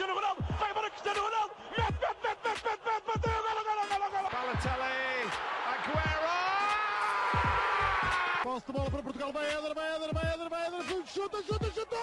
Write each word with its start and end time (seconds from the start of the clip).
Cristiano 0.00 0.18
Ronaldo, 0.18 0.42
vai 0.58 0.70
embora 0.70 0.88
Cristiano 0.88 1.20
Ronaldo, 1.20 1.52
mete, 1.76 1.92
mete, 1.92 2.16
mete, 2.24 2.40
mete, 2.42 2.64
mete, 2.64 2.80
mete, 2.88 3.04
bateu, 3.06 3.38
golo, 3.44 3.62
golo, 3.68 3.84
golo, 3.90 4.08
golo. 4.10 4.28
Balotelli, 4.32 5.28
Aguero! 5.72 6.36
Posse 8.42 8.66
de 8.66 8.72
bola 8.72 8.90
para 8.90 9.02
Portugal, 9.02 9.30
vai 9.30 9.44
Éder, 9.44 9.74
vai 9.74 9.96
Éder, 9.96 10.14
vai 10.14 10.24
Éder, 10.32 10.48
vai 10.48 10.66
Éder, 10.68 10.82
chuta, 11.04 11.42
chuta, 11.46 11.66
chuta! 11.74 11.96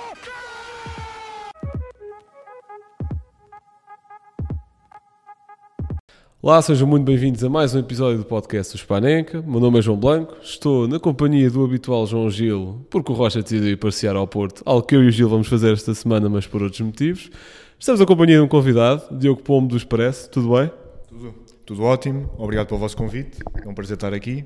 Olá, 6.40 6.62
sejam 6.62 6.88
muito 6.88 7.04
bem-vindos 7.04 7.44
a 7.44 7.50
mais 7.50 7.74
um 7.74 7.80
episódio 7.80 8.20
do 8.20 8.26
podcast 8.26 8.74
do 8.74 8.78
Spanenka. 8.78 9.42
Meu 9.42 9.60
nome 9.60 9.80
é 9.80 9.82
João 9.82 9.98
Blanco, 9.98 10.38
estou 10.40 10.88
na 10.88 11.00
companhia 11.00 11.50
do 11.50 11.66
habitual 11.66 12.06
João 12.06 12.30
Gil, 12.30 12.86
porque 12.92 13.12
o 13.12 13.16
Rocha 13.16 13.42
decidiu 13.42 13.70
ir 13.70 13.78
passear 13.78 14.16
ao 14.16 14.28
Porto, 14.28 14.62
algo 14.68 14.86
que 14.86 14.96
eu 14.96 15.04
e 15.04 15.08
o 15.08 15.12
Gil 15.12 15.28
vamos 15.28 15.48
fazer 15.48 15.74
esta 15.74 15.96
semana, 15.96 16.30
mas 16.30 16.46
por 16.46 16.62
outros 16.62 16.82
motivos. 16.82 17.32
Estamos 17.80 18.00
na 18.00 18.08
companhia 18.08 18.38
de 18.38 18.42
um 18.42 18.48
convidado, 18.48 19.04
Diogo 19.12 19.44
Pombo 19.44 19.68
do 19.68 19.78
Expresso, 19.78 20.28
tudo 20.32 20.50
bem? 20.56 20.72
Tudo, 21.08 21.36
tudo 21.64 21.84
ótimo, 21.84 22.28
obrigado 22.36 22.68
pelo 22.68 22.80
vosso 22.80 22.98
convite, 22.98 23.38
é 23.64 23.70
um 23.70 23.74
prazer 23.74 23.96
estar 23.96 24.16
aqui. 24.16 24.44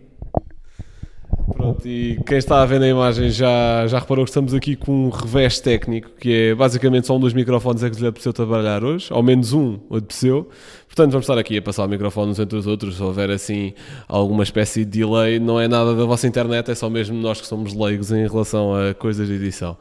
Pronto, 1.53 1.87
e 1.87 2.19
quem 2.25 2.37
está 2.37 2.61
a 2.61 2.65
ver 2.65 2.79
na 2.81 2.89
imagem 2.89 3.29
já, 3.29 3.87
já 3.87 3.99
reparou 3.99 4.25
que 4.25 4.31
estamos 4.31 4.53
aqui 4.53 4.75
com 4.75 5.07
um 5.07 5.09
revés 5.09 5.61
técnico, 5.61 6.09
que 6.19 6.49
é 6.49 6.55
basicamente 6.55 7.07
só 7.07 7.15
um 7.15 7.21
dos 7.21 7.33
microfones 7.33 7.81
é 7.83 7.89
que 7.89 8.01
lhe 8.01 8.07
apeteceu 8.07 8.33
trabalhar 8.33 8.83
hoje, 8.83 9.07
ao 9.11 9.23
menos 9.23 9.53
um 9.53 9.79
apeteceu. 9.89 10.49
Portanto, 10.87 11.11
vamos 11.11 11.23
estar 11.23 11.37
aqui 11.37 11.57
a 11.57 11.61
passar 11.61 11.87
microfones 11.87 12.37
entre 12.37 12.57
os 12.57 12.67
outros. 12.67 12.97
Se 12.97 13.03
houver 13.03 13.31
assim 13.31 13.73
alguma 14.09 14.43
espécie 14.43 14.83
de 14.83 14.99
delay, 14.99 15.39
não 15.39 15.57
é 15.57 15.69
nada 15.69 15.95
da 15.95 16.03
vossa 16.03 16.27
internet, 16.27 16.69
é 16.69 16.75
só 16.75 16.89
mesmo 16.89 17.17
nós 17.17 17.39
que 17.39 17.47
somos 17.47 17.73
leigos 17.73 18.11
em 18.11 18.27
relação 18.27 18.75
a 18.75 18.93
coisas 18.93 19.27
de 19.27 19.35
edição. 19.35 19.77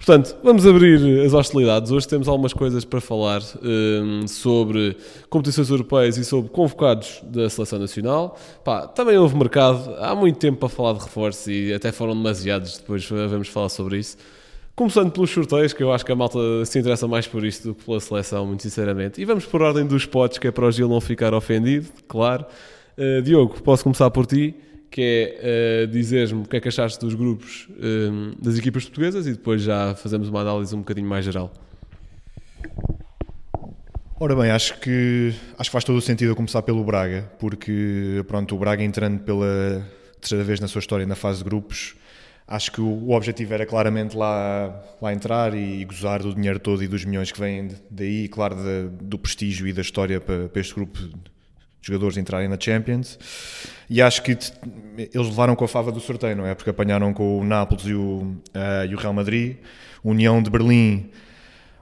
Portanto, 0.00 0.34
vamos 0.42 0.66
abrir 0.66 1.20
as 1.26 1.34
hostilidades. 1.34 1.92
Hoje 1.92 2.08
temos 2.08 2.26
algumas 2.26 2.54
coisas 2.54 2.86
para 2.86 3.02
falar 3.02 3.42
hum, 3.62 4.26
sobre 4.26 4.96
competições 5.28 5.68
europeias 5.68 6.16
e 6.16 6.24
sobre 6.24 6.48
convocados 6.48 7.20
da 7.22 7.50
Seleção 7.50 7.78
Nacional. 7.78 8.34
Pá, 8.64 8.86
também 8.86 9.18
houve 9.18 9.36
mercado, 9.36 9.94
há 9.98 10.14
muito 10.14 10.38
tempo 10.38 10.58
para 10.58 10.70
falar 10.70 10.94
de 10.94 11.00
reforço 11.04 11.50
e 11.50 11.74
até 11.74 11.92
foram 11.92 12.16
demasiados, 12.16 12.78
depois 12.78 13.06
vamos 13.06 13.48
falar 13.48 13.68
sobre 13.68 13.98
isso. 13.98 14.16
Começando 14.74 15.12
pelos 15.12 15.28
sorteios, 15.28 15.74
que 15.74 15.82
eu 15.82 15.92
acho 15.92 16.06
que 16.06 16.12
a 16.12 16.16
malta 16.16 16.38
se 16.64 16.78
interessa 16.78 17.06
mais 17.06 17.26
por 17.26 17.44
isto 17.44 17.68
do 17.68 17.74
que 17.74 17.84
pela 17.84 18.00
seleção, 18.00 18.46
muito 18.46 18.62
sinceramente. 18.62 19.20
E 19.20 19.26
vamos 19.26 19.44
por 19.44 19.60
ordem 19.60 19.86
dos 19.86 20.06
potes, 20.06 20.38
que 20.38 20.48
é 20.48 20.50
para 20.50 20.64
o 20.64 20.72
Gil 20.72 20.88
não 20.88 21.02
ficar 21.02 21.34
ofendido, 21.34 21.88
claro. 22.08 22.46
Uh, 22.96 23.20
Diogo, 23.20 23.60
posso 23.62 23.84
começar 23.84 24.10
por 24.10 24.24
ti, 24.24 24.54
que 24.90 25.36
é 25.40 25.84
uh, 25.84 25.86
dizeres-me 25.86 26.42
o 26.42 26.44
que 26.44 26.56
é 26.56 26.60
que 26.60 26.68
achaste 26.68 26.98
dos 26.98 27.14
grupos 27.14 27.68
um, 27.78 28.32
das 28.42 28.58
equipas 28.58 28.84
portuguesas 28.84 29.26
e 29.26 29.32
depois 29.32 29.62
já 29.62 29.94
fazemos 29.94 30.28
uma 30.28 30.40
análise 30.40 30.74
um 30.74 30.80
bocadinho 30.80 31.08
mais 31.08 31.24
geral. 31.24 31.52
Ora 34.18 34.36
bem, 34.36 34.50
acho 34.50 34.78
que, 34.80 35.32
acho 35.56 35.70
que 35.70 35.72
faz 35.72 35.84
todo 35.84 35.96
o 35.96 36.00
sentido 36.02 36.32
eu 36.32 36.36
começar 36.36 36.60
pelo 36.60 36.84
Braga, 36.84 37.30
porque 37.38 38.22
pronto, 38.28 38.54
o 38.54 38.58
Braga 38.58 38.82
entrando 38.82 39.20
pela 39.20 39.86
terceira 40.20 40.44
vez 40.44 40.60
na 40.60 40.68
sua 40.68 40.80
história 40.80 41.06
na 41.06 41.14
fase 41.14 41.38
de 41.38 41.44
grupos, 41.44 41.94
acho 42.46 42.70
que 42.70 42.82
o, 42.82 43.10
objetivo 43.12 43.54
era 43.54 43.64
claramente 43.64 44.14
lá, 44.14 44.84
lá 45.00 45.12
entrar 45.12 45.54
e 45.54 45.84
gozar 45.86 46.20
do 46.20 46.34
dinheiro 46.34 46.58
todo 46.58 46.84
e 46.84 46.88
dos 46.88 47.04
milhões 47.04 47.32
que 47.32 47.40
vêm 47.40 47.68
daí, 47.90 48.28
claro, 48.28 48.56
do 49.00 49.18
prestígio 49.18 49.66
e 49.66 49.72
da 49.72 49.80
história 49.80 50.20
para, 50.20 50.48
para 50.48 50.60
este 50.60 50.74
grupo 50.74 50.98
jogadores 51.80 52.16
entrarem 52.16 52.48
na 52.48 52.58
Champions. 52.58 53.18
E 53.88 54.00
acho 54.00 54.22
que 54.22 54.32
eles 54.32 55.14
levaram 55.14 55.56
com 55.56 55.64
a 55.64 55.68
fava 55.68 55.90
do 55.90 56.00
sorteio, 56.00 56.36
não 56.36 56.46
é? 56.46 56.54
Porque 56.54 56.70
apanharam 56.70 57.12
com 57.12 57.38
o 57.40 57.44
Nápoles 57.44 57.84
e 57.84 57.94
o, 57.94 58.22
uh, 58.54 58.86
e 58.88 58.94
o 58.94 58.98
Real 58.98 59.12
Madrid, 59.12 59.56
União 60.04 60.42
de 60.42 60.50
Berlim 60.50 61.10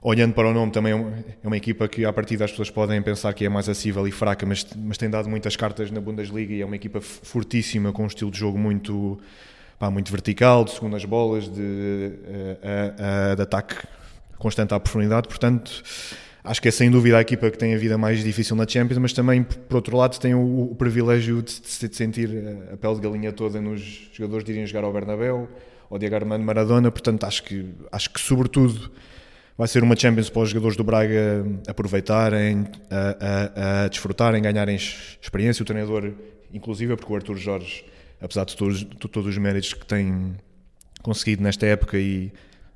olhando 0.01 0.33
para 0.33 0.49
o 0.49 0.55
nome, 0.55 0.73
também 0.73 0.93
é 0.93 1.47
uma 1.47 1.57
equipa 1.57 1.89
que, 1.89 2.05
a 2.05 2.13
partir 2.13 2.37
das 2.37 2.51
pessoas 2.51 2.71
podem 2.71 3.01
pensar 3.03 3.33
que 3.33 3.45
é 3.45 3.49
mais 3.49 3.69
acessível 3.69 4.07
e 4.07 4.13
fraca, 4.13 4.47
mas, 4.47 4.67
mas 4.77 4.97
tem 4.97 5.11
dado 5.11 5.29
muitas 5.29 5.57
cartas 5.57 5.91
na 5.91 6.01
Bundesliga 6.01 6.55
e 6.55 6.61
é 6.61 6.65
uma 6.65 6.77
equipa 6.77 7.01
fortíssima, 7.01 7.93
com 7.93 8.05
um 8.05 8.07
estilo 8.07 8.31
de 8.31 8.39
jogo 8.39 8.59
muito, 8.59 9.19
pá, 9.79 9.91
muito 9.91 10.11
vertical, 10.11 10.65
de 10.65 10.71
segundas 10.71 11.05
bolas, 11.05 11.49
de, 11.49 11.61
uh, 11.61 13.33
uh, 13.33 13.37
de 13.37 13.43
ataque 13.43 13.77
constante 14.39 14.73
à 14.73 14.81
profundidade. 14.81 15.27
Portanto, 15.27 15.83
acho 16.43 16.63
que 16.63 16.69
é 16.69 16.71
sem 16.71 16.91
dúvida 16.91 17.19
a 17.19 17.21
equipa 17.21 17.51
que 17.51 17.59
tem 17.59 17.75
a 17.75 17.79
vida 17.79 17.99
mais 17.99 18.23
difícil 18.23 18.57
na 18.57 18.67
Champions, 18.67 18.99
mas 18.99 19.13
também, 19.13 19.43
por 19.43 19.77
outro 19.77 19.97
lado, 19.97 20.19
tem 20.19 20.35
o, 20.35 20.71
o 20.71 20.75
privilégio 20.75 21.43
de, 21.43 21.61
de, 21.61 21.97
sentir 21.97 22.31
a 22.73 22.77
pele 22.77 22.95
de 22.95 23.01
galinha 23.01 23.33
toda 23.33 23.61
nos 23.61 24.09
jogadores 24.13 24.45
de 24.45 24.53
irem 24.53 24.67
jogar 24.67 24.85
ao 24.85 24.93
Bernabéu 24.93 25.49
ou 25.91 25.99
de 25.99 26.07
Armando 26.15 26.45
Maradona. 26.45 26.91
Portanto, 26.91 27.25
acho 27.25 27.43
que, 27.43 27.67
acho 27.91 28.11
que 28.11 28.21
sobretudo 28.21 28.91
vai 29.57 29.67
ser 29.67 29.83
uma 29.83 29.97
Champions 29.97 30.31
para 30.31 30.43
os 30.43 30.51
jogadores 30.51 30.77
do 30.77 30.85
Braga 30.85 31.45
aproveitarem, 31.67 32.67
a, 32.91 33.83
a, 33.83 33.85
a 33.85 33.89
desfrutarem, 33.89 34.41
ganharem 34.41 34.77
experiência. 34.77 35.63
O 35.63 35.67
treinador, 35.67 36.13
inclusive, 36.53 36.97
porque 36.97 37.13
o 37.13 37.17
Arthur 37.17 37.37
Jorge, 37.37 37.85
apesar 38.21 38.45
de 38.45 38.57
todos, 38.57 38.79
de 38.79 39.09
todos 39.09 39.27
os 39.27 39.37
méritos 39.37 39.75
que 39.75 39.85
tem 39.85 40.37
conseguido 41.03 41.43
nesta 41.43 41.67
época 41.67 41.99
e, 41.99 42.33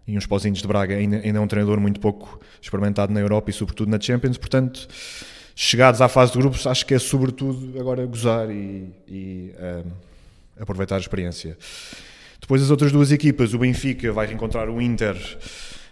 e 0.07 0.17
uns 0.17 0.27
pozinhos 0.27 0.61
de 0.61 0.67
Braga, 0.67 0.95
ainda, 0.95 1.17
ainda 1.19 1.39
é 1.39 1.41
um 1.41 1.47
treinador 1.47 1.81
muito 1.81 2.01
pouco 2.01 2.41
experimentado 2.61 3.13
na 3.13 3.21
Europa 3.21 3.51
e, 3.51 3.53
sobretudo, 3.53 3.91
na 3.91 4.01
Champions. 4.01 4.37
Portanto, 4.37 4.89
chegados 5.55 6.01
à 6.01 6.09
fase 6.09 6.33
de 6.33 6.39
grupos, 6.39 6.67
acho 6.67 6.85
que 6.85 6.95
é 6.95 6.99
sobretudo 6.99 7.79
agora 7.79 8.05
gozar 8.07 8.51
e, 8.51 8.89
e 9.09 9.53
um, 9.87 9.91
aproveitar 10.61 10.97
a 10.97 11.01
experiência. 11.01 11.57
Depois, 12.41 12.63
as 12.63 12.71
outras 12.71 12.91
duas 12.91 13.13
equipas, 13.13 13.55
o 13.55 13.59
Benfica 13.59 14.13
vai 14.13 14.27
reencontrar 14.27 14.69
o 14.69 14.83
Inter 14.83 15.17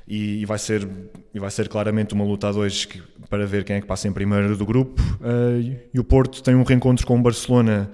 e, 0.09 0.44
vai 0.44 0.59
ser 0.59 0.88
e 1.32 1.38
vai 1.38 1.50
ser 1.50 1.69
claramente 1.69 2.12
uma 2.12 2.25
luta 2.25 2.49
a 2.49 2.53
dois 2.53 2.84
que, 2.84 3.00
para 3.28 3.47
ver 3.47 3.62
quem 3.62 3.76
é 3.76 3.81
que 3.81 3.87
passa 3.87 4.09
em 4.09 4.12
primeiro 4.12 4.56
do 4.56 4.66
grupo 4.66 5.00
uh, 5.20 5.78
e 5.94 6.00
o 6.00 6.03
Porto 6.03 6.43
tem 6.43 6.56
um 6.56 6.65
reencontro 6.65 7.06
com 7.06 7.16
o 7.16 7.22
Barcelona 7.22 7.88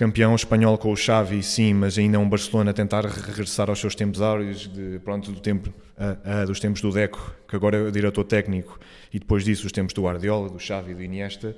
campeão 0.00 0.34
espanhol 0.34 0.78
com 0.78 0.90
o 0.90 0.96
Xavi 0.96 1.42
sim 1.42 1.74
mas 1.74 1.98
ainda 1.98 2.16
é 2.16 2.18
um 2.18 2.26
Barcelona 2.26 2.70
a 2.70 2.72
tentar 2.72 3.04
regressar 3.04 3.68
aos 3.68 3.78
seus 3.78 3.94
tempos 3.94 4.22
áureos 4.22 4.66
de 4.66 4.98
pronto 5.00 5.30
do 5.30 5.40
tempo 5.40 5.70
dos 6.46 6.58
tempos 6.58 6.80
do 6.80 6.90
Deco 6.90 7.34
que 7.46 7.54
agora 7.54 7.76
é 7.76 7.82
o 7.82 7.92
diretor 7.92 8.24
técnico 8.24 8.80
e 9.12 9.18
depois 9.18 9.44
disso 9.44 9.66
os 9.66 9.72
tempos 9.72 9.92
do 9.92 10.02
Guardiola 10.02 10.48
do 10.48 10.58
Xavi 10.58 10.94
do 10.94 11.02
Iniesta 11.02 11.54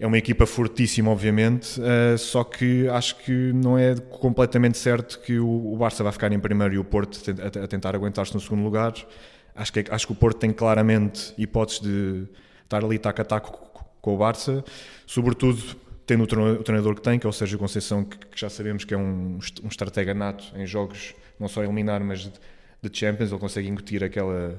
é 0.00 0.06
uma 0.06 0.16
equipa 0.16 0.46
fortíssima, 0.46 1.10
obviamente, 1.10 1.80
uh, 1.80 2.16
só 2.16 2.44
que 2.44 2.86
acho 2.88 3.16
que 3.16 3.52
não 3.52 3.76
é 3.76 3.96
completamente 3.96 4.78
certo 4.78 5.18
que 5.18 5.40
o, 5.40 5.72
o 5.72 5.76
Barça 5.76 6.04
vai 6.04 6.12
ficar 6.12 6.30
em 6.30 6.38
primeiro 6.38 6.72
e 6.72 6.78
o 6.78 6.84
Porto 6.84 7.18
a, 7.28 7.64
a 7.64 7.66
tentar 7.66 7.96
aguentar-se 7.96 8.32
no 8.32 8.40
segundo 8.40 8.62
lugar. 8.62 8.94
Acho 9.56 9.72
que, 9.72 9.84
acho 9.90 10.06
que 10.06 10.12
o 10.12 10.14
Porto 10.14 10.38
tem 10.38 10.52
claramente 10.52 11.34
hipóteses 11.36 11.82
de 11.82 12.28
estar 12.62 12.84
ali 12.84 12.96
taco 12.96 13.20
a 13.22 13.24
taco 13.24 13.82
com 14.00 14.14
o 14.14 14.18
Barça, 14.18 14.64
sobretudo 15.04 15.87
tendo 16.08 16.24
o 16.24 16.62
treinador 16.62 16.94
que 16.94 17.02
tem, 17.02 17.18
que 17.18 17.26
é 17.26 17.28
o 17.28 17.32
Sérgio 17.32 17.58
Conceição, 17.58 18.02
que, 18.02 18.16
que 18.16 18.40
já 18.40 18.48
sabemos 18.48 18.82
que 18.82 18.94
é 18.94 18.96
um, 18.96 19.38
um 19.62 19.68
estratega 19.68 20.14
nato 20.14 20.44
em 20.56 20.66
jogos, 20.66 21.14
não 21.38 21.46
só 21.48 21.62
eliminar, 21.62 22.02
mas 22.02 22.20
de, 22.20 22.32
de 22.82 22.98
Champions, 22.98 23.30
ele 23.30 23.38
consegue 23.38 23.68
incutir 23.68 24.02
aquela 24.02 24.58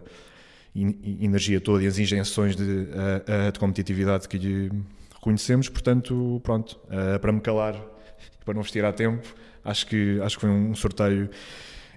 energia 0.75 1.59
toda 1.59 1.83
e 1.83 1.87
as 1.87 1.97
injeções 1.97 2.55
de, 2.55 2.85
de 2.85 3.59
competitividade 3.59 4.27
que 4.27 4.37
lhe 4.37 4.71
reconhecemos, 5.15 5.67
portanto, 5.67 6.39
pronto, 6.43 6.79
uh, 6.85 7.19
para 7.19 7.31
me 7.31 7.41
calar, 7.41 7.75
para 8.45 8.53
não 8.53 8.61
vestir 8.61 8.85
a 8.85 8.93
tempo, 8.93 9.27
acho 9.65 9.87
que, 9.87 10.19
acho 10.21 10.37
que 10.37 10.41
foi 10.41 10.51
um 10.51 10.75
sorteio 10.75 11.31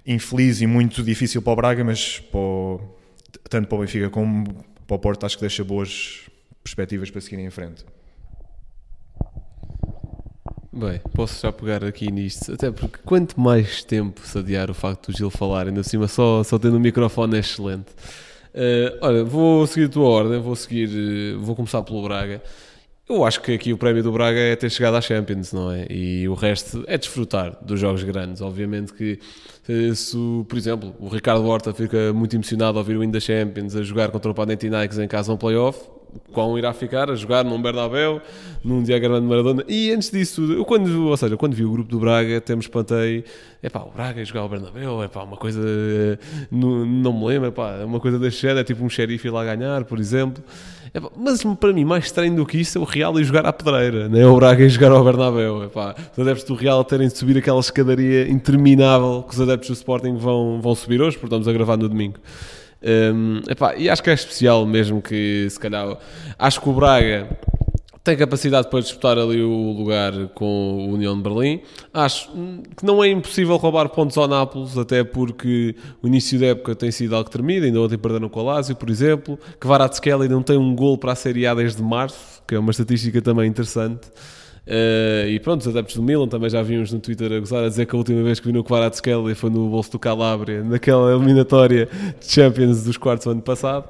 infeliz 0.03 0.61
e 0.61 0.67
muito 0.67 1.03
difícil 1.03 1.43
para 1.43 1.53
o 1.53 1.55
Braga, 1.55 1.83
mas 1.83 2.19
para 2.19 2.39
o, 2.39 2.81
tanto 3.47 3.67
para 3.67 3.77
o 3.77 3.81
Benfica 3.81 4.09
como 4.09 4.65
para 4.87 4.95
o 4.95 4.99
Porto 4.99 5.27
acho 5.27 5.37
que 5.37 5.41
deixa 5.41 5.63
boas 5.63 6.27
perspectivas 6.63 7.11
para 7.11 7.21
seguirem 7.21 7.45
em 7.45 7.51
frente. 7.51 7.85
Bem, 10.75 10.99
posso 11.13 11.39
já 11.39 11.51
pegar 11.51 11.83
aqui 11.83 12.11
nisto, 12.11 12.51
até 12.51 12.71
porque 12.71 12.97
quanto 13.05 13.39
mais 13.39 13.83
tempo 13.83 14.19
se 14.21 14.39
adiar 14.39 14.71
o 14.71 14.73
facto 14.73 15.11
do 15.11 15.15
Gil 15.15 15.29
falar, 15.29 15.67
ainda 15.67 15.83
cima 15.83 16.07
só, 16.07 16.43
só 16.43 16.57
tendo 16.57 16.77
o 16.77 16.79
microfone 16.79 17.35
é 17.35 17.39
excelente. 17.41 17.91
Uh, 18.55 18.97
olha, 18.99 19.23
vou 19.23 19.67
seguir 19.67 19.85
a 19.85 19.89
tua 19.89 20.07
ordem, 20.07 20.39
vou 20.39 20.55
seguir, 20.55 20.89
uh, 20.89 21.39
vou 21.39 21.55
começar 21.55 21.83
pelo 21.83 22.01
Braga. 22.01 22.41
Eu 23.07 23.23
acho 23.23 23.39
que 23.41 23.53
aqui 23.53 23.71
o 23.71 23.77
prémio 23.77 24.01
do 24.01 24.11
Braga 24.11 24.39
é 24.39 24.55
ter 24.55 24.71
chegado 24.71 24.95
à 24.95 25.01
Champions, 25.01 25.53
não 25.53 25.71
é? 25.71 25.85
E 25.91 26.27
o 26.27 26.33
resto 26.33 26.83
é 26.87 26.97
desfrutar 26.97 27.55
dos 27.63 27.79
jogos 27.79 28.01
grandes. 28.01 28.41
Obviamente 28.41 28.93
que, 28.93 29.19
eh, 29.69 29.93
se, 29.93 30.17
por 30.47 30.57
exemplo, 30.57 30.95
o 30.99 31.07
Ricardo 31.07 31.45
Horta 31.45 31.71
fica 31.73 32.11
muito 32.13 32.35
emocionado 32.35 32.79
ao 32.79 32.83
ouvir 32.83 32.97
o 32.97 33.03
In 33.03 33.11
da 33.11 33.19
Champions 33.19 33.75
a 33.75 33.83
jogar 33.83 34.09
contra 34.09 34.31
o 34.31 34.33
Panathinaikos 34.33 34.97
em 34.97 35.07
casa 35.07 35.33
um 35.33 35.37
playoff, 35.37 35.79
quão 36.31 36.57
irá 36.57 36.73
ficar 36.73 37.09
a 37.09 37.15
jogar 37.15 37.43
num 37.43 37.61
Bernabéu, 37.61 38.21
num 38.63 38.81
diagrama 38.81 39.21
de 39.21 39.27
Maradona. 39.27 39.63
E 39.67 39.91
antes 39.91 40.09
disso, 40.09 40.41
eu 40.51 40.65
quando, 40.65 41.07
ou 41.07 41.17
seja, 41.17 41.37
quando 41.37 41.53
vi 41.53 41.63
o 41.63 41.71
grupo 41.71 41.89
do 41.89 41.99
Braga, 41.99 42.41
me 42.49 42.59
espantei. 42.59 43.23
É 43.61 43.69
pá, 43.69 43.79
o 43.79 43.91
Braga 43.91 44.23
jogar 44.25 44.45
o 44.45 44.49
Bernabéu, 44.49 45.03
é 45.03 45.07
pá, 45.07 45.23
uma 45.23 45.37
coisa. 45.37 45.61
Não, 46.51 46.85
não 46.85 47.13
me 47.13 47.25
lembro, 47.25 47.47
é 47.47 47.51
pá, 47.51 47.77
uma 47.85 47.99
coisa 47.99 48.19
da 48.19 48.29
cheira, 48.29 48.59
é 48.59 48.63
tipo 48.63 48.83
um 48.83 48.89
xerife 48.89 49.27
ir 49.27 49.31
lá 49.31 49.43
ganhar, 49.43 49.85
por 49.85 49.99
exemplo. 49.99 50.43
Mas 51.17 51.43
para 51.59 51.73
mim, 51.73 51.83
mais 51.83 52.05
estranho 52.05 52.35
do 52.35 52.45
que 52.45 52.59
isso 52.59 52.77
é 52.77 52.81
o 52.81 52.83
Real 52.83 53.19
ir 53.19 53.23
jogar 53.23 53.45
à 53.45 53.53
pedreira, 53.53 54.07
não 54.07 54.19
é 54.19 54.27
o 54.27 54.35
Braga 54.35 54.63
ir 54.63 54.69
jogar 54.69 54.91
ao 54.91 55.03
Bernabéu. 55.03 55.63
É 55.63 55.67
pá, 55.67 55.95
os 56.11 56.19
adeptos 56.19 56.43
do 56.43 56.53
Real 56.53 56.83
terem 56.83 57.07
de 57.07 57.17
subir 57.17 57.37
aquela 57.37 57.59
escadaria 57.59 58.29
interminável 58.29 59.23
que 59.27 59.33
os 59.33 59.41
adeptos 59.41 59.69
do 59.69 59.73
Sporting 59.73 60.15
vão, 60.17 60.59
vão 60.61 60.75
subir 60.75 61.01
hoje, 61.01 61.17
porque 61.17 61.27
estamos 61.27 61.47
a 61.47 61.53
gravar 61.53 61.77
no 61.77 61.89
domingo. 61.89 62.19
Um, 62.83 63.39
epá, 63.49 63.75
e 63.75 63.89
acho 63.89 64.03
que 64.03 64.09
é 64.09 64.13
especial 64.13 64.65
mesmo 64.65 65.01
que 65.01 65.47
se 65.49 65.57
calhar 65.57 65.97
acho 66.37 66.59
que 66.59 66.67
o 66.67 66.73
Braga 66.73 67.29
tem 68.03 68.17
capacidade 68.17 68.69
para 68.69 68.81
disputar 68.81 69.17
ali 69.17 69.41
o 69.41 69.71
lugar 69.71 70.11
com 70.35 70.89
o 70.89 70.93
União 70.93 71.15
de 71.15 71.23
Berlim. 71.23 71.61
Acho 71.93 72.29
que 72.75 72.85
não 72.85 73.01
é 73.01 73.07
impossível 73.07 73.55
roubar 73.55 73.87
pontos 73.87 74.17
ao 74.17 74.27
Nápoles, 74.27 74.77
até 74.77 75.05
porque 75.05 75.73
o 76.01 76.07
início 76.07 76.37
da 76.37 76.47
época 76.47 76.75
tem 76.75 76.91
sido 76.91 77.15
algo 77.15 77.29
tremido. 77.29 77.65
Ainda 77.65 77.79
ontem 77.79 77.97
perderam 77.97 78.27
com 78.27 78.41
o 78.41 78.43
Lazio, 78.43 78.75
por 78.75 78.89
exemplo. 78.89 79.39
Que 79.53 79.59
Kvaratskhelia 79.59 80.27
não 80.27 80.43
tem 80.43 80.57
um 80.57 80.75
gol 80.75 80.97
para 80.97 81.13
a 81.13 81.15
Série 81.15 81.47
A 81.47 81.53
desde 81.55 81.81
março, 81.81 82.43
que 82.45 82.55
é 82.55 82.59
uma 82.59 82.71
estatística 82.71 83.21
também 83.21 83.47
interessante. 83.47 84.01
Uh, 84.65 85.27
e 85.27 85.39
pronto, 85.41 85.61
os 85.61 85.67
adeptos 85.67 85.95
do 85.95 86.01
Milan 86.01 86.27
também 86.27 86.49
já 86.49 86.61
vimos 86.61 86.91
no 86.93 86.99
Twitter 86.99 87.33
a 87.33 87.39
gozar 87.39 87.63
a 87.63 87.67
dizer 87.67 87.85
que 87.85 87.93
a 87.93 87.97
última 87.97 88.23
vez 88.23 88.39
que 88.39 88.47
vi 88.47 88.53
no 88.53 88.63
Kvaratskhelia 88.63 89.35
foi 89.35 89.49
no 89.49 89.67
bolso 89.69 89.91
do 89.91 89.99
Calabria, 89.99 90.63
naquela 90.63 91.13
eliminatória 91.13 91.89
de 92.19 92.31
Champions 92.31 92.83
dos 92.83 92.95
quartos 92.95 93.25
do 93.25 93.31
ano 93.31 93.41
passado. 93.41 93.89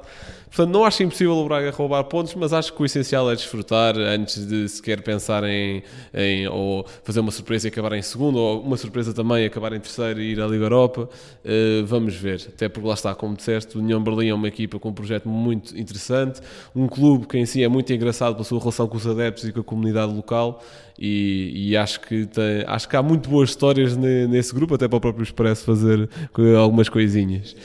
Portanto, 0.54 0.72
não 0.72 0.84
acho 0.84 1.02
impossível 1.02 1.36
o 1.36 1.44
Braga 1.48 1.72
roubar 1.72 2.04
pontos, 2.04 2.32
mas 2.36 2.52
acho 2.52 2.72
que 2.72 2.80
o 2.80 2.86
essencial 2.86 3.28
é 3.28 3.34
desfrutar 3.34 3.98
antes 3.98 4.46
de 4.46 4.68
sequer 4.68 5.02
pensar 5.02 5.42
em, 5.42 5.82
em 6.14 6.46
ou 6.46 6.86
fazer 7.02 7.18
uma 7.18 7.32
surpresa 7.32 7.66
e 7.66 7.70
acabar 7.70 7.92
em 7.94 8.02
segundo, 8.02 8.38
ou 8.38 8.62
uma 8.62 8.76
surpresa 8.76 9.12
também 9.12 9.44
acabar 9.44 9.72
em 9.72 9.80
terceiro 9.80 10.20
e 10.20 10.30
ir 10.30 10.40
à 10.40 10.46
Liga 10.46 10.66
Europa. 10.66 11.08
Uh, 11.44 11.84
vamos 11.84 12.14
ver. 12.14 12.40
Até 12.54 12.68
porque 12.68 12.86
lá 12.86 12.94
está, 12.94 13.12
como 13.16 13.34
disseste, 13.34 13.76
o 13.76 13.80
União 13.80 14.00
Berlim 14.00 14.28
é 14.28 14.34
uma 14.34 14.46
equipa 14.46 14.78
com 14.78 14.90
um 14.90 14.94
projeto 14.94 15.28
muito 15.28 15.76
interessante, 15.76 16.40
um 16.72 16.86
clube 16.86 17.26
que 17.26 17.36
em 17.36 17.46
si 17.46 17.64
é 17.64 17.68
muito 17.68 17.92
engraçado 17.92 18.34
pela 18.34 18.44
sua 18.44 18.60
relação 18.60 18.86
com 18.86 18.96
os 18.96 19.08
adeptos 19.08 19.48
e 19.48 19.52
com 19.52 19.58
a 19.58 19.64
comunidade 19.64 20.14
local. 20.14 20.62
E, 20.96 21.70
e 21.70 21.76
acho, 21.76 21.98
que 22.00 22.26
tem, 22.26 22.62
acho 22.68 22.88
que 22.88 22.94
há 22.94 23.02
muito 23.02 23.28
boas 23.28 23.48
histórias 23.50 23.96
nesse 23.96 24.54
grupo, 24.54 24.76
até 24.76 24.86
para 24.86 24.98
o 24.98 25.00
próprio 25.00 25.24
Expresso 25.24 25.64
fazer 25.64 26.08
algumas 26.56 26.88
coisinhas 26.88 27.56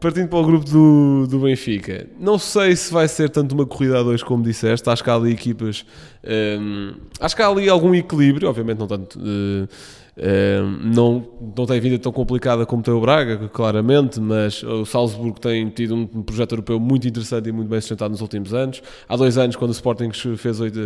partindo 0.00 0.28
para 0.28 0.38
o 0.38 0.44
grupo 0.44 0.68
do, 0.68 1.26
do 1.26 1.38
Benfica, 1.40 2.06
não 2.18 2.38
sei 2.38 2.76
se 2.76 2.92
vai 2.92 3.08
ser 3.08 3.30
tanto 3.30 3.54
uma 3.54 3.66
corrida 3.66 4.00
a 4.00 4.02
dois 4.02 4.22
como 4.22 4.42
disseste. 4.42 4.88
Acho 4.88 5.02
que 5.02 5.10
há 5.10 5.14
ali 5.14 5.32
equipas, 5.32 5.84
um, 6.60 6.94
acho 7.20 7.34
que 7.34 7.42
há 7.42 7.48
ali 7.48 7.68
algum 7.68 7.94
equilíbrio, 7.94 8.48
obviamente 8.48 8.78
não 8.78 8.86
tanto. 8.86 9.18
Uh, 9.18 9.68
não, 10.82 11.24
não 11.56 11.64
tem 11.64 11.78
vida 11.78 11.96
tão 11.96 12.10
complicada 12.10 12.66
como 12.66 12.82
tem 12.82 12.92
o 12.92 13.00
Braga, 13.00 13.48
claramente, 13.48 14.20
mas 14.20 14.64
o 14.64 14.84
Salzburgo 14.84 15.38
tem 15.38 15.68
tido 15.70 15.94
um 15.94 16.06
projeto 16.06 16.52
europeu 16.52 16.80
muito 16.80 17.06
interessante 17.06 17.48
e 17.48 17.52
muito 17.52 17.68
bem 17.68 17.80
sustentado 17.80 18.10
nos 18.10 18.20
últimos 18.20 18.52
anos. 18.52 18.82
Há 19.08 19.16
dois 19.16 19.38
anos, 19.38 19.54
quando 19.54 19.70
o 19.70 19.74
Sporting 19.74 20.10
fez, 20.36 20.60
oito, 20.60 20.80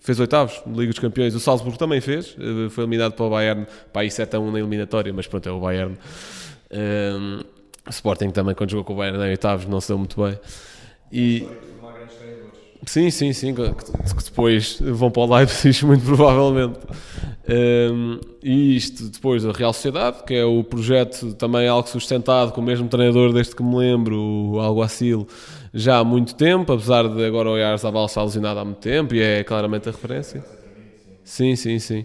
fez 0.00 0.18
oitavos 0.18 0.60
na 0.66 0.76
Liga 0.76 0.90
dos 0.90 0.98
Campeões, 0.98 1.36
o 1.36 1.40
Salzburgo 1.40 1.78
também 1.78 2.00
fez, 2.00 2.36
eh, 2.36 2.68
foi 2.68 2.82
eliminado 2.82 3.12
para 3.12 3.24
o 3.24 3.30
Bayern, 3.30 3.64
para 3.92 4.02
aí 4.02 4.10
7 4.10 4.34
a 4.34 4.40
1 4.40 4.50
na 4.50 4.58
eliminatória, 4.58 5.12
mas 5.12 5.28
pronto, 5.28 5.48
é 5.48 5.52
o 5.52 5.60
Bayern. 5.60 5.96
Um, 6.72 7.53
Sporting 7.90 8.30
também, 8.30 8.54
quando 8.54 8.70
jogou 8.70 8.84
com 8.84 8.92
o 8.94 8.96
Bayern 8.96 9.18
em 9.18 9.30
oitavos, 9.30 9.66
não 9.66 9.80
se 9.80 9.88
deu 9.88 9.98
muito 9.98 10.22
bem. 10.22 10.38
E... 11.12 11.46
Sim, 12.86 13.10
sim, 13.10 13.32
sim, 13.32 13.54
que, 13.54 13.62
depois 14.24 14.78
vão 14.80 15.10
para 15.10 15.22
o 15.22 15.36
Leipzig, 15.36 15.84
muito 15.86 16.04
provavelmente. 16.04 16.78
Um, 17.46 18.20
e 18.42 18.76
isto 18.76 19.08
depois 19.08 19.42
da 19.42 19.52
Real 19.52 19.72
Sociedade, 19.72 20.22
que 20.24 20.34
é 20.34 20.44
o 20.44 20.62
projeto 20.64 21.34
também 21.34 21.68
algo 21.68 21.88
sustentado 21.88 22.52
com 22.52 22.60
o 22.60 22.64
mesmo 22.64 22.88
treinador, 22.88 23.32
desde 23.32 23.54
que 23.54 23.62
me 23.62 23.76
lembro, 23.76 24.18
o 24.18 24.60
Alguacil, 24.60 25.26
já 25.72 25.98
há 25.98 26.04
muito 26.04 26.34
tempo, 26.34 26.72
apesar 26.72 27.08
de 27.08 27.24
agora 27.24 27.50
o 27.50 27.56
Yarzabal 27.56 28.06
estar 28.06 28.22
lesionado 28.22 28.60
há 28.60 28.64
muito 28.64 28.78
tempo, 28.78 29.14
e 29.14 29.20
é 29.20 29.44
claramente 29.44 29.88
a 29.88 29.92
referência. 29.92 30.44
Sim, 31.22 31.56
sim, 31.56 31.78
sim. 31.78 32.04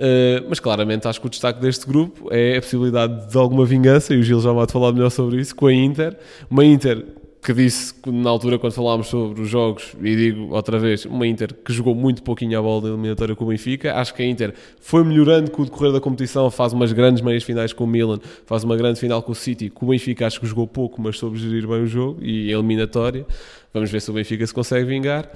Uh, 0.00 0.46
mas 0.48 0.58
claramente 0.58 1.06
acho 1.06 1.20
que 1.20 1.26
o 1.26 1.30
destaque 1.30 1.60
deste 1.60 1.86
grupo 1.86 2.28
é 2.32 2.56
a 2.56 2.60
possibilidade 2.62 3.30
de 3.30 3.36
alguma 3.36 3.66
vingança, 3.66 4.14
e 4.14 4.18
o 4.18 4.22
Gil 4.22 4.40
já 4.40 4.50
vai 4.50 4.66
falar 4.66 4.92
melhor 4.92 5.10
sobre 5.10 5.38
isso, 5.38 5.54
com 5.54 5.66
a 5.66 5.74
Inter. 5.74 6.16
Uma 6.50 6.64
Inter 6.64 7.04
que 7.42 7.52
disse 7.52 7.94
na 8.06 8.28
altura 8.28 8.58
quando 8.58 8.72
falámos 8.72 9.08
sobre 9.08 9.42
os 9.42 9.48
jogos, 9.48 9.94
e 10.02 10.16
digo 10.16 10.54
outra 10.54 10.78
vez, 10.78 11.04
uma 11.04 11.26
Inter 11.26 11.54
que 11.54 11.70
jogou 11.72 11.94
muito 11.94 12.22
pouquinho 12.22 12.58
a 12.58 12.62
bola 12.62 12.82
da 12.82 12.88
eliminatória 12.88 13.34
com 13.34 13.44
o 13.44 13.48
Benfica. 13.48 13.94
Acho 13.94 14.14
que 14.14 14.22
a 14.22 14.26
Inter 14.26 14.54
foi 14.80 15.04
melhorando 15.04 15.50
com 15.50 15.62
o 15.62 15.64
decorrer 15.64 15.92
da 15.92 16.00
competição, 16.00 16.50
faz 16.50 16.72
umas 16.72 16.92
grandes 16.92 17.22
meias 17.22 17.42
finais 17.42 17.72
com 17.72 17.84
o 17.84 17.86
Milan, 17.86 18.18
faz 18.46 18.64
uma 18.64 18.76
grande 18.76 19.00
final 19.00 19.22
com 19.22 19.32
o 19.32 19.34
City. 19.34 19.68
Com 19.68 19.86
o 19.86 19.88
Benfica 19.90 20.26
acho 20.26 20.40
que 20.40 20.46
jogou 20.46 20.66
pouco, 20.66 21.00
mas 21.00 21.18
soube 21.18 21.38
gerir 21.38 21.66
bem 21.66 21.82
o 21.82 21.86
jogo 21.86 22.18
e 22.22 22.48
a 22.48 22.58
eliminatória. 22.58 23.26
Vamos 23.72 23.90
ver 23.90 24.00
se 24.00 24.10
o 24.10 24.14
Benfica 24.14 24.44
se 24.44 24.52
consegue 24.52 24.84
vingar. 24.84 25.30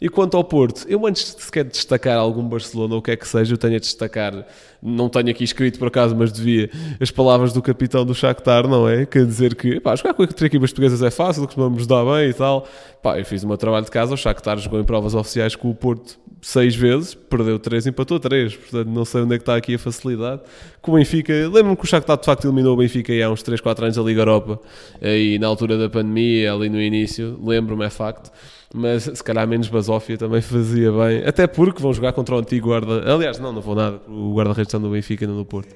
E 0.00 0.08
quanto 0.08 0.36
ao 0.36 0.44
Porto, 0.44 0.86
eu 0.88 1.04
antes 1.06 1.34
de 1.34 1.42
sequer 1.42 1.64
destacar 1.64 2.16
algum 2.16 2.48
Barcelona 2.48 2.94
ou 2.94 3.00
o 3.00 3.02
que 3.02 3.10
é 3.10 3.16
que 3.16 3.26
seja, 3.26 3.52
eu 3.52 3.58
tenho 3.58 3.76
a 3.76 3.78
destacar, 3.80 4.46
não 4.80 5.08
tenho 5.08 5.28
aqui 5.30 5.42
escrito 5.42 5.78
por 5.78 5.88
acaso, 5.88 6.14
mas 6.14 6.32
devia, 6.32 6.70
as 7.00 7.10
palavras 7.10 7.52
do 7.52 7.60
capitão 7.60 8.06
do 8.06 8.14
Shakhtar, 8.14 8.68
não 8.68 8.88
é? 8.88 9.04
Quer 9.04 9.26
dizer 9.26 9.56
que, 9.56 9.80
pá, 9.80 9.96
jogar 9.96 10.14
com 10.14 10.22
equipas 10.22 10.70
portuguesas 10.70 11.02
é 11.02 11.10
fácil, 11.10 11.44
costumamos 11.44 11.86
dar 11.86 12.04
bem 12.04 12.30
e 12.30 12.34
tal. 12.34 12.66
Pá, 13.02 13.18
eu 13.18 13.24
fiz 13.24 13.42
o 13.42 13.48
meu 13.48 13.56
trabalho 13.56 13.84
de 13.84 13.90
casa, 13.90 14.14
o 14.14 14.16
Shakhtar 14.16 14.58
jogou 14.58 14.80
em 14.80 14.84
provas 14.84 15.14
oficiais 15.14 15.56
com 15.56 15.68
o 15.68 15.74
Porto 15.74 16.18
seis 16.42 16.74
vezes, 16.74 17.14
perdeu 17.14 17.58
três, 17.58 17.86
empatou 17.86 18.18
três, 18.18 18.56
portanto 18.56 18.88
não 18.88 19.04
sei 19.04 19.22
onde 19.22 19.34
é 19.34 19.38
que 19.38 19.42
está 19.42 19.56
aqui 19.56 19.74
a 19.74 19.78
facilidade. 19.78 20.42
Com 20.82 20.92
o 20.92 20.94
Benfica, 20.94 21.32
lembro-me 21.32 21.76
que 21.76 21.84
o 21.84 21.86
Shakhtar 21.86 22.18
de 22.18 22.24
facto 22.24 22.46
eliminou 22.46 22.72
o 22.72 22.76
Benfica 22.76 23.12
há 23.22 23.30
uns 23.30 23.42
3, 23.42 23.60
4 23.60 23.84
anos 23.84 23.96
da 23.96 24.02
Liga 24.02 24.22
Europa, 24.22 24.58
e 25.02 25.38
na 25.38 25.46
altura 25.46 25.76
da 25.76 25.90
pandemia, 25.90 26.52
ali 26.54 26.70
no 26.70 26.80
início, 26.80 27.38
lembro-me, 27.44 27.84
é 27.84 27.90
facto. 27.90 28.32
Mas 28.72 29.02
se 29.02 29.24
calhar 29.24 29.46
menos 29.48 29.68
basófia 29.68 30.16
também 30.16 30.40
fazia 30.42 30.92
bem, 30.92 31.24
até 31.26 31.46
porque 31.46 31.82
vão 31.82 31.92
jogar 31.92 32.12
contra 32.12 32.36
o 32.36 32.38
antigo 32.38 32.68
guarda. 32.68 33.12
Aliás, 33.12 33.38
não, 33.38 33.52
não 33.52 33.60
vou 33.60 33.74
nada, 33.74 34.00
o 34.08 34.32
guarda-redes 34.34 34.72
do 34.72 34.90
Benfica 34.90 35.26
não 35.26 35.36
do 35.36 35.44
Porto. 35.44 35.72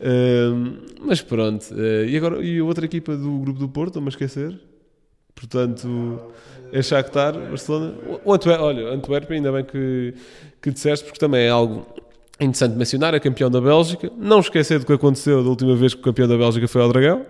Uh, 0.00 0.76
mas 1.00 1.22
pronto, 1.22 1.72
uh, 1.72 2.04
e 2.04 2.16
agora 2.16 2.44
e 2.44 2.58
a 2.58 2.64
outra 2.64 2.84
equipa 2.84 3.16
do 3.16 3.38
grupo 3.38 3.58
do 3.58 3.68
Porto, 3.68 3.94
não 3.96 4.02
me 4.02 4.08
esquecer. 4.08 4.58
Portanto, 5.34 6.20
é 6.72 6.82
Shakhtar, 6.82 7.32
Barcelona. 7.32 7.94
O 8.24 8.32
Antwer 8.32 8.60
olha, 8.60 8.88
Antuérpia, 8.88 9.36
ainda 9.36 9.52
bem 9.52 9.64
que, 9.64 10.14
que 10.60 10.70
disseste, 10.70 11.04
porque 11.04 11.18
também 11.18 11.42
é 11.42 11.48
algo 11.48 11.86
interessante 12.40 12.76
mencionar. 12.76 13.14
É 13.14 13.20
campeão 13.20 13.50
da 13.50 13.60
Bélgica. 13.60 14.10
Não 14.16 14.40
esquecer 14.40 14.78
do 14.78 14.86
que 14.86 14.92
aconteceu 14.92 15.42
da 15.42 15.50
última 15.50 15.74
vez 15.76 15.94
que 15.94 16.00
o 16.00 16.04
campeão 16.04 16.28
da 16.28 16.36
Bélgica 16.36 16.66
foi 16.68 16.82
ao 16.82 16.88
Dragão. 16.88 17.26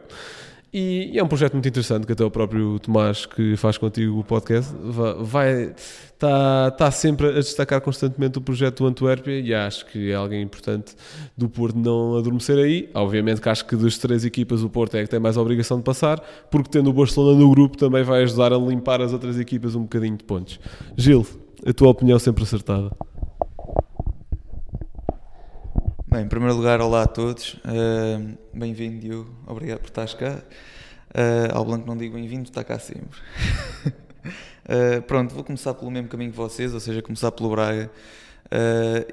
E, 0.73 1.19
é 1.19 1.23
um 1.23 1.29
projeto 1.29 1.53
muito 1.53 1.69
interessante 1.69 2.07
que 2.07 2.15
até 2.15 2.25
o 2.25 2.31
próprio 2.31 2.79
Tomás, 2.79 3.27
que 3.27 3.57
faz 3.59 3.77
contigo 3.77 4.21
o 4.21 4.25
podcast, 4.25 4.75
vai 5.21 5.75
está 6.15 6.71
tá 6.71 6.91
sempre 6.91 7.29
a 7.29 7.33
destacar 7.33 7.81
constantemente 7.81 8.39
o 8.39 8.41
projeto 8.41 8.85
do 8.85 8.87
Antuérpia 8.87 9.39
e 9.41 9.53
acho 9.53 9.85
que 9.87 10.11
é 10.13 10.15
alguém 10.15 10.41
importante 10.41 10.95
do 11.37 11.49
Porto 11.49 11.77
não 11.77 12.17
adormecer 12.17 12.57
aí. 12.57 12.89
Obviamente 12.95 13.41
que 13.41 13.49
acho 13.49 13.67
que 13.67 13.77
das 13.77 13.99
três 13.99 14.25
equipas 14.25 14.63
o 14.63 14.71
Porto 14.71 14.97
é 14.97 15.03
que 15.03 15.11
tem 15.11 15.21
mais 15.21 15.37
a 15.37 15.43
obrigação 15.43 15.77
de 15.77 15.83
passar, 15.83 16.21
porque 16.51 16.71
tendo 16.71 16.89
o 16.89 16.93
Barcelona 16.93 17.39
no 17.39 17.51
grupo 17.51 17.77
também 17.77 18.05
vai 18.05 18.23
ajudar 18.23 18.53
a 18.53 18.57
limpar 18.57 19.03
as 19.03 19.13
outras 19.13 19.39
equipas 19.39 19.75
um 19.75 19.83
bocadinho 19.83 20.17
de 20.17 20.25
pontos. 20.25 20.59
Gil, 20.97 21.27
a 21.67 21.73
tua 21.73 21.89
opinião 21.89 22.19
sempre 22.19 22.45
acertada. 22.45 22.91
Bem, 26.13 26.25
em 26.25 26.29
primeiro 26.29 26.55
lugar, 26.55 26.79
olá 26.83 27.05
a 27.05 27.07
todos. 27.07 27.55
Uh, 27.65 28.37
bem-vindo, 28.53 29.01
Diogo. 29.01 29.35
Obrigado 29.47 29.79
por 29.79 29.87
estares 29.87 30.13
cá. 30.13 30.43
Uh, 31.09 31.57
ao 31.57 31.65
Blanco 31.65 31.87
não 31.87 31.97
digo 31.97 32.15
bem-vindo, 32.17 32.51
está 32.51 32.63
cá 32.63 32.79
sempre. 32.79 33.19
uh, 33.87 35.01
pronto, 35.09 35.35
vou 35.35 35.43
começar 35.43 35.73
pelo 35.73 35.91
mesmo 35.91 36.09
caminho 36.09 36.31
que 36.31 36.37
vocês, 36.37 36.75
ou 36.75 36.81
seja, 36.81 37.01
começar 37.01 37.33
pelo 37.33 37.49
Braga. 37.49 37.91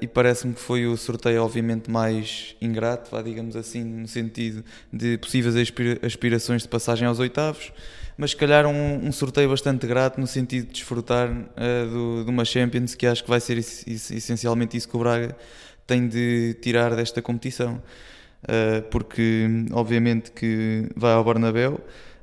e 0.02 0.06
parece-me 0.06 0.52
que 0.52 0.60
foi 0.60 0.86
o 0.86 0.94
sorteio, 0.94 1.42
obviamente, 1.42 1.90
mais 1.90 2.54
ingrato, 2.60 3.10
vá, 3.10 3.22
digamos 3.22 3.56
assim, 3.56 3.82
no 3.82 4.06
sentido 4.06 4.62
de 4.92 5.16
possíveis 5.16 5.54
aspirações 6.02 6.64
de 6.64 6.68
passagem 6.68 7.08
aos 7.08 7.18
oitavos 7.18 7.72
mas 8.20 8.32
se 8.32 8.36
calhar 8.36 8.66
um, 8.66 9.06
um, 9.06 9.10
sorteio 9.10 9.48
bastante 9.48 9.86
grato 9.86 10.20
no 10.20 10.26
sentido 10.26 10.66
de 10.66 10.72
desfrutar 10.72 11.30
uh, 11.30 11.90
do, 11.90 12.24
de 12.24 12.30
uma 12.30 12.44
Champions 12.44 12.94
que 12.94 13.06
acho 13.06 13.24
que 13.24 13.30
vai 13.30 13.40
ser 13.40 13.56
essencialmente 13.56 14.76
isso 14.76 14.86
que 14.86 14.94
o 14.94 15.00
Braga 15.00 15.34
tem 15.90 16.06
de 16.06 16.54
tirar 16.62 16.94
desta 16.94 17.20
competição. 17.20 17.82
Uh, 18.44 18.80
porque 18.90 19.46
obviamente 19.72 20.30
que 20.30 20.88
vai 20.96 21.12
ao 21.12 21.24
Bernabéu. 21.24 21.80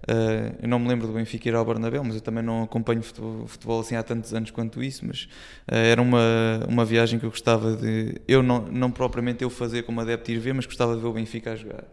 Uh, 0.09 0.55
eu 0.61 0.69
não 0.69 0.79
me 0.79 0.87
lembro 0.87 1.05
do 1.05 1.13
Benfica 1.13 1.49
ir 1.49 1.53
ao 1.53 1.65
Bernabéu, 1.65 2.01
mas 2.03 2.15
eu 2.15 2.21
também 2.21 2.41
não 2.41 2.63
acompanho 2.63 3.03
futebol, 3.03 3.45
futebol 3.45 3.81
assim 3.81 3.95
há 3.95 4.01
tantos 4.01 4.33
anos 4.33 4.51
quanto 4.51 4.81
isso, 4.81 5.05
mas 5.05 5.23
uh, 5.69 5.75
era 5.75 6.01
uma, 6.01 6.65
uma 6.67 6.85
viagem 6.85 7.19
que 7.19 7.25
eu 7.25 7.29
gostava 7.29 7.75
de, 7.75 8.15
eu 8.25 8.41
não, 8.41 8.61
não 8.61 8.89
propriamente 8.89 9.43
eu 9.43 9.49
fazer 9.49 9.83
como 9.83 9.99
adepto 9.99 10.31
ir 10.31 10.39
ver, 10.39 10.53
mas 10.53 10.65
gostava 10.65 10.95
de 10.95 11.01
ver 11.01 11.07
o 11.07 11.13
Benfica 11.13 11.51
a 11.51 11.55
jogar 11.57 11.83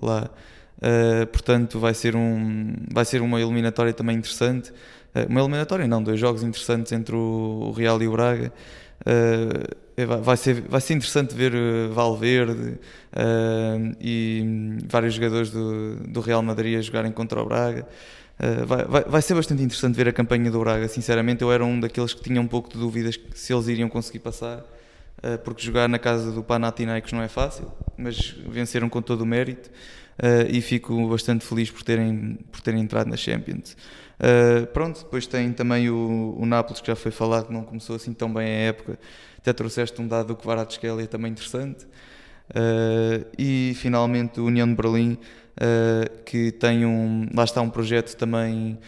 lá. 0.00 0.30
Uh, 0.78 1.26
portanto, 1.26 1.80
vai 1.80 1.94
ser, 1.94 2.14
um, 2.14 2.74
vai 2.92 3.04
ser 3.04 3.20
uma 3.20 3.40
eliminatória 3.40 3.92
também 3.92 4.16
interessante. 4.16 4.72
uma 5.28 5.40
eliminatória, 5.40 5.88
não, 5.88 6.00
dois 6.00 6.20
jogos 6.20 6.44
interessantes 6.44 6.92
entre 6.92 7.16
o, 7.16 7.70
o 7.70 7.72
Real 7.72 8.00
e 8.00 8.06
o 8.06 8.12
Braga. 8.12 8.52
Uh, 9.00 10.22
vai, 10.22 10.36
ser, 10.36 10.60
vai 10.62 10.80
ser 10.80 10.94
interessante 10.94 11.34
ver 11.34 11.54
uh, 11.54 11.92
Valverde 11.92 12.78
uh, 13.12 13.96
e 14.00 14.78
vários 14.86 15.14
jogadores 15.14 15.50
do, 15.50 15.96
do 15.96 16.20
Real 16.20 16.42
Madrid 16.42 16.78
a 16.78 16.80
jogarem 16.80 17.12
contra 17.12 17.40
o 17.40 17.44
Braga. 17.44 17.86
Vai, 18.68 18.84
vai, 18.84 19.02
vai, 19.02 19.20
ser 19.20 19.34
bastante 19.34 19.64
interessante 19.64 19.96
ver 19.96 20.06
a 20.06 20.12
campanha 20.12 20.48
do 20.48 20.60
Braga. 20.60 20.86
Sinceramente, 20.86 21.42
eu 21.42 21.50
era 21.50 21.64
um 21.64 21.80
daqueles 21.80 22.14
que 22.14 22.22
tinha 22.22 22.40
um 22.40 22.46
pouco 22.46 22.68
de 22.68 22.78
dúvidas 22.78 23.18
se 23.34 23.52
eles 23.52 23.66
iriam 23.66 23.88
conseguir 23.88 24.20
passar, 24.20 24.64
porque 25.42 25.60
jogar 25.60 25.88
na 25.88 25.98
casa 25.98 26.30
do 26.30 26.40
Panathinaikos 26.44 27.12
não 27.12 27.20
é 27.20 27.26
fácil. 27.26 27.68
mas 27.96 28.36
venceram 28.48 28.88
com 28.88 29.02
todo 29.02 29.22
o 29.22 29.26
mérito 29.26 29.68
uh, 30.18 30.48
e 30.48 30.60
fico 30.60 31.08
bastante 31.08 31.44
feliz 31.44 31.70
por 31.70 31.82
terem, 31.82 32.38
por 32.50 32.60
terem 32.60 32.80
entrado 32.80 33.08
na 33.08 33.16
Champions. 33.16 33.76
Uh, 34.18 34.66
pronto, 34.68 35.04
depois 35.04 35.26
tem 35.26 35.52
também 35.52 35.88
o, 35.88 36.36
o 36.36 36.44
Nápoles, 36.44 36.80
que 36.80 36.88
já 36.88 36.96
foi 36.96 37.12
falado, 37.12 37.50
não 37.50 37.62
começou 37.62 37.96
assim 37.96 38.12
tão 38.12 38.32
bem 38.32 38.46
a 38.46 38.58
época. 38.68 38.98
Até 39.38 39.52
trouxeste 39.52 40.00
um 40.00 40.08
dado 40.08 40.28
do 40.28 40.36
Kvaratskhelia 40.36 41.06
também 41.06 41.30
interessante. 41.30 41.84
Uh, 42.50 43.24
e 43.38 43.74
finalmente 43.76 44.40
o 44.40 44.46
União 44.46 44.66
de 44.66 44.74
Berlim, 44.74 45.12
uh, 45.12 46.22
que 46.24 46.50
tem 46.50 46.84
um, 46.84 47.28
lá 47.32 47.44
está 47.44 47.60
um 47.60 47.70
projeto 47.70 48.16
também 48.16 48.78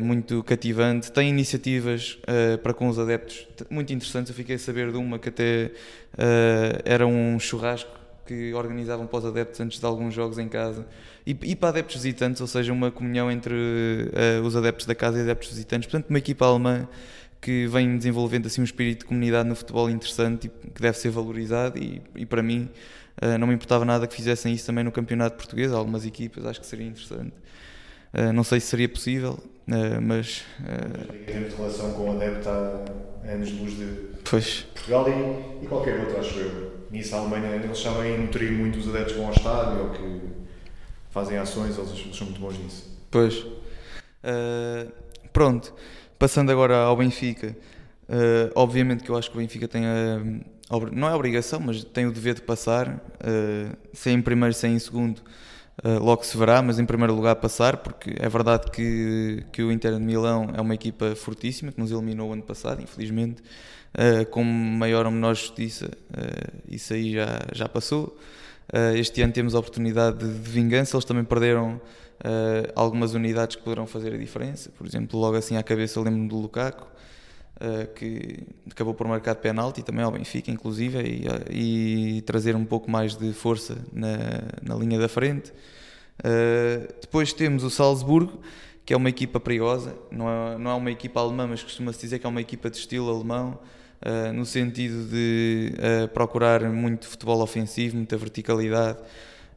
muito 0.00 0.42
cativante, 0.42 1.12
tem 1.12 1.28
iniciativas 1.28 2.18
para 2.64 2.74
com 2.74 2.88
os 2.88 2.98
adeptos 2.98 3.46
muito 3.70 3.92
interessantes. 3.92 4.30
Eu 4.30 4.34
fiquei 4.34 4.56
a 4.56 4.58
saber 4.58 4.90
de 4.90 4.96
uma 4.96 5.20
que 5.20 5.28
até 5.28 5.70
era 6.84 7.06
um 7.06 7.38
churrasco 7.38 7.92
que 8.26 8.52
organizavam 8.54 9.06
para 9.06 9.18
os 9.20 9.24
adeptos 9.24 9.60
antes 9.60 9.78
de 9.78 9.86
alguns 9.86 10.14
jogos 10.14 10.36
em 10.36 10.48
casa 10.48 10.84
e, 11.26 11.36
e 11.42 11.56
para 11.56 11.70
adeptos 11.70 11.96
visitantes, 11.96 12.40
ou 12.40 12.46
seja, 12.46 12.72
uma 12.72 12.90
comunhão 12.90 13.30
entre 13.30 13.54
os 14.44 14.56
adeptos 14.56 14.86
da 14.86 14.94
casa 14.94 15.18
e 15.18 15.22
adeptos 15.22 15.50
visitantes. 15.50 15.88
Portanto, 15.88 16.10
uma 16.10 16.18
equipa 16.18 16.46
alemã 16.46 16.88
que 17.42 17.66
vem 17.66 17.98
desenvolvendo 17.98 18.46
assim 18.46 18.60
um 18.60 18.64
espírito 18.64 19.00
de 19.00 19.04
comunidade 19.06 19.48
no 19.48 19.56
futebol 19.56 19.90
interessante 19.90 20.46
e 20.46 20.70
que 20.70 20.80
deve 20.80 20.96
ser 20.96 21.10
valorizado 21.10 21.76
e, 21.76 22.00
e 22.14 22.24
para 22.24 22.40
mim 22.40 22.70
uh, 23.20 23.36
não 23.36 23.48
me 23.48 23.54
importava 23.54 23.84
nada 23.84 24.06
que 24.06 24.14
fizessem 24.14 24.54
isso 24.54 24.64
também 24.64 24.84
no 24.84 24.92
campeonato 24.92 25.36
português, 25.36 25.72
algumas 25.72 26.06
equipas, 26.06 26.46
acho 26.46 26.60
que 26.60 26.66
seria 26.66 26.86
interessante. 26.86 27.34
Uh, 28.14 28.32
não 28.32 28.44
sei 28.44 28.60
se 28.60 28.68
seria 28.68 28.88
possível, 28.88 29.32
uh, 29.32 30.00
mas... 30.00 30.44
Em 31.26 31.56
relação 31.56 31.92
com 31.94 32.10
o 32.10 32.16
adepto 32.16 32.48
há 32.48 32.84
anos-luz 33.28 33.76
de 33.76 33.88
pois. 34.22 34.60
Portugal 34.74 35.06
e, 35.08 35.64
e, 35.64 35.66
qualquer 35.66 35.98
outro, 35.98 36.20
acho 36.20 36.38
eu. 36.38 36.72
Nisso 36.92 37.16
a 37.16 37.18
Alemanha, 37.18 37.56
eles 37.56 37.78
sabem 37.78 38.18
nutrir 38.18 38.52
muito 38.52 38.78
os 38.78 38.88
adeptos 38.88 39.14
que 39.14 39.18
vão 39.18 39.28
ao 39.28 39.34
estádio 39.34 39.82
ou 39.82 39.90
que 39.90 40.20
fazem 41.12 41.38
ações, 41.38 41.78
eles, 41.78 42.16
são 42.16 42.26
muito 42.26 42.40
bons 42.40 42.58
nisso. 42.58 42.90
Pois. 43.10 43.46
pronto. 45.32 45.72
Passando 46.18 46.52
agora 46.52 46.76
ao 46.76 46.96
Benfica, 46.96 47.56
uh, 48.08 48.52
obviamente 48.54 49.02
que 49.02 49.10
eu 49.10 49.16
acho 49.16 49.28
que 49.28 49.36
o 49.36 49.40
Benfica 49.40 49.66
tem 49.66 49.84
a, 49.84 50.20
não 50.92 51.08
é 51.08 51.12
a 51.12 51.16
obrigação, 51.16 51.60
mas 51.60 51.84
tem 51.84 52.06
o 52.06 52.12
dever 52.12 52.34
de 52.34 52.42
passar, 52.42 52.88
uh, 52.88 53.76
sem 53.92 54.14
em 54.14 54.22
primeiro, 54.22 54.54
sem 54.54 54.74
em 54.74 54.78
segundo, 54.78 55.18
uh, 55.84 56.02
logo 56.02 56.24
se 56.24 56.36
verá, 56.36 56.62
mas 56.62 56.78
em 56.78 56.86
primeiro 56.86 57.14
lugar 57.14 57.36
passar, 57.36 57.78
porque 57.78 58.14
é 58.18 58.28
verdade 58.28 58.70
que, 58.70 59.44
que 59.52 59.62
o 59.62 59.70
Inter 59.70 59.94
de 59.94 60.00
Milão 60.00 60.50
é 60.54 60.60
uma 60.60 60.74
equipa 60.74 61.14
fortíssima, 61.14 61.72
que 61.72 61.80
nos 61.80 61.90
eliminou 61.90 62.30
o 62.30 62.32
ano 62.32 62.42
passado, 62.42 62.80
infelizmente, 62.80 63.42
uh, 63.94 64.24
com 64.30 64.42
maior 64.42 65.04
ou 65.04 65.12
menor 65.12 65.34
justiça, 65.34 65.90
isso 66.68 66.94
aí 66.94 67.14
já, 67.14 67.40
já 67.52 67.68
passou. 67.68 68.16
Este 68.94 69.20
ano 69.20 69.32
temos 69.32 69.54
a 69.54 69.58
oportunidade 69.58 70.18
de, 70.18 70.38
de 70.38 70.50
vingança, 70.50 70.96
eles 70.96 71.04
também 71.04 71.24
perderam 71.24 71.80
uh, 72.22 72.72
algumas 72.74 73.14
unidades 73.14 73.56
que 73.56 73.62
poderão 73.62 73.86
fazer 73.86 74.14
a 74.14 74.16
diferença. 74.16 74.70
Por 74.76 74.86
exemplo, 74.86 75.18
logo 75.18 75.36
assim 75.36 75.56
à 75.56 75.62
cabeça 75.62 76.00
lembro-me 76.00 76.28
do 76.28 76.36
Lukaku, 76.36 76.86
uh, 76.86 77.92
que 77.94 78.44
acabou 78.70 78.94
por 78.94 79.06
marcar 79.06 79.34
de 79.34 79.40
penalti 79.40 79.82
também 79.82 80.04
ao 80.04 80.12
Benfica, 80.12 80.50
inclusive, 80.50 80.98
e, 81.00 81.26
uh, 81.26 81.52
e 81.52 82.22
trazer 82.22 82.54
um 82.56 82.64
pouco 82.64 82.90
mais 82.90 83.16
de 83.16 83.32
força 83.32 83.76
na, 83.92 84.16
na 84.62 84.74
linha 84.74 84.98
da 84.98 85.08
frente. 85.08 85.52
depois 87.00 87.32
temos 87.32 87.64
o 87.64 87.70
Salzburgo, 87.70 88.40
que 88.84 88.92
é 88.92 88.96
uma 88.96 89.08
equipa 89.08 89.38
perigosa, 89.40 89.96
não 90.10 90.28
é, 90.28 90.58
não 90.58 90.70
é 90.70 90.74
uma 90.74 90.90
equipa 90.90 91.20
alemã, 91.20 91.46
mas 91.46 91.62
costuma-se 91.62 92.00
dizer 92.00 92.18
que 92.18 92.26
é 92.26 92.28
uma 92.28 92.40
equipa 92.40 92.70
de 92.70 92.76
estilo 92.76 93.10
alemão. 93.10 93.58
Uh, 94.04 94.32
no 94.32 94.44
sentido 94.44 95.04
de 95.08 95.74
uh, 95.74 96.08
procurar 96.08 96.60
muito 96.64 97.06
futebol 97.06 97.40
ofensivo, 97.40 97.96
muita 97.96 98.16
verticalidade, 98.16 98.98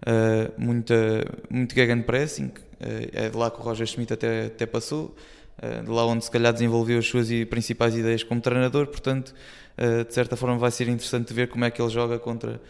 uh, 0.06 0.54
muita, 0.58 0.96
muito 1.50 1.74
gegenpressing, 1.74 2.48
uh, 2.48 3.10
é 3.12 3.30
de 3.30 3.38
lá 3.38 3.50
que 3.50 3.60
o 3.60 3.64
Roger 3.64 3.88
Schmidt 3.88 4.14
até, 4.14 4.46
até 4.46 4.66
passou, 4.66 5.16
uh, 5.62 5.84
de 5.84 5.90
lá 5.90 6.06
onde 6.06 6.26
se 6.26 6.32
calhar 6.32 6.54
desenvolveu 6.54 7.00
as 7.00 7.08
suas 7.08 7.28
principais 7.50 7.96
ideias 7.96 8.24
como 8.24 8.42
treinador, 8.42 8.88
portanto, 8.88 9.34
de 10.08 10.14
certa 10.14 10.38
forma 10.38 10.58
vai 10.58 10.72
ser 10.72 10.88
interessante 10.88 11.34
ver 11.34 11.50
como 11.50 11.66
é 11.66 11.70
que 11.70 11.82
ele 11.82 11.90
joga 11.90 12.18
contra 12.18 12.62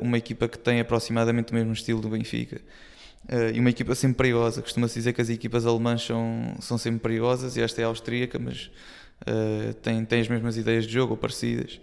uma 0.00 0.16
equipa 0.16 0.48
que 0.48 0.58
tem 0.58 0.80
aproximadamente 0.80 1.52
o 1.52 1.54
mesmo 1.54 1.74
estilo 1.74 2.00
do 2.00 2.08
Benfica. 2.08 2.58
e 3.54 3.60
uma 3.60 3.68
equipa 3.68 3.94
sempre 3.94 4.16
perigosa, 4.16 4.62
costuma-se 4.62 4.94
dizer 4.94 5.12
que 5.12 5.20
as 5.20 5.28
equipas 5.28 5.66
alemãs 5.66 6.00
são, 6.00 6.56
são 6.58 6.78
sempre 6.78 7.00
perigosas, 7.00 7.58
e 7.58 7.60
esta 7.60 7.82
é 7.82 7.84
austríaca, 7.84 8.38
mas 8.38 8.70
tem, 9.82 10.04
tem 10.04 10.20
as 10.20 10.28
mesmas 10.28 10.56
ideias 10.56 10.86
de 10.86 10.92
jogo 10.92 11.12
ou 11.12 11.16
parecidas. 11.16 11.80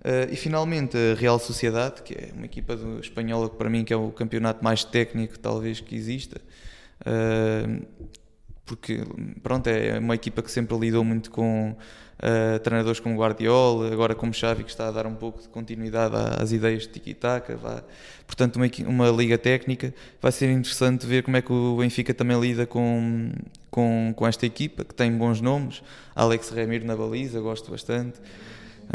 Uh, 0.00 0.32
e 0.32 0.36
finalmente 0.36 0.96
a 0.96 1.14
Real 1.14 1.38
Sociedade, 1.38 2.02
que 2.02 2.14
é 2.14 2.30
uma 2.34 2.46
equipa 2.46 2.74
do, 2.74 3.00
espanhola 3.00 3.50
que 3.50 3.56
para 3.56 3.68
mim 3.68 3.84
que 3.84 3.92
é 3.92 3.96
o 3.96 4.10
campeonato 4.10 4.64
mais 4.64 4.82
técnico 4.82 5.38
talvez 5.38 5.78
que 5.80 5.94
exista, 5.94 6.40
uh, 7.02 7.86
porque 8.70 9.02
pronto, 9.42 9.66
é 9.66 9.98
uma 9.98 10.14
equipa 10.14 10.40
que 10.42 10.50
sempre 10.50 10.78
lidou 10.78 11.02
muito 11.02 11.28
com 11.32 11.72
uh, 11.72 12.58
treinadores 12.60 13.00
como 13.00 13.18
Guardiola, 13.18 13.92
agora 13.92 14.14
como 14.14 14.32
Xavi 14.32 14.62
que 14.62 14.70
está 14.70 14.86
a 14.86 14.90
dar 14.92 15.06
um 15.08 15.14
pouco 15.16 15.42
de 15.42 15.48
continuidade 15.48 16.14
às 16.40 16.52
ideias 16.52 16.82
de 16.82 16.90
tiki-taka, 16.90 17.58
portanto 18.28 18.54
uma, 18.54 18.70
uma 18.86 19.08
liga 19.10 19.36
técnica, 19.36 19.92
vai 20.22 20.30
ser 20.30 20.52
interessante 20.52 21.04
ver 21.04 21.24
como 21.24 21.36
é 21.36 21.42
que 21.42 21.52
o 21.52 21.78
Benfica 21.78 22.14
também 22.14 22.40
lida 22.40 22.64
com, 22.64 23.32
com, 23.72 24.14
com 24.14 24.24
esta 24.24 24.46
equipa, 24.46 24.84
que 24.84 24.94
tem 24.94 25.10
bons 25.10 25.40
nomes, 25.40 25.82
Alex 26.14 26.50
Remir 26.50 26.84
na 26.84 26.94
baliza, 26.94 27.40
gosto 27.40 27.72
bastante, 27.72 28.20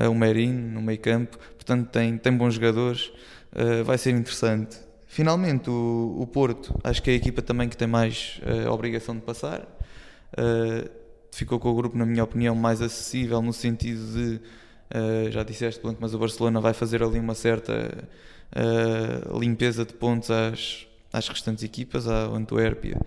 o 0.10 0.16
Meirinho 0.16 0.72
no 0.72 0.82
meio 0.82 1.00
campo, 1.00 1.38
portanto 1.56 1.90
tem, 1.90 2.18
tem 2.18 2.32
bons 2.32 2.54
jogadores, 2.54 3.12
uh, 3.52 3.84
vai 3.84 3.98
ser 3.98 4.12
interessante. 4.12 4.78
Finalmente 5.16 5.70
o, 5.70 6.18
o, 6.20 6.28
Porto, 6.28 6.78
acho 6.84 7.02
que 7.02 7.10
é 7.10 7.14
a 7.14 7.16
equipa 7.16 7.42
também 7.42 7.70
que 7.70 7.78
tem 7.78 7.88
mais 7.88 8.42
uh, 8.44 8.70
obrigação 8.70 9.16
de 9.16 9.22
passar, 9.22 9.62
uh, 9.62 10.90
ficou 11.32 11.58
com 11.58 11.70
o 11.70 11.74
grupo, 11.74 11.98
na 11.98 12.06
minha 12.06 12.22
opinião, 12.22 12.54
mais 12.54 12.82
acessível 12.82 13.42
no 13.42 13.54
sentido 13.54 14.02
de, 14.12 15.32
já 15.32 15.42
disseste 15.42 15.82
Blanco, 15.82 16.00
mas 16.02 16.14
o 16.14 16.20
Barcelona 16.20 16.60
vai 16.60 16.74
fazer 16.74 17.02
ali 17.02 17.18
uma 17.18 17.34
certa 17.34 18.06
limpeza 19.40 19.86
de 19.86 19.94
pontos 19.94 20.30
às, 20.30 20.86
às 21.14 21.30
restantes 21.30 21.64
equipas, 21.64 22.10
ao 22.10 22.36
Antuérpia 22.36 23.00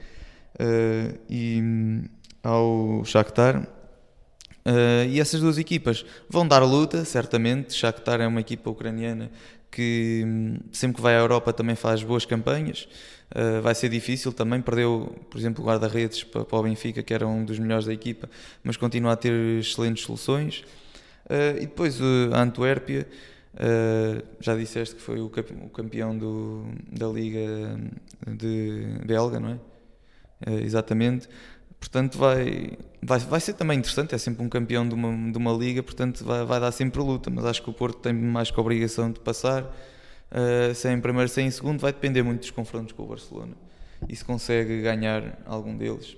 e 1.28 1.60
hum, 1.62 2.04
ao 2.42 3.04
Shakhtar, 3.04 3.68
Uh, 4.68 5.08
e 5.08 5.18
essas 5.18 5.40
duas 5.40 5.56
equipas 5.56 6.04
vão 6.28 6.46
dar 6.46 6.58
luta, 6.58 7.02
certamente. 7.02 7.72
Shakhtar 7.72 8.20
é 8.20 8.26
uma 8.26 8.40
equipa 8.40 8.68
ucraniana 8.68 9.30
que 9.70 10.22
hum, 10.26 10.58
sempre 10.72 10.96
que 10.96 11.02
vai 11.02 11.14
à 11.14 11.18
Europa 11.18 11.52
também 11.52 11.76
faz 11.76 12.02
boas 12.02 12.24
campanhas. 12.24 12.88
Uh, 13.30 13.60
vai 13.60 13.74
ser 13.74 13.88
difícil 13.88 14.32
também. 14.32 14.60
Perdeu, 14.60 15.14
por 15.30 15.38
exemplo, 15.38 15.62
o 15.62 15.66
guarda-redes 15.66 16.24
para, 16.24 16.44
para, 16.44 16.58
o 16.58 16.62
Benfica, 16.62 17.02
que 17.02 17.12
era 17.12 17.26
um 17.26 17.44
dos 17.44 17.58
melhores 17.58 17.86
da 17.86 17.92
equipa, 17.92 18.28
mas 18.62 18.76
continua 18.76 19.12
a 19.12 19.16
ter 19.16 19.32
excelentes 19.58 20.04
soluções. 20.04 20.64
Uh, 21.26 21.56
e 21.58 21.66
depois 21.66 22.00
a 22.32 22.42
Antuérpia, 22.42 23.06
já 24.40 24.54
disseste 24.54 24.94
que 24.94 25.02
foi 25.02 25.20
o 25.20 25.28
campeão 25.28 26.16
do, 26.16 26.64
da 26.92 27.08
Liga 27.08 27.76
de 28.26 28.86
Belga, 29.04 29.40
não 29.40 29.50
é? 29.50 29.58
exatamente. 30.62 31.28
Portanto, 31.78 32.18
vai, 32.18 32.72
vai, 33.02 33.18
vai 33.20 33.40
ser 33.40 33.54
também 33.54 33.78
interessante. 33.78 34.14
É 34.14 34.18
sempre 34.18 34.44
um 34.44 34.48
campeão 34.48 34.88
de 34.88 34.94
uma, 34.94 35.32
de 35.32 35.38
uma 35.38 35.52
liga, 35.52 35.82
portanto, 35.82 36.24
vai, 36.24 36.44
vai 36.44 36.60
dar 36.60 36.72
sempre 36.72 37.00
luta. 37.00 37.30
Mas 37.30 37.44
acho 37.44 37.62
que 37.62 37.70
o 37.70 37.72
Porto 37.72 37.98
tem 37.98 38.12
mais 38.12 38.50
que 38.50 38.58
a 38.58 38.62
obrigação 38.62 39.10
de 39.10 39.20
passar. 39.20 39.64
Uh, 40.30 40.74
se 40.74 40.88
é 40.88 40.92
em 40.92 41.00
primeiro, 41.00 41.28
se 41.28 41.40
é 41.40 41.44
em 41.44 41.50
segundo, 41.50 41.80
vai 41.80 41.92
depender 41.92 42.22
muito 42.22 42.40
dos 42.40 42.50
confrontos 42.50 42.92
com 42.92 43.02
o 43.02 43.06
Barcelona 43.06 43.54
e 44.06 44.14
se 44.14 44.24
consegue 44.24 44.82
ganhar 44.82 45.38
algum 45.46 45.76
deles. 45.76 46.16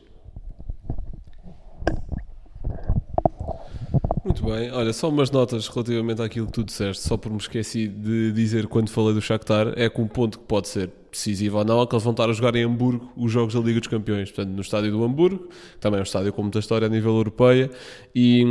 Muito 4.22 4.44
bem, 4.44 4.70
olha, 4.70 4.92
só 4.92 5.08
umas 5.08 5.30
notas 5.30 5.66
relativamente 5.66 6.20
àquilo 6.20 6.46
que 6.46 6.52
tu 6.52 6.62
disseste, 6.62 7.02
só 7.02 7.16
por 7.16 7.32
me 7.32 7.38
esqueci 7.38 7.88
de 7.88 8.30
dizer 8.32 8.66
quando 8.66 8.90
falei 8.90 9.14
do 9.14 9.20
Shakhtar, 9.20 9.72
é 9.76 9.88
que 9.88 10.00
um 10.00 10.06
ponto 10.06 10.38
que 10.38 10.44
pode 10.44 10.68
ser 10.68 10.90
decisivo 11.10 11.56
ou 11.58 11.64
não 11.64 11.80
é 11.80 11.86
que 11.86 11.94
eles 11.94 12.04
vão 12.04 12.12
estar 12.12 12.28
a 12.28 12.32
jogar 12.32 12.54
em 12.54 12.62
Hamburgo 12.64 13.10
os 13.16 13.32
jogos 13.32 13.54
da 13.54 13.60
Liga 13.60 13.80
dos 13.80 13.88
Campeões, 13.88 14.30
portanto 14.30 14.54
no 14.54 14.60
estádio 14.60 14.92
do 14.92 15.02
Hamburgo, 15.02 15.48
também 15.80 15.98
é 15.98 16.00
um 16.00 16.04
estádio 16.04 16.34
com 16.34 16.42
muita 16.42 16.58
história 16.58 16.86
a 16.86 16.90
nível 16.90 17.16
europeia 17.16 17.70
e, 18.14 18.44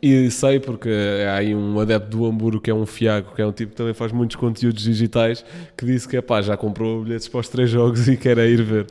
e 0.00 0.30
sei 0.30 0.60
porque 0.60 0.88
há 1.28 1.34
aí 1.34 1.52
um 1.52 1.80
adepto 1.80 2.16
do 2.16 2.24
Hamburgo 2.24 2.60
que 2.60 2.70
é 2.70 2.74
um 2.74 2.86
fiago, 2.86 3.34
que 3.34 3.42
é 3.42 3.46
um 3.46 3.52
tipo 3.52 3.72
que 3.72 3.76
também 3.76 3.94
faz 3.94 4.12
muitos 4.12 4.36
conteúdos 4.36 4.84
digitais, 4.84 5.44
que 5.76 5.84
disse 5.84 6.06
que 6.06 6.22
pá, 6.22 6.40
já 6.40 6.56
comprou 6.56 7.02
bilhetes 7.02 7.26
para 7.26 7.40
os 7.40 7.48
três 7.48 7.68
jogos 7.68 8.06
e 8.06 8.16
quer 8.16 8.38
ir 8.38 8.62
ver. 8.62 8.86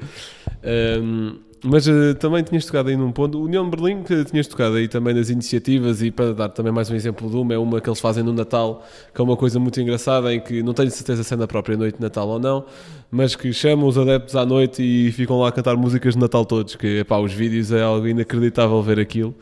Um, 1.01 1.46
mas 1.63 1.87
uh, 1.87 2.15
também 2.19 2.43
tinhas 2.43 2.65
tocado 2.65 2.89
aí 2.89 2.97
num 2.97 3.11
ponto, 3.11 3.41
União 3.41 3.63
de 3.63 3.75
Berlim, 3.75 4.03
que 4.03 4.25
tinhas 4.25 4.47
tocado 4.47 4.75
aí 4.75 4.87
também 4.87 5.13
nas 5.13 5.29
iniciativas, 5.29 6.01
e 6.01 6.11
para 6.11 6.33
dar 6.33 6.49
também 6.49 6.71
mais 6.71 6.89
um 6.89 6.95
exemplo 6.95 7.29
de 7.29 7.35
uma, 7.35 7.53
é 7.53 7.57
uma 7.57 7.81
que 7.81 7.89
eles 7.89 7.99
fazem 7.99 8.23
no 8.23 8.33
Natal, 8.33 8.85
que 9.13 9.19
é 9.19 9.23
uma 9.23 9.35
coisa 9.35 9.59
muito 9.59 9.79
engraçada, 9.81 10.33
em 10.33 10.39
que 10.39 10.61
não 10.61 10.73
tenho 10.73 10.91
certeza 10.91 11.23
se 11.23 11.33
é 11.33 11.37
na 11.37 11.47
própria 11.47 11.75
noite 11.75 11.95
de 11.95 12.01
Natal 12.01 12.27
ou 12.27 12.39
não, 12.39 12.65
mas 13.09 13.35
que 13.35 13.51
chamam 13.53 13.87
os 13.87 13.97
adeptos 13.97 14.35
à 14.35 14.45
noite 14.45 14.81
e 14.83 15.11
ficam 15.11 15.39
lá 15.39 15.49
a 15.49 15.51
cantar 15.51 15.75
músicas 15.75 16.13
de 16.13 16.19
Natal 16.19 16.45
todos, 16.45 16.75
que 16.75 17.03
pá, 17.03 17.17
os 17.17 17.33
vídeos 17.33 17.71
é 17.71 17.81
algo 17.81 18.07
inacreditável 18.07 18.81
ver 18.81 18.99
aquilo. 18.99 19.35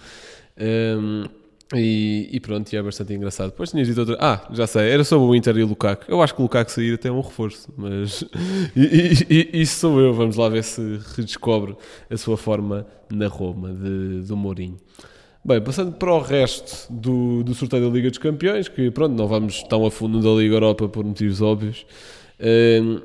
Um, 0.57 1.25
E, 1.73 2.29
e 2.31 2.39
pronto, 2.39 2.71
e 2.71 2.77
é 2.77 2.81
bastante 2.83 3.13
engraçado. 3.13 3.49
Depois 3.49 3.71
tinhas 3.71 3.87
dito 3.87 3.99
outra. 3.99 4.17
Ah, 4.19 4.47
já 4.51 4.67
sei, 4.67 4.89
era 4.91 5.03
sobre 5.03 5.27
o 5.27 5.35
Inter 5.35 5.57
e 5.57 5.63
o 5.63 5.67
Lukaku. 5.67 6.05
Eu 6.07 6.21
acho 6.21 6.33
que 6.35 6.39
o 6.39 6.43
Lukaku 6.43 6.71
sair 6.71 6.93
até 6.93 7.09
é 7.09 7.11
um 7.11 7.21
reforço, 7.21 7.73
mas 7.75 8.23
e, 8.75 9.25
e- 9.29 9.61
isso 9.61 9.79
sou 9.79 9.99
eu. 9.99 10.13
Vamos 10.13 10.35
lá 10.35 10.47
ver 10.47 10.63
se 10.63 10.99
redescobre 11.15 11.75
a 12.09 12.17
sua 12.17 12.37
forma 12.37 12.85
na 13.11 13.27
Roma 13.27 13.73
de, 13.73 14.21
do 14.27 14.37
Mourinho. 14.37 14.77
Bem, 15.43 15.61
passando 15.61 15.91
para 15.93 16.13
o 16.13 16.19
resto 16.21 16.91
do, 16.91 17.43
do 17.43 17.53
sorteio 17.53 17.87
da 17.87 17.93
Liga 17.95 18.09
dos 18.09 18.19
Campeões, 18.19 18.67
que 18.67 18.89
pronto, 18.91 19.13
não 19.15 19.27
vamos 19.27 19.63
tão 19.63 19.85
a 19.85 19.91
fundo 19.91 20.21
da 20.21 20.29
Liga 20.41 20.55
Europa 20.55 20.87
por 20.87 21.03
motivos 21.03 21.41
óbvios. 21.41 21.85
Hum, 22.39 23.01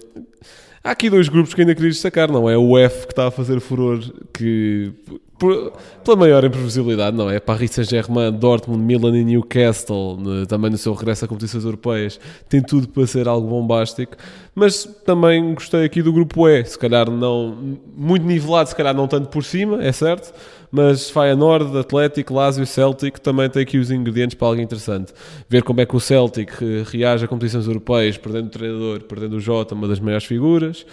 há 0.82 0.90
aqui 0.90 1.10
dois 1.10 1.28
grupos 1.28 1.54
que 1.54 1.60
ainda 1.60 1.74
queria 1.74 1.90
destacar, 1.90 2.30
não 2.30 2.48
é? 2.48 2.56
O 2.56 2.78
F 2.78 3.06
que 3.06 3.12
está 3.12 3.28
a 3.28 3.30
fazer 3.30 3.60
furor, 3.60 4.00
que 4.32 4.92
por- 5.38 5.72
pela 6.04 6.16
maior 6.18 6.44
imprevisibilidade, 6.44 7.16
não 7.16 7.30
é? 7.30 7.40
Paris 7.40 7.70
Saint-Germain, 7.70 8.30
Dortmund, 8.32 8.82
Milan 8.82 9.16
e 9.16 9.24
Newcastle, 9.24 10.18
né, 10.20 10.44
também 10.46 10.70
no 10.70 10.76
seu 10.76 10.92
regresso 10.92 11.24
a 11.24 11.28
competições 11.28 11.64
europeias, 11.64 12.20
tem 12.48 12.60
tudo 12.62 12.88
para 12.88 13.06
ser 13.06 13.26
algo 13.26 13.48
bombástico. 13.48 14.16
Mas 14.54 14.84
também 15.06 15.54
gostei 15.54 15.84
aqui 15.84 16.02
do 16.02 16.12
grupo 16.12 16.46
E, 16.46 16.62
se 16.66 16.78
calhar 16.78 17.10
não 17.10 17.76
muito 17.96 18.26
nivelado, 18.26 18.68
se 18.68 18.76
calhar 18.76 18.94
não 18.94 19.08
tanto 19.08 19.28
por 19.28 19.42
cima, 19.42 19.82
é 19.82 19.92
certo, 19.92 20.34
mas 20.70 21.10
Feyenoord, 21.10 21.76
Atlético, 21.76 22.34
Lazio 22.34 22.62
e 22.62 22.66
Celtic 22.66 23.18
também 23.18 23.50
tem 23.50 23.62
aqui 23.62 23.78
os 23.78 23.90
ingredientes 23.90 24.36
para 24.36 24.48
algo 24.48 24.60
interessante. 24.60 25.12
Ver 25.48 25.62
como 25.62 25.80
é 25.80 25.86
que 25.86 25.96
o 25.96 26.00
Celtic 26.00 26.52
eh, 26.62 26.84
reage 26.86 27.24
a 27.24 27.28
competições 27.28 27.66
europeias, 27.66 28.16
perdendo 28.16 28.46
o 28.46 28.50
treinador, 28.50 29.00
perdendo 29.02 29.36
o 29.36 29.40
Jota, 29.40 29.74
uma 29.74 29.88
das 29.88 29.98
maiores 29.98 30.24
figuras. 30.24 30.86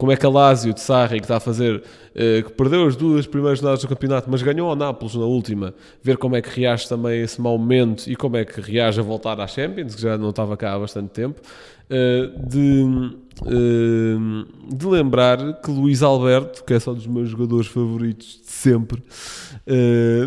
Como 0.00 0.10
é 0.10 0.16
que 0.16 0.24
a 0.24 0.30
Lazio 0.30 0.72
de 0.72 0.80
Sarri, 0.80 1.18
que 1.18 1.26
está 1.26 1.36
a 1.36 1.40
fazer, 1.40 1.82
eh, 2.14 2.40
que 2.40 2.50
perdeu 2.52 2.86
as 2.86 2.96
duas 2.96 3.26
primeiras 3.26 3.58
jornadas 3.58 3.82
do 3.82 3.88
campeonato, 3.88 4.30
mas 4.30 4.40
ganhou 4.40 4.70
ao 4.70 4.74
Nápoles 4.74 5.14
na 5.14 5.26
última, 5.26 5.74
ver 6.02 6.16
como 6.16 6.34
é 6.36 6.40
que 6.40 6.48
reage 6.58 6.88
também 6.88 7.20
a 7.20 7.24
esse 7.24 7.38
mau 7.38 7.58
momento 7.58 8.08
e 8.10 8.16
como 8.16 8.38
é 8.38 8.46
que 8.46 8.62
reage 8.62 8.98
a 8.98 9.02
voltar 9.02 9.38
à 9.38 9.46
Champions, 9.46 9.94
que 9.94 10.00
já 10.00 10.16
não 10.16 10.30
estava 10.30 10.56
cá 10.56 10.72
há 10.72 10.78
bastante 10.78 11.10
tempo. 11.10 11.38
eh, 11.92 12.30
de, 12.48 12.84
eh, 13.46 14.76
de 14.76 14.86
lembrar 14.86 15.60
que 15.60 15.70
Luís 15.70 16.02
Alberto, 16.04 16.62
que 16.64 16.72
é 16.72 16.78
só 16.78 16.94
dos 16.94 17.04
meus 17.06 17.28
jogadores 17.28 17.66
favoritos 17.66 18.40
de 18.44 18.50
sempre, 18.50 19.02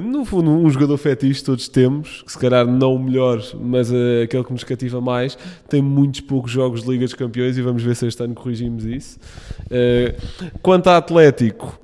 no 0.04 0.26
fundo, 0.26 0.52
um 0.52 0.70
jogador 0.70 0.98
fetiche 0.98 1.42
todos 1.44 1.68
temos, 1.70 2.22
que 2.22 2.32
se 2.32 2.38
calhar 2.38 2.68
não 2.68 2.96
o 2.96 3.00
melhor, 3.00 3.42
mas 3.62 3.90
aquele 4.24 4.44
que 4.44 4.52
nos 4.52 4.64
cativa 4.66 5.00
mais, 5.00 5.38
tem 5.70 5.82
muitos 5.82 6.20
poucos 6.22 6.52
jogos 6.52 6.84
de 6.84 6.90
Liga 6.90 7.06
dos 7.06 7.14
Campeões 7.14 7.58
e 7.58 7.62
vamos 7.62 7.82
ver 7.82 7.96
se 7.96 8.08
este 8.08 8.22
ano 8.24 8.36
corrigimos 8.36 8.84
isso. 8.86 9.18
Eh, 9.70 10.16
quanto 10.62 10.88
a 10.90 10.98
Atlético, 10.98 11.80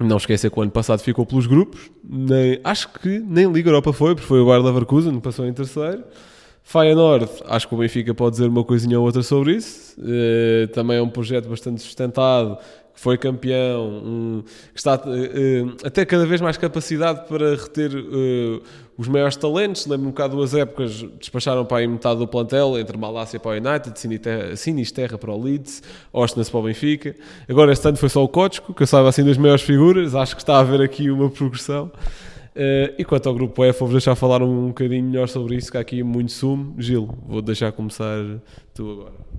não 0.00 0.16
esquecer 0.16 0.50
que 0.50 0.58
o 0.58 0.62
ano 0.62 0.70
passado 0.72 1.00
ficou 1.00 1.24
pelos 1.24 1.46
grupos, 1.46 1.90
nem, 2.02 2.60
acho 2.64 2.88
que 2.94 3.18
nem 3.20 3.50
Liga 3.50 3.68
Europa 3.70 3.92
foi, 3.92 4.14
porque 4.14 4.26
foi 4.26 4.40
o 4.40 4.46
Bayer 4.46 4.62
Leverkusen, 4.62 5.20
passou 5.20 5.46
em 5.46 5.52
terceiro. 5.52 6.02
Feyenoord, 6.64 7.28
acho 7.46 7.68
que 7.68 7.74
o 7.74 7.78
Benfica 7.78 8.14
pode 8.14 8.36
dizer 8.36 8.48
uma 8.48 8.62
coisinha 8.64 8.98
ou 8.98 9.04
outra 9.04 9.22
sobre 9.22 9.56
isso. 9.56 9.96
Eh, 10.04 10.68
também 10.68 10.96
é 10.96 11.02
um 11.02 11.08
projeto 11.08 11.48
bastante 11.48 11.82
sustentado, 11.82 12.56
que 12.94 13.00
foi 13.00 13.18
campeão, 13.18 13.88
um- 13.88 14.42
que 14.72 14.78
está 14.78 15.00
eh, 15.06 15.64
até 15.84 16.04
cada 16.04 16.24
vez 16.24 16.40
mais 16.40 16.56
capacidade 16.56 17.26
para 17.28 17.56
reter 17.56 17.90
os 18.96 19.08
maiores 19.08 19.36
talentos. 19.36 19.86
Lembro-me 19.86 20.12
que 20.12 20.22
há 20.22 20.26
duas 20.26 20.54
épocas 20.54 21.02
despacharam 21.18 21.64
para 21.64 21.78
aí 21.78 21.86
metade 21.86 22.18
do 22.18 22.26
plantel, 22.26 22.78
entre 22.78 22.96
Malásia 22.96 23.40
para 23.40 23.52
o 23.52 23.54
United, 23.54 23.98
Sinisterra, 24.56 25.18
para 25.18 25.30
o 25.30 25.42
Leeds, 25.42 25.82
Ostnas 26.12 26.50
para 26.50 26.60
o 26.60 26.62
Benfica. 26.62 27.14
Agora 27.48 27.72
este 27.72 27.86
ano 27.88 27.96
foi 27.96 28.08
só 28.08 28.22
o 28.22 28.28
Kochko, 28.28 28.74
que 28.74 28.82
eu 28.82 28.86
saiba 28.86 29.08
assim 29.08 29.24
das 29.24 29.36
maiores 29.36 29.62
figuras. 29.62 30.14
Acho 30.14 30.34
que 30.34 30.42
está 30.42 30.56
a 30.56 30.60
haver 30.60 30.80
aqui 30.80 31.10
uma 31.10 31.30
progressão. 31.30 31.90
Eh, 32.54 32.94
e 32.98 33.04
quanto 33.04 33.28
ao 33.28 33.34
grupo 33.34 33.64
F, 33.64 33.78
vou-vos 33.78 33.94
deixar 33.94 34.14
falar 34.14 34.42
um 34.42 34.68
bocadinho 34.68 35.04
melhor 35.04 35.28
sobre 35.28 35.56
isso, 35.56 35.70
que 35.70 35.78
há 35.78 35.80
aqui 35.80 36.02
muito 36.02 36.32
sumo. 36.32 36.74
Gil, 36.78 37.08
vou 37.26 37.40
deixar 37.40 37.72
começar 37.72 38.18
tu 38.74 38.90
agora. 38.90 39.32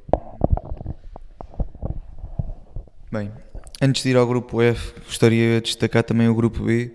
Bem, 3.12 3.32
antes 3.80 4.02
de 4.02 4.10
ir 4.10 4.18
ao 4.18 4.26
grupo 4.26 4.60
F, 4.60 4.94
gostaria 5.06 5.62
de 5.62 5.68
destacar 5.68 6.04
também 6.04 6.28
o 6.28 6.34
grupo 6.34 6.64
B, 6.64 6.92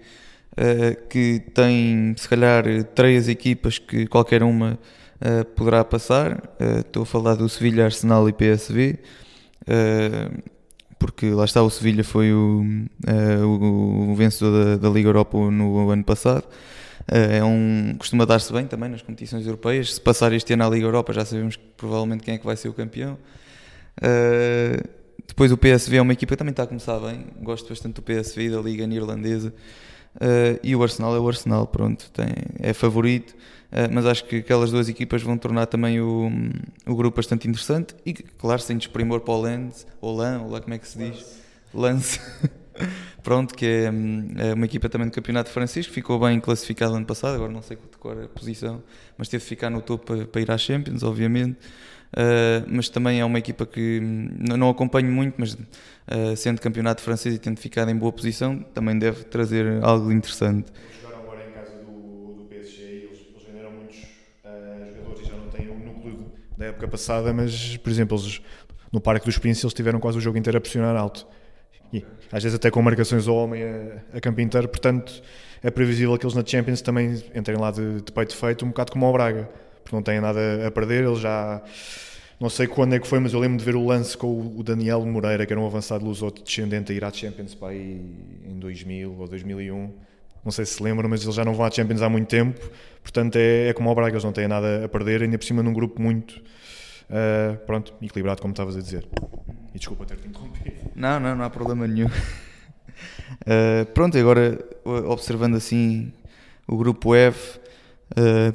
eh, 0.59 0.97
que 1.09 1.41
tem 1.55 2.15
se 2.17 2.29
calhar 2.29 2.65
três 2.95 3.29
equipas 3.29 3.79
que 3.79 4.07
qualquer 4.07 4.43
uma 4.43 4.79
eh, 5.21 5.45
poderá 5.45 5.85
passar. 5.85 6.43
Eh, 6.59 6.81
Estou 6.81 7.03
a 7.05 7.07
falar 7.07 7.35
do 7.37 7.49
Sevilha, 7.49 7.85
Arsenal 7.87 8.29
e 8.29 8.33
PSV, 8.33 8.99
porque 10.99 11.31
lá 11.31 11.45
está 11.45 11.63
o 11.63 11.71
Sevilha 11.71 12.03
foi 12.03 12.33
o, 12.33 12.65
o- 13.45 14.11
o 14.11 14.15
vencedor 14.17 14.77
da, 14.77 14.77
da 14.77 14.89
Liga 14.91 15.09
Europa 15.09 15.39
no 15.51 15.91
ano 15.91 16.05
passado. 16.05 16.45
É 17.11 17.43
um, 17.43 17.95
costuma 17.99 18.27
dar-se 18.27 18.53
bem 18.53 18.67
também 18.67 18.91
nas 18.91 19.01
competições 19.01 19.47
europeias. 19.47 19.95
Se 19.95 20.01
passar 20.01 20.33
este 20.33 20.53
ano 20.53 20.65
à 20.67 20.69
Liga 20.69 20.85
Europa, 20.87 21.13
já 21.13 21.25
sabemos 21.25 21.57
provavelmente 21.57 22.23
quem 22.23 22.35
é 22.35 22.39
que 22.39 22.45
vai 22.45 22.57
ser 22.57 22.69
o 22.69 22.73
campeão. 22.75 23.17
Uh, 23.99 24.87
depois 25.27 25.51
o 25.53 25.57
PSV 25.57 25.97
é 25.97 26.03
uma 26.03 26.13
equipa 26.13 26.35
que 26.35 26.39
também 26.39 26.51
está 26.51 26.65
a 26.65 26.67
começar 26.67 26.99
bem. 26.99 27.27
Gosto 27.43 27.69
bastante 27.69 27.95
do 27.95 28.03
PSV, 28.03 28.51
da 28.51 28.61
Liga 28.61 28.87
Neerlandesa. 28.87 29.55
Uh, 30.17 30.59
e 30.63 30.75
o 30.75 30.83
Arsenal 30.83 31.15
é 31.15 31.21
o 31.21 31.29
Arsenal, 31.29 31.67
pronto, 31.67 32.11
tem, 32.11 32.29
é 32.59 32.73
favorito. 32.73 33.35
Uh, 33.71 33.93
mas 33.93 34.07
acho 34.07 34.25
que 34.25 34.37
aquelas 34.37 34.71
duas 34.71 34.89
equipas 34.89 35.23
vão 35.23 35.37
tornar 35.37 35.67
também 35.67 36.01
o, 36.01 36.31
o 36.87 36.95
grupo 36.97 37.17
bastante 37.17 37.47
interessante. 37.49 37.95
E, 38.05 38.15
claro, 38.15 38.61
sem 38.61 38.77
desprimor 38.77 39.21
para 39.21 39.35
o 39.35 39.43
Lens, 39.43 39.87
ou 40.01 40.17
Lan, 40.17 40.43
ou 40.43 40.51
lá 40.51 40.61
como 40.61 40.75
é 40.75 40.79
que 40.79 40.89
se 40.89 40.99
diz? 40.99 41.39
Lance. 41.73 42.21
Pronto, 43.23 43.55
que 43.55 43.67
é, 43.67 43.91
hum, 43.91 44.35
é 44.37 44.55
uma 44.55 44.65
equipa 44.65 44.89
também 44.89 45.09
do 45.09 45.13
Campeonato 45.13 45.51
Francês, 45.51 45.87
que 45.87 45.93
ficou 45.93 46.19
bem 46.19 46.41
classificada 46.41 46.95
ano 46.95 47.05
passado, 47.05 47.35
agora 47.35 47.53
não 47.53 47.63
sei 47.63 47.77
qual 47.99 48.19
é 48.19 48.25
a 48.25 48.29
posição, 48.29 48.83
mas 49.17 49.29
teve 49.29 49.43
de 49.43 49.49
ficar 49.49 49.69
no 49.69 49.83
topo 49.83 50.07
para, 50.07 50.27
para 50.27 50.41
ir 50.41 50.51
à 50.51 50.57
Champions, 50.57 51.03
obviamente. 51.03 51.59
Uh, 52.13 52.65
mas 52.67 52.89
também 52.89 53.21
é 53.21 53.25
uma 53.25 53.39
equipa 53.39 53.67
que 53.67 54.01
hum, 54.03 54.29
não 54.57 54.71
acompanho 54.71 55.11
muito, 55.11 55.35
mas 55.37 55.55
uh, 55.55 56.37
sendo 56.37 56.61
campeonato 56.61 57.03
francês 57.03 57.35
e 57.35 57.39
tendo 57.39 57.59
ficado 57.61 57.91
em 57.91 57.97
boa 57.97 58.13
posição, 58.13 58.59
também 58.75 58.99
deve 58.99 59.25
trazer 59.25 59.83
algo 59.83 60.11
interessante. 60.11 60.73
Jogaram 61.03 61.23
agora 61.23 61.47
em 61.47 61.53
casa 61.53 61.77
do, 61.85 62.35
do 62.35 62.45
PSG 62.45 62.83
e 62.83 62.87
eles, 62.87 63.21
eles 63.29 63.47
venderam 63.47 63.73
muitos 63.73 63.99
ah, 64.45 64.87
jogadores 64.97 65.21
e 65.21 65.31
já 65.31 65.37
não 65.37 65.49
têm 65.49 65.69
o 65.69 65.79
núcleo 65.79 66.33
da 66.57 66.67
época 66.67 66.89
passada, 66.89 67.33
mas, 67.33 67.77
por 67.77 67.91
exemplo, 67.91 68.17
eles, 68.17 68.41
no 68.91 69.01
Parque 69.01 69.27
dos 69.27 69.37
Príncipes 69.37 69.65
eles 69.65 69.75
tiveram 69.75 70.01
quase 70.01 70.17
o 70.17 70.21
jogo 70.21 70.39
inteiro 70.39 70.57
a 70.57 70.61
pressionar 70.61 70.97
alto. 70.97 71.27
E, 71.93 72.05
às 72.33 72.43
vezes 72.43 72.57
até 72.57 72.71
com 72.71 72.81
marcações 72.83 73.29
ao 73.29 73.37
homem 73.37 73.63
a, 73.63 74.17
a 74.17 74.21
campo 74.21 74.41
inteiro, 74.41 74.69
portanto 74.69 75.23
é 75.63 75.71
previsível 75.71 76.17
que 76.17 76.25
eles 76.25 76.35
na 76.35 76.45
Champions 76.45 76.81
também 76.81 77.23
entrem 77.35 77.59
lá 77.59 77.71
de, 77.71 78.01
de 78.01 78.13
peito 78.13 78.37
feito, 78.37 78.65
um 78.65 78.69
bocado 78.69 78.93
como 78.93 79.07
ao 79.07 79.13
Braga, 79.13 79.49
porque 79.89 79.97
não 79.97 80.03
têm 80.03 80.21
nada 80.21 80.67
a 80.67 80.71
perder, 80.71 81.05
eles 81.05 81.19
já... 81.19 81.63
Não 82.39 82.49
sei 82.49 82.69
quando 82.69 82.95
é 82.95 83.01
que 83.01 83.07
foi, 83.07 83.19
mas 83.19 83.33
eu 83.33 83.41
lembro 83.41 83.59
de 83.59 83.65
ver 83.65 83.75
o 83.75 83.85
lance 83.85 84.17
com 84.17 84.55
o 84.57 84.63
Daniel 84.63 85.05
Moreira, 85.05 85.45
que 85.45 85.53
era 85.53 85.61
um 85.61 85.67
avançado 85.67 86.05
lusoto 86.05 86.43
descendente 86.45 86.93
a 86.93 86.95
ir 86.95 87.05
à 87.05 87.11
Champions 87.11 87.57
aí 87.63 88.01
em 88.47 88.59
2000 88.61 89.17
ou 89.19 89.27
2001. 89.27 89.93
Não 90.45 90.53
sei 90.53 90.65
se 90.65 90.75
se 90.75 90.83
lembram, 90.83 91.09
mas 91.09 91.25
eles 91.25 91.35
já 91.35 91.45
não 91.45 91.53
vão 91.53 91.67
à 91.67 91.71
Champions 91.71 92.01
há 92.01 92.09
muito 92.09 92.29
tempo. 92.29 92.71
Portanto, 93.03 93.35
é, 93.37 93.71
é 93.71 93.73
como 93.73 93.89
ao 93.89 93.95
Braga, 93.95 94.13
eles 94.13 94.23
não 94.23 94.33
têm 94.33 94.47
nada 94.47 94.85
a 94.85 94.89
perder, 94.89 95.23
ainda 95.23 95.37
por 95.37 95.45
cima 95.45 95.65
num 95.65 95.73
grupo 95.73 96.01
muito 96.01 96.41
ah, 97.11 97.57
pronto, 97.67 97.95
equilibrado, 98.03 98.41
como 98.41 98.53
estavas 98.53 98.77
a 98.77 98.81
dizer. 98.81 99.09
E 99.75 99.79
desculpa 99.79 100.05
ter-te 100.05 100.29
interrompido. 100.29 100.77
Não, 100.95 101.19
não, 101.19 101.35
não 101.35 101.45
há 101.45 101.51
problema 101.51 101.87
nenhum. 101.87 102.07
Uh, 102.07 103.87
pronto, 103.95 104.17
agora 104.19 104.59
uh, 104.85 105.11
observando 105.11 105.57
assim 105.57 106.13
o 106.67 106.77
grupo 106.77 107.15
F, 107.15 107.59
uh, 108.13 108.55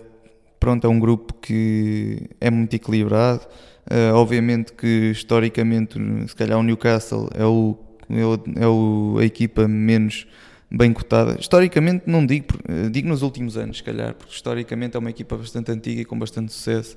pronto, 0.63 0.87
é 0.87 0.89
um 0.89 0.97
grupo 0.97 1.33
que 1.41 2.29
é 2.39 2.49
muito 2.49 2.73
equilibrado. 2.73 3.41
Uh, 3.85 4.15
obviamente 4.15 4.71
que 4.71 5.11
historicamente, 5.11 5.99
se 6.25 6.33
calhar 6.33 6.57
o 6.57 6.63
Newcastle 6.63 7.27
é, 7.35 7.41
é, 7.41 7.45
o, 7.45 7.77
é 8.55 8.65
o- 8.65 9.17
a 9.19 9.25
equipa 9.25 9.67
menos 9.67 10.25
bem 10.71 10.93
cotada. 10.93 11.35
Historicamente 11.37 12.03
não 12.07 12.25
digo, 12.25 12.45
eh, 12.67 12.89
digo 12.89 13.07
nos 13.09 13.21
últimos 13.21 13.57
anos, 13.57 13.77
se 13.77 13.83
calhar, 13.83 14.13
porque 14.15 14.33
historicamente 14.33 14.95
é 14.95 14.99
uma 14.99 15.09
equipa 15.09 15.35
bastante 15.37 15.69
antiga 15.69 16.01
e 16.01 16.05
com 16.05 16.17
bastante 16.17 16.51
sucesso 16.53 16.95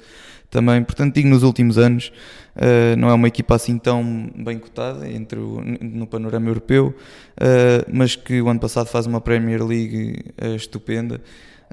também. 0.49 0.83
Portanto, 0.83 1.13
digo 1.15 1.29
nos 1.29 1.43
últimos 1.43 1.77
anos, 1.77 2.11
eh, 2.55 2.95
não 2.97 3.11
é 3.11 3.15
uma 3.15 3.29
equipa 3.29 3.57
assim 3.57 3.77
tão 3.79 4.31
bem 4.35 4.59
cotada 4.59 5.07
entre 5.11 5.39
o- 5.41 5.61
no 5.83 6.07
panorama 6.07 6.49
europeu, 6.49 6.95
eh, 7.39 7.85
mas 7.93 8.15
que 8.17 8.41
o 8.41 8.49
ano 8.49 8.61
passado 8.61 8.87
faz 8.87 9.07
uma 9.07 9.21
Premier 9.21 9.63
League 9.63 10.25
estupenda. 10.55 11.21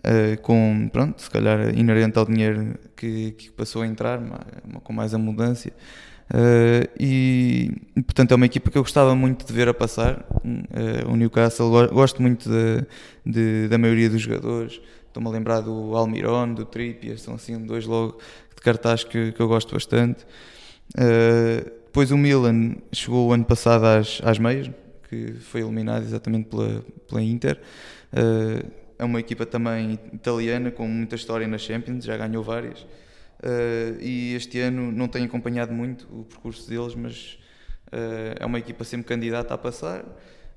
Eh, 0.04 0.38
com, 0.38 0.90
pronto, 0.92 1.22
se 1.22 1.30
calhar 1.30 1.78
inerente 1.78 2.18
ao 2.18 2.26
dinheiro 2.26 2.76
que, 2.96 3.32
que 3.32 3.52
passou 3.52 3.82
a 3.82 3.88
entrar, 3.88 4.20
com 4.84 4.94
mais 4.94 5.14
abundância. 5.14 5.74
Uh, 6.34 6.88
e, 6.98 7.72
portanto 8.06 8.32
é 8.32 8.36
uma 8.36 8.46
equipa 8.46 8.72
que 8.72 8.78
eu 8.78 8.82
gostava 8.82 9.14
muito 9.14 9.46
de 9.46 9.54
ver 9.54 9.68
a 9.68 9.74
passar. 9.74 10.26
Uh, 10.44 11.12
o 11.12 11.16
Newcastle, 11.16 11.70
go- 11.70 11.94
gosto 11.94 12.22
muito 12.22 12.50
de- 12.50 12.86
de- 13.26 13.68
da 13.68 13.78
maioria 13.78 14.10
dos 14.10 14.22
jogadores. 14.22 14.82
Estou-me 15.08 15.30
a 15.30 15.32
lembrar 15.32 15.60
do 15.60 15.96
Almiron, 15.96 16.54
do 16.54 16.66
Trippier 16.66 17.20
são 17.20 17.36
assim 17.36 17.60
dois 17.64 17.86
logo 17.86 18.18
de 18.56 18.62
cartaz 18.64 19.04
que, 19.04 19.32
que 19.34 19.40
eu 19.40 19.48
gosto 19.48 19.74
bastante. 19.76 20.26
Uh, 20.98 21.70
depois 21.86 22.10
o 22.10 22.18
Milan 22.18 22.78
chegou 22.92 23.28
o 23.28 23.34
ano 23.34 23.46
passado 23.46 23.86
às, 23.86 24.20
às 24.24 24.40
meias 24.40 24.72
que 25.10 25.34
foi 25.34 25.62
eliminado 25.62 26.04
exatamente 26.04 26.50
pela, 26.50 26.84
pela 27.08 27.22
Inter. 27.22 27.60
Uh, 28.12 28.66
é 28.98 29.04
uma 29.04 29.20
equipa 29.20 29.46
também 29.46 30.00
italiana 30.14 30.72
com 30.72 30.88
muita 30.88 31.16
história 31.16 31.48
na 31.48 31.58
Champions, 31.58 32.04
já 32.04 32.18
ganhou 32.18 32.44
várias. 32.44 32.86
Uh, 33.44 34.00
e 34.00 34.34
este 34.36 34.60
ano 34.62 34.90
não 34.90 35.08
tenho 35.10 35.26
acompanhado 35.26 35.74
muito 35.74 36.08
o 36.10 36.24
percurso 36.24 36.70
deles, 36.70 36.96
mas 36.96 37.38
uh, 37.88 38.40
é 38.40 38.46
uma 38.46 38.58
equipa 38.58 38.86
sempre 38.86 39.06
candidata 39.06 39.54
a 39.54 39.58
passar. 39.58 40.06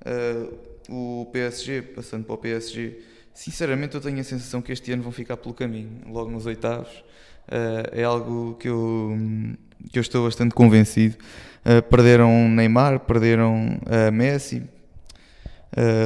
Uh, 0.07 0.57
o 0.89 1.27
PSG, 1.33 1.83
passando 1.83 2.25
para 2.25 2.35
o 2.35 2.39
PSG, 2.39 3.01
sinceramente 3.35 3.97
eu 3.97 4.01
tenho 4.01 4.21
a 4.21 4.25
sensação 4.25 4.63
que 4.63 4.71
este 4.71 4.93
ano 4.93 5.03
vão 5.03 5.11
ficar 5.11 5.37
pelo 5.37 5.53
caminho, 5.53 6.03
logo 6.07 6.31
nos 6.31 6.47
oitavos. 6.47 7.05
é 7.91 8.05
algo 8.05 8.55
que 8.55 8.69
eu, 8.69 9.17
que 9.91 9.99
eu 9.99 10.01
estou 10.01 10.25
bastante 10.25 10.55
convencido. 10.55 11.17
perderam 11.91 12.49
Neymar, 12.49 13.01
perderam 13.01 13.81
Messi, 14.13 14.63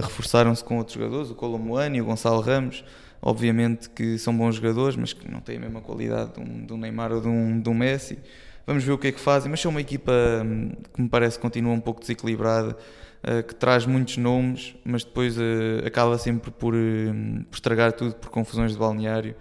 reforçaram-se 0.02 0.64
com 0.64 0.78
outros 0.78 0.96
jogadores, 0.96 1.30
o 1.30 1.34
Colomuani, 1.34 2.00
o 2.00 2.04
Gonçalo 2.04 2.40
Ramos 2.40 2.84
obviamente 3.22 3.90
que 3.90 4.18
são 4.18 4.36
bons 4.36 4.56
jogadores, 4.56 4.96
mas 4.96 5.12
que 5.12 5.30
não 5.30 5.40
têm 5.40 5.56
a 5.56 5.60
mesma 5.60 5.80
qualidade 5.80 6.34
de 6.34 6.40
um, 6.40 6.66
de 6.66 6.72
um 6.72 6.76
Neymar 6.76 7.12
ou 7.12 7.20
de 7.20 7.28
um, 7.28 7.60
de 7.60 7.68
um 7.68 7.74
Messi. 7.74 8.18
Vamos 8.66 8.84
ver 8.84 8.92
o 8.92 8.98
que 8.98 9.08
é 9.08 9.12
que 9.12 9.20
fazem, 9.20 9.50
mas 9.50 9.60
são 9.60 9.70
uma 9.70 9.80
equipa 9.80 10.12
hum, 10.44 10.72
que 10.94 11.02
me 11.02 11.08
parece 11.08 11.38
continua 11.38 11.72
um 11.72 11.80
pouco 11.80 12.00
desequilibrada, 12.00 12.76
uh, 13.24 13.42
que 13.42 13.54
traz 13.54 13.84
muitos 13.84 14.16
nomes, 14.16 14.74
mas 14.84 15.04
depois 15.04 15.36
uh, 15.36 15.86
acaba 15.86 16.16
sempre 16.18 16.50
por, 16.50 16.74
uh, 16.74 17.44
por, 17.50 17.56
estragar 17.56 17.92
tudo 17.92 18.14
por 18.14 18.30
confusões 18.30 18.72
de 18.72 18.78
balneário. 18.78 19.34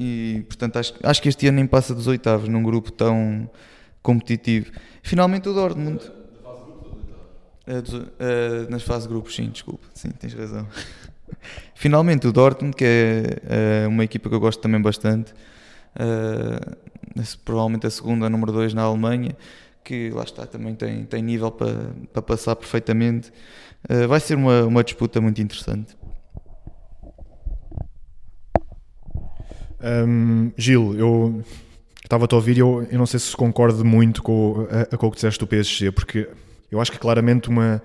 E 0.00 0.42
portanto 0.48 0.78
acho, 0.78 0.94
acho 1.02 1.20
que 1.20 1.28
este 1.28 1.46
ano 1.46 1.56
nem 1.56 1.66
passa 1.66 1.94
dos 1.94 2.06
oitavos 2.06 2.48
num 2.48 2.62
grupo 2.62 2.90
tão 2.90 3.48
competitivo. 4.02 4.72
Finalmente 5.02 5.48
o 5.50 5.52
Dortmund. 5.52 6.00
Uh, 7.68 8.70
nas 8.70 8.82
fases 8.82 9.02
de 9.02 9.12
grupos, 9.12 9.34
sim, 9.34 9.50
desculpa, 9.50 9.86
sim, 9.92 10.08
tens 10.10 10.32
razão. 10.32 10.66
Finalmente 11.74 12.26
o 12.26 12.32
Dortmund, 12.32 12.74
que 12.74 12.84
é 12.84 13.86
uh, 13.86 13.88
uma 13.88 14.04
equipa 14.04 14.30
que 14.30 14.34
eu 14.34 14.40
gosto 14.40 14.60
também 14.60 14.80
bastante, 14.80 15.34
provavelmente 17.44 17.86
a 17.86 17.90
segunda, 17.90 18.26
a 18.26 18.30
número 18.30 18.52
2 18.52 18.72
na 18.72 18.82
Alemanha, 18.82 19.36
que 19.84 20.10
lá 20.10 20.22
está, 20.22 20.46
também 20.46 20.74
tem, 20.74 21.04
tem 21.04 21.22
nível 21.22 21.50
para, 21.50 21.90
para 22.12 22.22
passar 22.22 22.56
perfeitamente. 22.56 23.32
Vai 24.08 24.20
ser 24.20 24.36
uma, 24.36 24.64
uma 24.64 24.84
disputa 24.84 25.20
muito 25.20 25.40
interessante. 25.42 25.96
Um, 29.80 30.52
Gil, 30.56 30.94
eu 30.96 31.44
estava-te 32.02 32.34
a 32.34 32.36
ouvir 32.36 32.56
e 32.56 32.60
eu, 32.60 32.86
eu 32.90 32.98
não 32.98 33.06
sei 33.06 33.20
se 33.20 33.36
concordo 33.36 33.84
muito 33.84 34.22
com, 34.22 34.66
a, 34.70 34.96
com 34.96 35.06
o 35.06 35.10
que 35.10 35.16
disseste 35.16 35.38
do 35.38 35.46
PSG, 35.46 35.92
porque 35.92 36.28
eu 36.70 36.80
acho 36.80 36.92
que 36.92 36.98
claramente 36.98 37.48
uma 37.48 37.82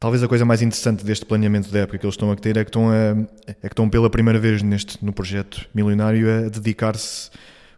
Talvez 0.00 0.22
a 0.22 0.28
coisa 0.28 0.44
mais 0.44 0.62
interessante 0.62 1.04
deste 1.04 1.26
planeamento 1.26 1.72
da 1.72 1.80
época 1.80 1.98
que 1.98 2.06
eles 2.06 2.14
estão 2.14 2.30
a 2.30 2.36
ter 2.36 2.56
é 2.56 2.64
que 2.64 2.68
estão, 2.68 2.88
a, 2.88 3.16
é 3.48 3.54
que 3.54 3.66
estão 3.66 3.90
pela 3.90 4.08
primeira 4.08 4.38
vez 4.38 4.62
neste, 4.62 5.04
no 5.04 5.12
projeto 5.12 5.68
milionário 5.74 6.46
a 6.46 6.48
dedicar-se 6.48 7.30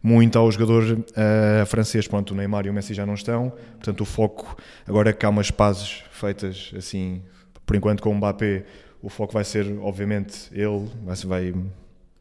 muito 0.02 0.38
ao 0.38 0.50
jogador 0.52 0.98
uh, 0.98 1.66
francês. 1.66 2.06
Pronto, 2.06 2.32
o 2.32 2.36
Neymar 2.36 2.66
e 2.66 2.70
o 2.70 2.74
Messi 2.74 2.92
já 2.92 3.06
não 3.06 3.14
estão, 3.14 3.50
portanto 3.50 4.02
o 4.02 4.04
foco, 4.04 4.54
agora 4.86 5.14
que 5.14 5.24
há 5.24 5.30
umas 5.30 5.50
pazes 5.50 6.02
feitas 6.10 6.70
assim, 6.76 7.22
por 7.64 7.74
enquanto 7.74 8.02
com 8.02 8.10
o 8.10 8.14
Mbappé, 8.14 8.64
o 9.00 9.08
foco 9.08 9.32
vai 9.32 9.44
ser, 9.44 9.66
obviamente, 9.80 10.50
ele, 10.52 10.90
vai, 11.02 11.16
vai 11.24 11.54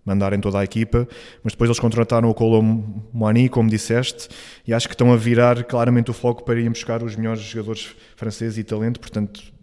mandar 0.06 0.34
em 0.34 0.40
toda 0.40 0.60
a 0.60 0.64
equipa, 0.64 1.08
mas 1.44 1.54
depois 1.54 1.68
eles 1.68 1.80
contrataram 1.80 2.30
o 2.30 2.34
Colo 2.34 2.62
Moani, 3.14 3.50
como 3.50 3.70
disseste, 3.70 4.28
e 4.66 4.74
acho 4.74 4.88
que 4.88 4.94
estão 4.94 5.12
a 5.14 5.18
virar 5.18 5.64
claramente 5.66 6.10
o 6.10 6.14
foco 6.14 6.44
para 6.44 6.60
ir 6.60 6.70
buscar 6.70 7.04
os 7.04 7.16
melhores 7.16 7.42
jogadores 7.42 7.96
franceses 8.16 8.58
e 8.58 8.64
talento, 8.64 9.00
portanto 9.00 9.60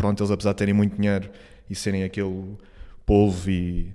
pronto, 0.00 0.22
eles 0.22 0.30
apesar 0.30 0.52
de 0.52 0.56
terem 0.56 0.72
muito 0.72 0.96
dinheiro 0.96 1.28
e 1.68 1.74
serem 1.74 2.04
aquele 2.04 2.56
polvo 3.04 3.50
e 3.50 3.94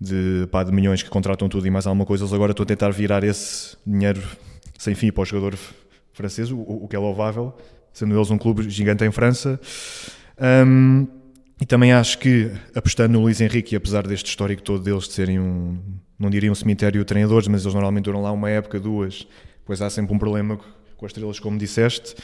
de, 0.00 0.48
pá, 0.50 0.64
de 0.64 0.72
milhões 0.72 1.00
que 1.00 1.08
contratam 1.08 1.48
tudo 1.48 1.64
e 1.66 1.70
mais 1.70 1.86
alguma 1.86 2.04
coisa, 2.04 2.24
eles 2.24 2.34
agora 2.34 2.50
estão 2.50 2.64
a 2.64 2.66
tentar 2.66 2.90
virar 2.90 3.22
esse 3.22 3.76
dinheiro 3.86 4.20
sem 4.76 4.96
fim 4.96 5.12
para 5.12 5.22
o 5.22 5.24
jogador 5.24 5.56
francês, 6.12 6.50
o, 6.50 6.58
o 6.58 6.88
que 6.88 6.96
é 6.96 6.98
louvável, 6.98 7.56
sendo 7.92 8.16
eles 8.16 8.30
um 8.30 8.38
clube 8.38 8.68
gigante 8.68 9.04
em 9.04 9.12
França. 9.12 9.60
Um, 10.66 11.06
e 11.60 11.66
também 11.66 11.92
acho 11.92 12.18
que, 12.18 12.50
apostando 12.74 13.14
no 13.14 13.20
Luís 13.20 13.40
Henrique, 13.40 13.74
apesar 13.74 14.06
deste 14.06 14.28
histórico 14.28 14.62
todo 14.62 14.82
deles 14.82 15.04
de 15.04 15.12
serem 15.12 15.40
um, 15.40 15.78
não 16.18 16.30
diria 16.30 16.50
um 16.50 16.54
cemitério 16.54 17.00
de 17.00 17.04
treinadores, 17.04 17.48
mas 17.48 17.62
eles 17.62 17.74
normalmente 17.74 18.04
duram 18.04 18.22
lá 18.22 18.30
uma 18.30 18.48
época, 18.48 18.78
duas, 18.78 19.26
pois 19.64 19.82
há 19.82 19.90
sempre 19.90 20.14
um 20.14 20.18
problema 20.18 20.58
com 20.96 21.06
as 21.06 21.10
estrelas, 21.10 21.38
como 21.38 21.58
disseste. 21.58 22.14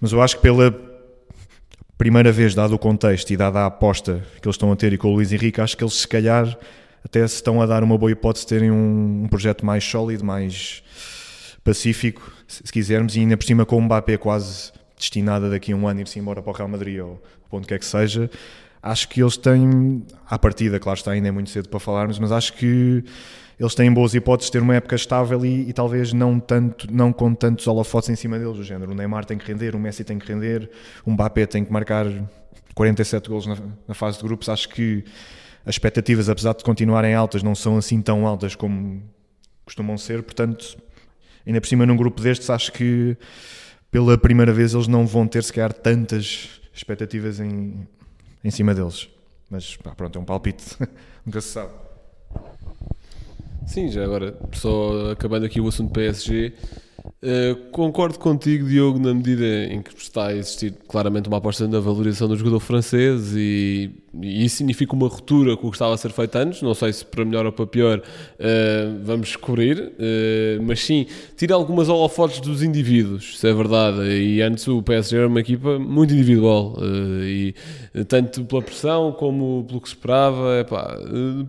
Mas 0.00 0.12
eu 0.12 0.22
acho 0.22 0.36
que 0.36 0.42
pela 0.42 0.74
primeira 1.96 2.30
vez, 2.30 2.54
dado 2.54 2.74
o 2.74 2.78
contexto 2.78 3.30
e 3.30 3.36
dada 3.36 3.60
a 3.60 3.66
aposta 3.66 4.24
que 4.40 4.46
eles 4.46 4.54
estão 4.54 4.70
a 4.70 4.76
ter 4.76 4.92
e 4.92 4.98
com 4.98 5.08
o 5.08 5.14
Luís 5.14 5.32
Henrique, 5.32 5.60
acho 5.60 5.76
que 5.76 5.82
eles 5.82 5.94
se 5.94 6.06
calhar 6.06 6.56
até 7.04 7.26
se 7.26 7.36
estão 7.36 7.60
a 7.60 7.66
dar 7.66 7.82
uma 7.82 7.96
boa 7.96 8.12
hipótese 8.12 8.44
de 8.44 8.50
terem 8.50 8.70
um, 8.70 9.24
um 9.24 9.28
projeto 9.28 9.64
mais 9.64 9.84
sólido, 9.84 10.24
mais 10.24 10.82
pacífico, 11.64 12.32
se 12.46 12.72
quisermos, 12.72 13.16
e 13.16 13.20
ainda 13.20 13.36
por 13.36 13.44
cima 13.44 13.66
com 13.66 13.76
o 13.76 13.82
Mbappé 13.82 14.16
quase 14.16 14.72
destinado 14.96 15.50
daqui 15.50 15.72
a 15.72 15.76
um 15.76 15.86
ano 15.86 16.00
ir-se 16.00 16.18
embora 16.18 16.42
para 16.42 16.50
o 16.50 16.54
Real 16.54 16.68
Madrid 16.68 17.00
ou 17.00 17.22
ponto 17.50 17.66
que 17.66 17.74
é 17.74 17.78
que 17.78 17.86
seja, 17.86 18.30
acho 18.82 19.08
que 19.08 19.22
eles 19.22 19.36
têm, 19.36 20.04
à 20.28 20.38
partida, 20.38 20.78
claro 20.78 20.98
está, 20.98 21.12
ainda 21.12 21.28
é 21.28 21.30
muito 21.30 21.50
cedo 21.50 21.68
para 21.68 21.80
falarmos, 21.80 22.18
mas 22.18 22.32
acho 22.32 22.52
que 22.54 23.04
eles 23.58 23.74
têm 23.74 23.92
boas 23.92 24.14
hipóteses 24.14 24.50
de 24.50 24.52
ter 24.52 24.62
uma 24.62 24.76
época 24.76 24.94
estável 24.94 25.44
e, 25.44 25.68
e, 25.68 25.72
talvez 25.72 26.12
não, 26.12 26.38
tanto, 26.38 26.86
não 26.92 27.12
com 27.12 27.34
tantos 27.34 27.66
holofotes 27.66 28.08
em 28.08 28.14
cima 28.14 28.38
deles, 28.38 28.56
do 28.56 28.62
género. 28.62 28.92
O 28.92 28.94
Neymar 28.94 29.24
tem 29.24 29.36
que 29.36 29.44
render, 29.44 29.74
o 29.74 29.80
Messi 29.80 30.04
tem 30.04 30.18
que 30.18 30.32
render, 30.32 30.70
o 31.04 31.10
Mbappé 31.10 31.44
tem 31.44 31.64
que 31.64 31.72
marcar 31.72 32.06
47 32.74 33.28
golos 33.28 33.46
na, 33.46 33.56
na 33.88 33.94
fase 33.94 34.18
de 34.18 34.24
grupos. 34.24 34.48
Acho 34.48 34.68
que 34.68 35.04
as 35.66 35.74
expectativas, 35.74 36.28
apesar 36.28 36.54
de 36.54 36.62
continuarem 36.62 37.14
altas, 37.14 37.42
não 37.42 37.54
são 37.54 37.76
assim 37.76 38.00
tão 38.00 38.26
altas 38.28 38.54
como 38.54 39.02
costumam 39.64 39.98
ser. 39.98 40.22
Portanto, 40.22 40.78
ainda 41.44 41.60
por 41.60 41.66
cima, 41.66 41.84
num 41.84 41.96
grupo 41.96 42.22
destes, 42.22 42.48
acho 42.50 42.72
que 42.72 43.16
pela 43.90 44.16
primeira 44.16 44.52
vez 44.52 44.72
eles 44.72 44.86
não 44.86 45.04
vão 45.04 45.26
ter 45.26 45.42
sequer 45.42 45.72
tantas 45.72 46.60
expectativas 46.72 47.40
em, 47.40 47.88
em 48.44 48.50
cima 48.50 48.74
deles. 48.74 49.08
Mas 49.50 49.76
pá, 49.76 49.94
pronto, 49.94 50.18
é 50.18 50.20
um 50.20 50.24
palpite, 50.24 50.76
nunca 51.24 51.40
se 51.40 51.48
sabe. 51.48 51.72
Sim, 53.66 53.88
já 53.88 54.02
agora, 54.04 54.38
só 54.52 55.10
acabando 55.10 55.44
aqui 55.44 55.60
o 55.60 55.68
assunto 55.68 55.92
PSG, 55.92 56.54
uh, 57.04 57.70
concordo 57.70 58.18
contigo, 58.18 58.66
Diogo, 58.66 58.98
na 58.98 59.12
medida 59.12 59.44
em 59.44 59.82
que 59.82 59.94
está 59.94 60.28
a 60.28 60.34
existir 60.34 60.72
claramente 60.88 61.28
uma 61.28 61.36
aposta 61.36 61.68
na 61.68 61.78
valorização 61.78 62.28
do 62.28 62.36
jogador 62.36 62.60
francês 62.60 63.34
e 63.36 63.90
e 64.22 64.44
isso 64.44 64.56
significa 64.56 64.94
uma 64.94 65.08
ruptura 65.08 65.56
com 65.56 65.68
o 65.68 65.70
que 65.70 65.76
estava 65.76 65.94
a 65.94 65.96
ser 65.96 66.10
feito 66.10 66.36
antes, 66.36 66.62
não 66.62 66.74
sei 66.74 66.92
se 66.92 67.04
para 67.04 67.24
melhor 67.24 67.46
ou 67.46 67.52
para 67.52 67.66
pior, 67.66 67.98
uh, 67.98 69.04
vamos 69.04 69.28
descobrir, 69.28 69.78
uh, 69.78 70.62
mas 70.62 70.84
sim, 70.84 71.06
tira 71.36 71.54
algumas 71.54 71.88
holofotes 71.88 72.40
dos 72.40 72.62
indivíduos, 72.62 73.34
isso 73.34 73.46
é 73.46 73.52
verdade, 73.52 74.02
e 74.08 74.42
antes 74.42 74.66
o 74.68 74.82
PSG 74.82 75.16
era 75.16 75.28
uma 75.28 75.40
equipa 75.40 75.78
muito 75.78 76.12
individual, 76.12 76.76
uh, 76.78 77.22
e 77.24 77.54
tanto 78.06 78.44
pela 78.44 78.62
pressão 78.62 79.12
como 79.12 79.64
pelo 79.66 79.80
que 79.80 79.88
se 79.88 79.94
esperava, 79.94 80.60
epá, 80.60 80.96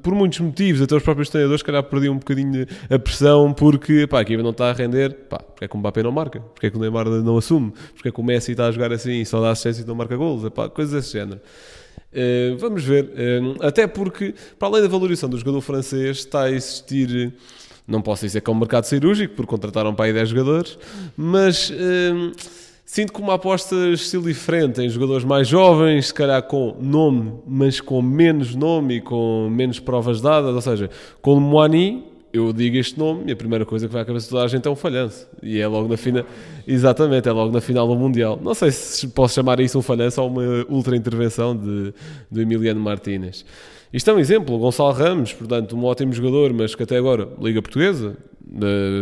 por 0.02 0.14
muitos 0.14 0.40
motivos, 0.40 0.82
até 0.82 0.96
os 0.96 1.04
próprios 1.04 1.30
treinadores, 1.30 1.62
se 1.62 1.66
calhar 1.66 1.84
perdiam 1.84 2.14
um 2.14 2.20
bocadinho 2.20 2.66
a 2.90 3.00
pressão, 3.00 3.54
porque 3.54 4.02
epá, 4.02 4.20
a 4.20 4.22
equipa 4.22 4.44
não 4.44 4.52
está 4.52 4.70
a 4.70 4.74
render, 4.74 5.12
epá, 5.12 5.40
porque 5.40 5.66
é 5.66 5.68
que 5.68 5.76
o 5.76 5.80
Mbappé 5.80 6.04
não 6.04 6.12
marca, 6.12 6.40
porque 6.40 6.68
é 6.68 6.70
que 6.70 6.78
o 6.78 6.80
Neymar 6.80 7.06
não 7.08 7.38
assume, 7.38 7.72
porque 7.94 8.10
é 8.10 8.12
que 8.12 8.20
o 8.20 8.24
Messi 8.24 8.52
está 8.52 8.68
a 8.68 8.72
jogar 8.72 8.92
assim, 8.92 9.24
só 9.26 9.42
dá 9.42 9.52
assistência 9.52 9.84
e 9.84 9.86
não 9.86 9.96
marca 9.96 10.16
golos, 10.16 10.46
epá, 10.46 10.70
coisas 10.70 10.94
desse 10.94 11.14
género. 11.14 11.40
Uh, 12.12 12.58
vamos 12.58 12.84
ver, 12.84 13.06
uh, 13.06 13.64
até 13.66 13.86
porque, 13.86 14.34
para 14.58 14.68
além 14.68 14.82
da 14.82 14.88
valorização 14.88 15.30
do 15.30 15.38
jogador 15.38 15.62
francês, 15.62 16.18
está 16.18 16.44
a 16.44 16.52
existir, 16.52 17.34
não 17.88 18.02
posso 18.02 18.26
dizer 18.26 18.42
que 18.42 18.50
é 18.50 18.54
um 18.54 18.58
mercado 18.58 18.86
cirúrgico, 18.86 19.36
porque 19.36 19.50
contrataram 19.50 19.94
para 19.94 20.06
aí 20.06 20.14
10 20.14 20.30
jogadores, 20.30 20.78
mas 21.16 21.70
uh, 21.70 22.32
sinto 22.84 23.14
que 23.14 23.22
uma 23.22 23.36
aposta 23.36 23.76
estilo 23.90 24.24
diferente 24.24 24.82
em 24.82 24.90
jogadores 24.90 25.24
mais 25.24 25.48
jovens, 25.48 26.08
se 26.08 26.14
calhar 26.14 26.42
com 26.42 26.76
nome, 26.82 27.34
mas 27.46 27.80
com 27.80 28.02
menos 28.02 28.56
nome 28.56 28.96
e 28.96 29.02
com 29.02 29.48
menos 29.52 29.80
provas 29.80 30.20
dadas, 30.20 30.56
ou 30.56 30.62
seja, 30.62 30.90
com 31.22 31.36
o 31.36 31.40
Moani 31.40 32.09
eu 32.32 32.54
digo 32.54 32.78
este 32.78 32.98
nome 32.98 33.24
e 33.28 33.32
a 33.32 33.36
primeira 33.36 33.66
coisa 33.66 33.88
que 33.88 33.94
vai 33.94 34.02
à 34.02 34.06
cabeça 34.06 34.26
de 34.26 34.30
toda 34.32 34.44
a 34.44 34.48
gente 34.48 34.68
é 34.68 34.72
um 34.72 34.76
falhanço. 34.76 35.28
E 35.42 35.60
é 35.60 35.68
logo 35.68 35.88
na 35.88 35.98
final. 35.98 36.24
Exatamente, 36.68 37.28
é 37.28 37.32
logo 37.32 37.52
na 37.52 37.62
final 37.62 37.88
do 37.88 37.96
Mundial. 37.96 38.40
Não 38.42 38.54
sei 38.54 38.72
se 38.72 39.08
posso 39.08 39.36
chamar 39.36 39.60
isso 39.60 39.78
um 39.80 39.82
falhanço 39.82 40.22
ou 40.22 40.30
uma 40.30 40.44
ultra 40.70 40.96
intervenção 40.96 41.56
de, 41.56 41.94
de 42.32 42.42
Emiliano 42.42 42.80
Martínez. 42.80 43.46
Isto 43.92 44.12
é 44.12 44.14
um 44.14 44.20
exemplo. 44.20 44.56
O 44.56 44.60
Gonçalo 44.60 44.92
Ramos, 44.92 45.34
portanto, 45.34 45.76
um 45.76 45.84
ótimo 45.86 46.14
jogador, 46.14 46.54
mas 46.54 46.76
que 46.76 46.84
até 46.84 46.98
agora, 46.98 47.28
Liga 47.42 47.62
Portuguesa, 47.62 48.16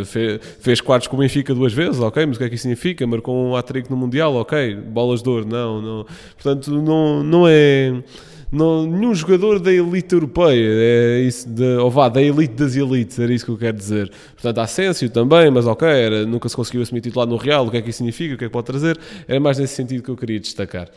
fez, 0.06 0.40
fez 0.60 0.80
quartos 0.80 1.08
com 1.08 1.16
o 1.16 1.20
Benfica 1.20 1.54
duas 1.54 1.72
vezes, 1.72 2.00
ok, 2.00 2.24
mas 2.26 2.36
o 2.36 2.38
que 2.38 2.44
é 2.44 2.48
que 2.48 2.54
isso 2.54 2.62
significa? 2.62 3.06
Marcou 3.06 3.34
um 3.34 3.56
hat-trick 3.56 3.90
no 3.90 3.96
Mundial, 3.96 4.34
ok, 4.34 4.74
bolas 4.76 5.22
de 5.22 5.28
ouro, 5.28 5.46
não, 5.46 5.80
não. 5.80 6.06
Portanto, 6.34 6.70
não, 6.70 7.22
não 7.22 7.44
é 7.48 8.02
não, 8.50 8.86
nenhum 8.86 9.14
jogador 9.14 9.60
da 9.60 9.72
elite 9.72 10.14
europeia, 10.14 10.66
é 10.66 11.20
isso, 11.20 11.48
de, 11.48 11.76
ou 11.76 11.90
vá, 11.90 12.08
da 12.08 12.22
elite 12.22 12.54
das 12.54 12.74
elites, 12.74 13.18
era 13.18 13.32
isso 13.32 13.44
que 13.44 13.50
eu 13.50 13.58
quero 13.58 13.76
dizer. 13.76 14.10
Portanto, 14.32 14.58
Asensio 14.58 15.10
também, 15.10 15.50
mas 15.50 15.66
ok, 15.66 15.86
era, 15.86 16.24
nunca 16.24 16.48
se 16.48 16.56
conseguiu 16.56 16.82
assumir 16.82 17.00
titular 17.00 17.26
no 17.26 17.36
Real, 17.36 17.66
o 17.66 17.70
que 17.70 17.76
é 17.76 17.82
que 17.82 17.90
isso 17.90 17.98
significa, 17.98 18.34
o 18.34 18.38
que 18.38 18.44
é 18.44 18.48
que 18.48 18.52
pode 18.52 18.66
trazer, 18.66 18.98
era 19.26 19.38
mais 19.38 19.58
nesse 19.58 19.74
sentido 19.74 20.02
que 20.02 20.10
eu 20.10 20.16
queria 20.16 20.40
destacar. 20.40 20.88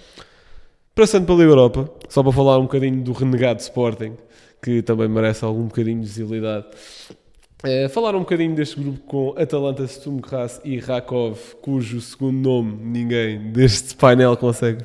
Passando 0.95 1.25
pela 1.25 1.41
Europa, 1.41 1.89
só 2.07 2.23
para 2.23 2.31
falar 2.31 2.57
um 2.57 2.63
bocadinho 2.63 3.01
do 3.01 3.11
renegado 3.11 3.59
Sporting, 3.59 4.13
que 4.61 4.81
também 4.81 5.07
merece 5.07 5.43
algum 5.43 5.63
bocadinho 5.63 5.99
de 5.99 6.07
visibilidade. 6.07 6.67
É, 7.63 7.87
falar 7.89 8.15
um 8.15 8.19
bocadinho 8.21 8.55
deste 8.55 8.79
grupo 8.79 8.99
com 9.01 9.35
Atalanta, 9.37 9.85
Sturm 9.87 10.19
e 10.63 10.79
Rakov, 10.79 11.37
cujo 11.61 12.01
segundo 12.01 12.37
nome 12.37 12.77
ninguém 12.83 13.51
deste 13.51 13.95
painel 13.95 14.35
consegue, 14.35 14.83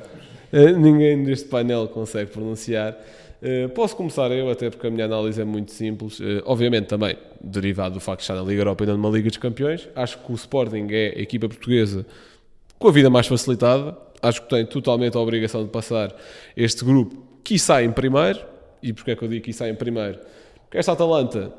ninguém 0.51 1.23
deste 1.23 1.47
painel 1.47 1.87
consegue 1.87 2.31
pronunciar. 2.31 2.97
É, 3.41 3.67
posso 3.67 3.95
começar 3.95 4.31
eu, 4.31 4.49
até 4.49 4.69
porque 4.69 4.87
a 4.87 4.89
minha 4.89 5.05
análise 5.05 5.39
é 5.39 5.45
muito 5.45 5.71
simples. 5.71 6.19
É, 6.19 6.41
obviamente 6.45 6.87
também 6.87 7.17
derivado 7.39 7.95
do 7.95 7.99
facto 7.99 8.19
de 8.19 8.23
estar 8.23 8.35
na 8.35 8.41
Liga 8.41 8.61
Europa 8.61 8.83
e 8.83 8.87
não 8.87 8.97
numa 8.97 9.09
Liga 9.09 9.29
dos 9.29 9.37
Campeões. 9.37 9.87
Acho 9.95 10.17
que 10.17 10.31
o 10.31 10.35
Sporting 10.35 10.87
é 10.89 11.13
a 11.17 11.21
equipa 11.21 11.47
portuguesa 11.47 12.05
com 12.79 12.87
a 12.87 12.91
vida 12.91 13.09
mais 13.09 13.27
facilitada. 13.27 13.95
Acho 14.21 14.41
que 14.41 14.49
tem 14.49 14.65
totalmente 14.65 15.15
a 15.15 15.19
obrigação 15.19 15.63
de 15.63 15.69
passar 15.69 16.15
este 16.55 16.83
grupo, 16.83 17.23
que 17.43 17.59
sai 17.59 17.85
em 17.85 17.91
primeiro. 17.91 18.39
E 18.81 18.93
porquê 18.93 19.11
é 19.11 19.15
que 19.15 19.23
eu 19.23 19.27
digo 19.27 19.45
que 19.45 19.53
sai 19.53 19.69
em 19.69 19.75
primeiro? 19.75 20.19
Porque 20.63 20.77
esta 20.77 20.93
Atalanta 20.93 21.53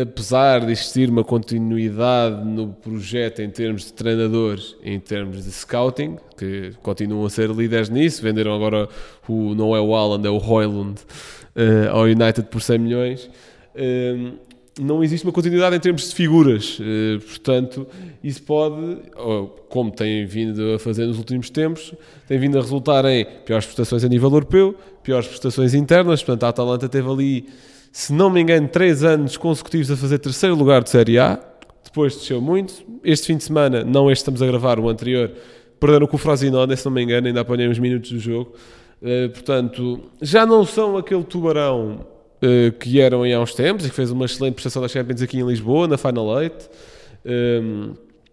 apesar 0.00 0.64
de 0.64 0.72
existir 0.72 1.10
uma 1.10 1.24
continuidade 1.24 2.44
no 2.44 2.68
projeto 2.68 3.42
em 3.42 3.50
termos 3.50 3.86
de 3.86 3.92
treinadores, 3.92 4.76
em 4.82 4.98
termos 4.98 5.44
de 5.44 5.50
scouting, 5.50 6.16
que 6.36 6.72
continuam 6.82 7.26
a 7.26 7.30
ser 7.30 7.50
líderes 7.50 7.88
nisso, 7.88 8.22
venderam 8.22 8.54
agora 8.54 8.88
o, 9.28 9.54
não 9.54 9.74
é 9.76 9.80
o 9.80 9.94
Haaland, 9.94 10.26
é 10.26 10.30
o 10.30 10.38
Hoylund 10.38 11.00
uh, 11.00 11.90
ao 11.90 12.02
United 12.04 12.44
por 12.44 12.60
100 12.60 12.78
milhões. 12.78 13.30
Uh, 13.74 14.32
não 14.80 15.04
existe 15.04 15.26
uma 15.26 15.32
continuidade 15.32 15.76
em 15.76 15.80
termos 15.80 16.08
de 16.08 16.14
figuras, 16.14 16.78
uh, 16.78 17.20
portanto, 17.20 17.86
isso 18.24 18.42
pode, 18.42 18.98
como 19.68 19.90
tem 19.90 20.24
vindo 20.24 20.74
a 20.74 20.78
fazer 20.78 21.06
nos 21.06 21.18
últimos 21.18 21.50
tempos, 21.50 21.92
tem 22.26 22.38
vindo 22.38 22.56
a 22.56 22.60
resultar 22.62 23.04
em 23.04 23.26
piores 23.44 23.66
prestações 23.66 24.02
a 24.04 24.08
nível 24.08 24.30
europeu, 24.30 24.74
piores 25.02 25.26
prestações 25.26 25.74
internas. 25.74 26.22
Portanto, 26.22 26.44
a 26.44 26.48
Atalanta 26.48 26.88
teve 26.88 27.10
ali 27.10 27.48
se 27.92 28.10
não 28.10 28.30
me 28.30 28.40
engano, 28.40 28.66
três 28.68 29.04
anos 29.04 29.36
consecutivos 29.36 29.90
a 29.90 29.96
fazer 29.96 30.18
terceiro 30.18 30.56
lugar 30.56 30.82
de 30.82 30.88
Série 30.88 31.18
A. 31.18 31.38
Depois 31.84 32.16
desceu 32.16 32.40
muito. 32.40 32.72
Este 33.04 33.26
fim 33.26 33.36
de 33.36 33.44
semana, 33.44 33.84
não 33.84 34.10
este 34.10 34.22
estamos 34.22 34.40
a 34.40 34.46
gravar, 34.46 34.80
o 34.80 34.88
anterior, 34.88 35.30
perderam 35.78 36.06
com 36.06 36.16
o 36.16 36.18
Frosinone, 36.18 36.74
se 36.74 36.86
não 36.86 36.92
me 36.92 37.02
engano, 37.02 37.26
ainda 37.26 37.42
apanhei 37.42 37.68
uns 37.68 37.78
minutos 37.78 38.10
do 38.10 38.18
jogo. 38.18 38.54
Uh, 39.02 39.28
portanto, 39.28 40.00
já 40.22 40.46
não 40.46 40.64
são 40.64 40.96
aquele 40.96 41.22
tubarão 41.22 42.06
uh, 42.42 42.72
que 42.78 42.98
eram 42.98 43.26
em 43.26 43.34
há 43.34 43.40
uns 43.40 43.52
tempos 43.54 43.84
e 43.84 43.90
que 43.90 43.94
fez 43.94 44.10
uma 44.10 44.24
excelente 44.24 44.54
prestação 44.54 44.80
da 44.80 44.88
Champions 44.88 45.20
aqui 45.20 45.38
em 45.38 45.46
Lisboa, 45.46 45.86
na 45.86 45.98
Final 45.98 46.40
Eight. 46.40 46.56
Um, 47.26 47.30
ehm, 47.30 47.90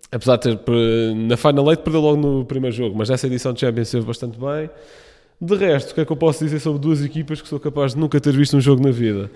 apesar 0.10 0.38
de 0.38 0.56
ter, 0.56 0.60
na 1.28 1.36
Final 1.36 1.70
Eight 1.70 1.84
perdeu 1.84 2.00
logo 2.00 2.18
no 2.18 2.46
primeiro 2.46 2.74
jogo, 2.74 2.96
mas 2.98 3.10
nessa 3.10 3.28
edição 3.28 3.52
de 3.52 3.60
Champions 3.60 3.88
esteve 3.88 4.06
bastante 4.06 4.40
bem. 4.40 4.70
De 5.42 5.56
resto, 5.56 5.92
o 5.92 5.96
que 5.96 6.02
é 6.02 6.06
que 6.06 6.12
eu 6.12 6.18
posso 6.18 6.44
dizer 6.44 6.60
sobre 6.60 6.82
duas 6.82 7.04
equipas 7.04 7.42
que 7.42 7.48
sou 7.48 7.60
capaz 7.60 7.94
de 7.94 8.00
nunca 8.00 8.20
ter 8.20 8.36
visto 8.36 8.58
um 8.58 8.62
jogo 8.62 8.84
na 8.84 8.92
vida? 8.92 9.32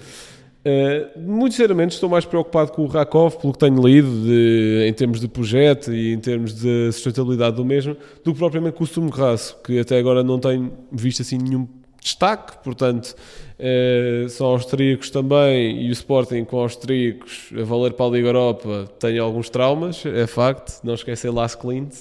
Uh, 0.66 1.20
muito 1.20 1.54
sinceramente, 1.54 1.94
estou 1.94 2.10
mais 2.10 2.26
preocupado 2.26 2.72
com 2.72 2.84
o 2.84 2.88
Rakov, 2.88 3.38
pelo 3.38 3.54
que 3.54 3.60
tenho 3.60 3.86
lido, 3.86 4.10
de, 4.26 4.86
em 4.88 4.94
termos 4.94 5.20
de 5.20 5.28
projeto 5.28 5.94
e 5.94 6.14
em 6.14 6.20
termos 6.20 6.54
de 6.54 6.92
sustentabilidade 6.92 7.56
do 7.56 7.66
mesmo, 7.66 7.96
do 8.24 8.34
que 8.34 8.40
propriamente 8.40 8.76
com 8.78 8.84
o 8.84 8.88
Sumgraço, 8.88 9.58
que 9.64 9.80
até 9.80 9.98
agora 9.98 10.24
não 10.24 10.40
tenho 10.40 10.74
visto 10.92 11.22
assim 11.22 11.38
nenhum 11.38 11.68
destaque. 12.02 12.62
Portanto, 12.64 13.16
uh, 13.60 14.30
são 14.30 14.48
austríacos 14.48 15.10
também 15.10 15.84
e 15.84 15.90
o 15.90 15.92
Sporting 15.92 16.44
com 16.44 16.60
austríacos 16.60 17.50
a 17.60 17.64
valer 17.64 17.94
para 17.94 18.06
a 18.06 18.10
Liga 18.10 18.28
Europa 18.30 18.90
tem 19.00 19.20
alguns 19.20 19.50
traumas, 19.50 20.06
é 20.06 20.28
facto. 20.28 20.84
Não 20.84 20.94
esquecer 20.94 21.32
Las 21.32 21.56
Clint. 21.56 21.94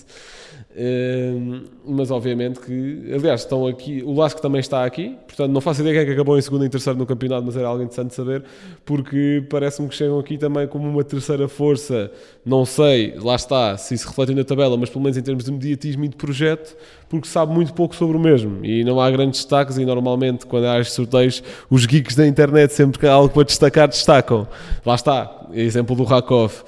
Uh, 0.74 1.68
mas 1.84 2.10
obviamente 2.10 2.58
que, 2.58 3.12
aliás, 3.12 3.42
estão 3.42 3.66
aqui, 3.66 4.02
o 4.02 4.14
Lasco 4.14 4.40
também 4.40 4.58
está 4.58 4.86
aqui, 4.86 5.18
portanto 5.26 5.52
não 5.52 5.60
faço 5.60 5.82
ideia 5.82 5.96
quem 5.96 6.02
é 6.02 6.06
que 6.06 6.12
acabou 6.12 6.38
em 6.38 6.40
segundo 6.40 6.64
e 6.64 6.68
terceiro 6.70 6.98
no 6.98 7.04
campeonato, 7.04 7.44
mas 7.44 7.54
era 7.58 7.68
algo 7.68 7.82
interessante 7.82 8.14
saber, 8.14 8.42
porque 8.82 9.44
parece-me 9.50 9.86
que 9.86 9.94
chegam 9.94 10.18
aqui 10.18 10.38
também 10.38 10.66
como 10.66 10.88
uma 10.88 11.04
terceira 11.04 11.46
força, 11.46 12.10
não 12.42 12.64
sei, 12.64 13.14
lá 13.18 13.34
está, 13.34 13.76
se 13.76 13.94
isso 13.94 14.08
reflete 14.08 14.34
na 14.34 14.44
tabela, 14.44 14.74
mas 14.78 14.88
pelo 14.88 15.02
menos 15.02 15.18
em 15.18 15.22
termos 15.22 15.44
de 15.44 15.52
mediatismo 15.52 16.06
e 16.06 16.08
de 16.08 16.16
projeto, 16.16 16.74
porque 17.12 17.28
sabe 17.28 17.52
muito 17.52 17.74
pouco 17.74 17.94
sobre 17.94 18.16
o 18.16 18.20
mesmo 18.20 18.64
e 18.64 18.82
não 18.84 18.98
há 18.98 19.10
grandes 19.10 19.40
destaques 19.40 19.76
e 19.76 19.84
normalmente 19.84 20.46
quando 20.46 20.64
há 20.64 20.80
estes 20.80 20.96
sorteios 20.96 21.42
os 21.68 21.84
geeks 21.84 22.16
da 22.16 22.26
internet 22.26 22.72
sempre 22.72 22.98
que 22.98 23.06
há 23.06 23.12
algo 23.12 23.28
para 23.28 23.42
destacar, 23.42 23.86
destacam. 23.86 24.48
Lá 24.84 24.94
está, 24.94 25.46
exemplo 25.52 25.94
do 25.94 26.04
Rakov. 26.04 26.62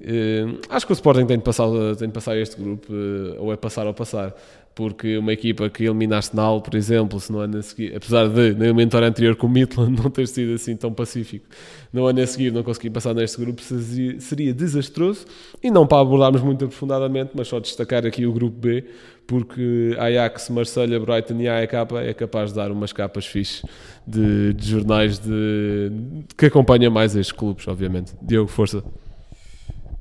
Uh, 0.00 0.60
acho 0.70 0.86
que 0.86 0.92
o 0.92 0.94
Sporting 0.94 1.26
tem 1.26 1.36
de 1.36 1.42
passar, 1.42 1.66
tem 1.98 2.06
de 2.06 2.14
passar 2.14 2.36
este 2.36 2.54
grupo, 2.62 2.92
uh, 2.92 3.42
ou 3.42 3.52
é 3.52 3.56
passar 3.56 3.88
ou 3.88 3.92
passar, 3.92 4.32
porque 4.78 5.18
uma 5.18 5.32
equipa 5.32 5.68
que 5.68 5.86
elimina 5.86 6.14
Arsenal, 6.14 6.62
por 6.62 6.76
exemplo, 6.76 7.18
se 7.18 7.32
no 7.32 7.40
ano 7.40 7.58
a 7.58 7.62
seguir, 7.62 7.96
apesar 7.96 8.28
de 8.28 8.54
no 8.54 8.64
eliminatório 8.64 9.08
anterior 9.08 9.34
com 9.34 9.48
o 9.48 9.50
Midland 9.50 9.90
não 10.00 10.08
ter 10.08 10.28
sido 10.28 10.54
assim 10.54 10.76
tão 10.76 10.92
pacífico, 10.92 11.46
no 11.92 12.06
ano 12.06 12.20
a 12.20 12.26
seguir 12.28 12.52
não 12.52 12.62
conseguir 12.62 12.90
passar 12.90 13.12
neste 13.12 13.40
grupo 13.40 13.60
seria, 13.60 14.54
desastroso. 14.54 15.26
E 15.60 15.68
não 15.68 15.84
para 15.84 16.00
abordarmos 16.00 16.42
muito 16.42 16.64
aprofundadamente, 16.64 17.32
mas 17.34 17.48
só 17.48 17.58
destacar 17.58 18.06
aqui 18.06 18.24
o 18.24 18.32
grupo 18.32 18.56
B, 18.56 18.84
porque 19.26 19.96
Ajax, 19.98 20.48
Marselha, 20.48 21.00
Brighton 21.00 21.40
e 21.40 21.48
AEK 21.48 21.74
é 22.04 22.14
capaz 22.14 22.50
de 22.50 22.54
dar 22.54 22.70
umas 22.70 22.92
capas 22.92 23.26
fixe 23.26 23.66
de, 24.06 24.54
de 24.54 24.64
jornais 24.64 25.18
de, 25.18 25.90
que 26.36 26.46
acompanham 26.46 26.92
mais 26.92 27.16
estes 27.16 27.32
clubes, 27.32 27.66
obviamente. 27.66 28.12
Diogo, 28.22 28.48
força. 28.48 28.84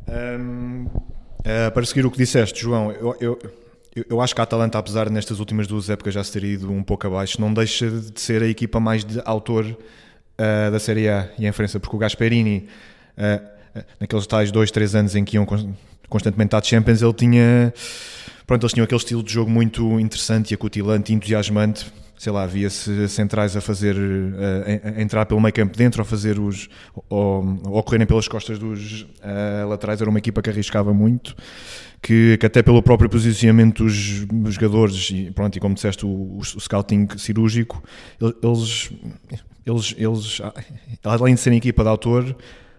Um, 0.07 0.85
uh, 0.85 1.01
eh, 1.43 1.71
para 1.71 1.83
seguir 1.83 2.05
o 2.05 2.11
que 2.11 2.17
disseste, 2.19 2.61
João, 2.61 2.91
eu, 2.91 3.15
eu, 3.19 3.39
eu, 4.09 4.21
acho 4.21 4.35
que 4.35 4.41
a 4.41 4.43
Atalanta, 4.43 4.77
apesar 4.77 5.09
nestas 5.09 5.39
últimas 5.39 5.67
duas 5.67 5.89
épocas 5.89 6.13
já 6.13 6.23
se 6.23 6.31
ter 6.31 6.43
ido 6.43 6.71
um 6.71 6.83
pouco 6.83 7.07
abaixo, 7.07 7.39
não 7.39 7.53
deixa 7.53 7.89
de 7.89 8.19
ser 8.19 8.43
a 8.43 8.47
equipa 8.47 8.79
mais 8.79 9.03
de 9.03 9.21
autor 9.25 9.65
uh, 9.65 10.71
da 10.71 10.79
Série 10.79 11.09
A 11.09 11.29
e 11.37 11.47
em 11.47 11.51
França, 11.51 11.79
porque 11.79 11.95
o 11.95 11.99
Gasperini, 11.99 12.67
uh, 13.17 13.81
naqueles 13.99 14.27
tais 14.27 14.51
dois, 14.51 14.71
três 14.71 14.95
anos 14.95 15.15
em 15.15 15.23
que 15.23 15.37
iam 15.37 15.45
constantemente 16.09 16.55
à 16.55 16.61
Champions, 16.61 17.01
ele 17.01 17.13
tinha. 17.13 17.73
Pronto, 18.45 18.63
eles 18.63 18.73
tinham 18.73 18.85
aquele 18.85 18.99
estilo 18.99 19.21
de 19.21 19.33
jogo 19.33 19.51
muito 19.51 19.99
interessante 19.99 20.51
e 20.51 20.55
acutilante, 20.55 21.13
entusiasmante 21.13 21.91
sei 22.17 22.31
lá, 22.31 22.43
havia-se 22.43 23.07
centrais 23.09 23.55
a 23.55 23.61
fazer, 23.61 23.95
a, 23.95 25.01
entrar 25.01 25.25
pelo 25.27 25.39
meio 25.39 25.53
campo 25.53 25.77
dentro, 25.77 26.01
ou 26.01 26.05
fazer 26.05 26.39
os, 26.39 26.67
ou, 27.09 27.59
ou 27.65 27.83
correrem 27.83 28.07
pelas 28.07 28.27
costas 28.27 28.57
dos 28.57 29.03
uh, 29.03 29.67
laterais, 29.69 30.01
era 30.01 30.09
uma 30.09 30.17
equipa 30.17 30.41
que 30.41 30.49
arriscava 30.49 30.93
muito, 30.93 31.35
que, 32.01 32.37
que 32.37 32.45
até 32.45 32.61
pelo 32.61 32.81
próprio 32.81 33.09
posicionamento 33.09 33.83
dos, 33.83 33.93
jogadores, 34.53 35.09
e 35.11 35.31
pronto, 35.31 35.55
e 35.55 35.59
como 35.59 35.75
disseste, 35.75 36.05
o, 36.05 36.37
o 36.37 36.43
scouting 36.43 37.07
cirúrgico, 37.17 37.83
eles, 38.21 38.91
eles, 39.65 39.95
eles, 39.97 40.41
além 41.03 41.35
de 41.35 41.41
serem 41.41 41.57
equipa 41.57 41.83
de 41.83 41.89
autor, 41.89 42.35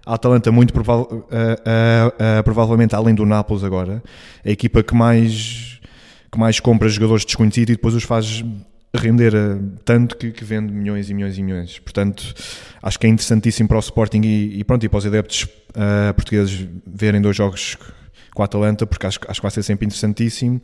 a 0.07 0.14
Atalanta 0.14 0.50
muito 0.50 0.72
prova 0.72 1.02
uh, 1.02 1.04
uh, 1.04 2.42
provavelmente, 2.42 2.94
além 2.94 3.14
do 3.14 3.26
Nápoles 3.26 3.62
agora, 3.62 4.02
é 4.42 4.48
a 4.48 4.52
equipa 4.52 4.83
que 4.83 4.94
mais, 4.94 5.81
que 6.33 6.38
mais 6.38 6.59
compra 6.61 6.88
jogadores 6.88 7.26
desconhecidos 7.26 7.74
e 7.74 7.76
depois 7.76 7.94
os 7.94 8.04
faz 8.04 8.42
render 8.94 9.35
tanto 9.85 10.16
que, 10.16 10.31
que, 10.31 10.42
vende 10.42 10.72
milhões 10.72 11.11
e 11.11 11.14
milhões 11.14 11.37
e 11.37 11.42
milhões. 11.42 11.78
Portanto, 11.78 12.35
acho 12.83 12.98
que 12.98 13.07
é 13.07 13.11
interessantíssimo 13.11 13.68
para 13.68 13.76
o 13.76 13.81
Sporting 13.81 14.22
e, 14.24 14.61
e 14.61 14.64
pronto, 14.64 14.87
e 14.87 14.88
para 14.88 14.98
os 14.98 15.04
adeptos 15.04 15.42
uh, 15.42 16.14
portugueses 16.14 16.66
verem 16.87 17.20
dois 17.20 17.37
jogos 17.37 17.76
com 18.38 18.42
a 18.42 18.44
Atalanta, 18.44 18.87
porque 18.87 19.05
acho, 19.05 19.18
acho 19.27 19.40
que 19.40 19.42
vai 19.42 19.51
ser 19.51 19.64
sempre 19.64 19.85
interessantíssimo. 19.85 20.61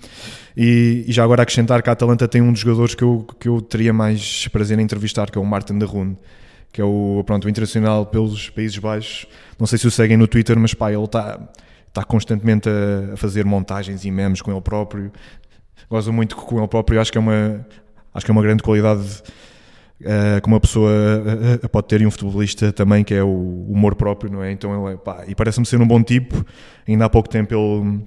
E, 0.57 1.05
e, 1.09 1.13
já 1.13 1.25
agora 1.25 1.43
acrescentar 1.43 1.83
que 1.83 1.91
a 1.91 1.93
Atalanta 1.93 2.29
tem 2.29 2.41
um 2.41 2.53
dos 2.53 2.61
jogadores 2.61 2.95
que 2.95 3.03
eu, 3.03 3.27
que 3.41 3.49
eu 3.49 3.61
teria 3.61 3.93
mais 3.93 4.47
prazer 4.47 4.79
em 4.79 4.83
entrevistar, 4.83 5.29
que 5.29 5.37
é 5.37 5.41
o 5.41 5.45
Martin 5.45 5.77
da 5.77 5.85
Rune, 5.85 6.17
que 6.73 6.81
é 6.81 6.85
o, 6.85 7.25
pronto, 7.27 7.47
o 7.47 7.51
internacional 7.51 8.07
pelos 8.07 8.49
Países 8.49 8.79
Baixos. 8.79 9.27
Não 9.59 9.67
sei 9.67 9.77
se 9.77 9.89
o 9.89 9.91
seguem 9.91 10.17
no 10.17 10.29
Twitter, 10.29 10.57
mas 10.57 10.73
pá, 10.73 10.93
ele 10.93 11.03
está 11.03 11.41
está 11.89 12.05
constantemente 12.05 12.69
a, 12.69 13.15
a, 13.15 13.17
fazer 13.17 13.45
montagens 13.45 14.05
e 14.05 14.11
memes 14.11 14.41
com 14.41 14.53
ele 14.53 14.61
próprio. 14.61 15.13
Gosto 15.91 16.13
muito 16.13 16.37
com 16.37 16.59
ele 16.59 16.69
próprio, 16.69 17.01
acho 17.01 17.11
que 17.11 17.19
é 17.19 17.21
uma, 17.21 17.67
acho 18.13 18.25
que 18.25 18.31
é 18.31 18.33
uma 18.33 18.43
grande 18.43 18.63
qualidade 18.63 19.05
uh, 20.01 20.41
que 20.41 20.47
uma 20.47 20.61
pessoa 20.61 20.91
uh, 21.63 21.69
pode 21.69 21.89
ter 21.89 22.01
e 22.01 22.07
um 22.07 22.11
futebolista 22.11 22.73
também, 22.73 23.05
que 23.05 23.15
é 23.15 23.23
o 23.23 23.67
humor 23.69 23.95
próprio, 23.95 24.31
não 24.31 24.43
é? 24.43 24.51
Então 24.51 24.87
ele 24.87 24.95
é, 24.95 24.97
pá, 24.97 25.25
e 25.27 25.35
parece-me 25.35 25.67
ser 25.67 25.81
um 25.81 25.87
bom 25.87 26.03
tipo. 26.03 26.45
Ainda 26.87 27.05
há 27.05 27.11
pouco 27.11 27.29
tempo 27.29 27.55
ele 27.55 28.05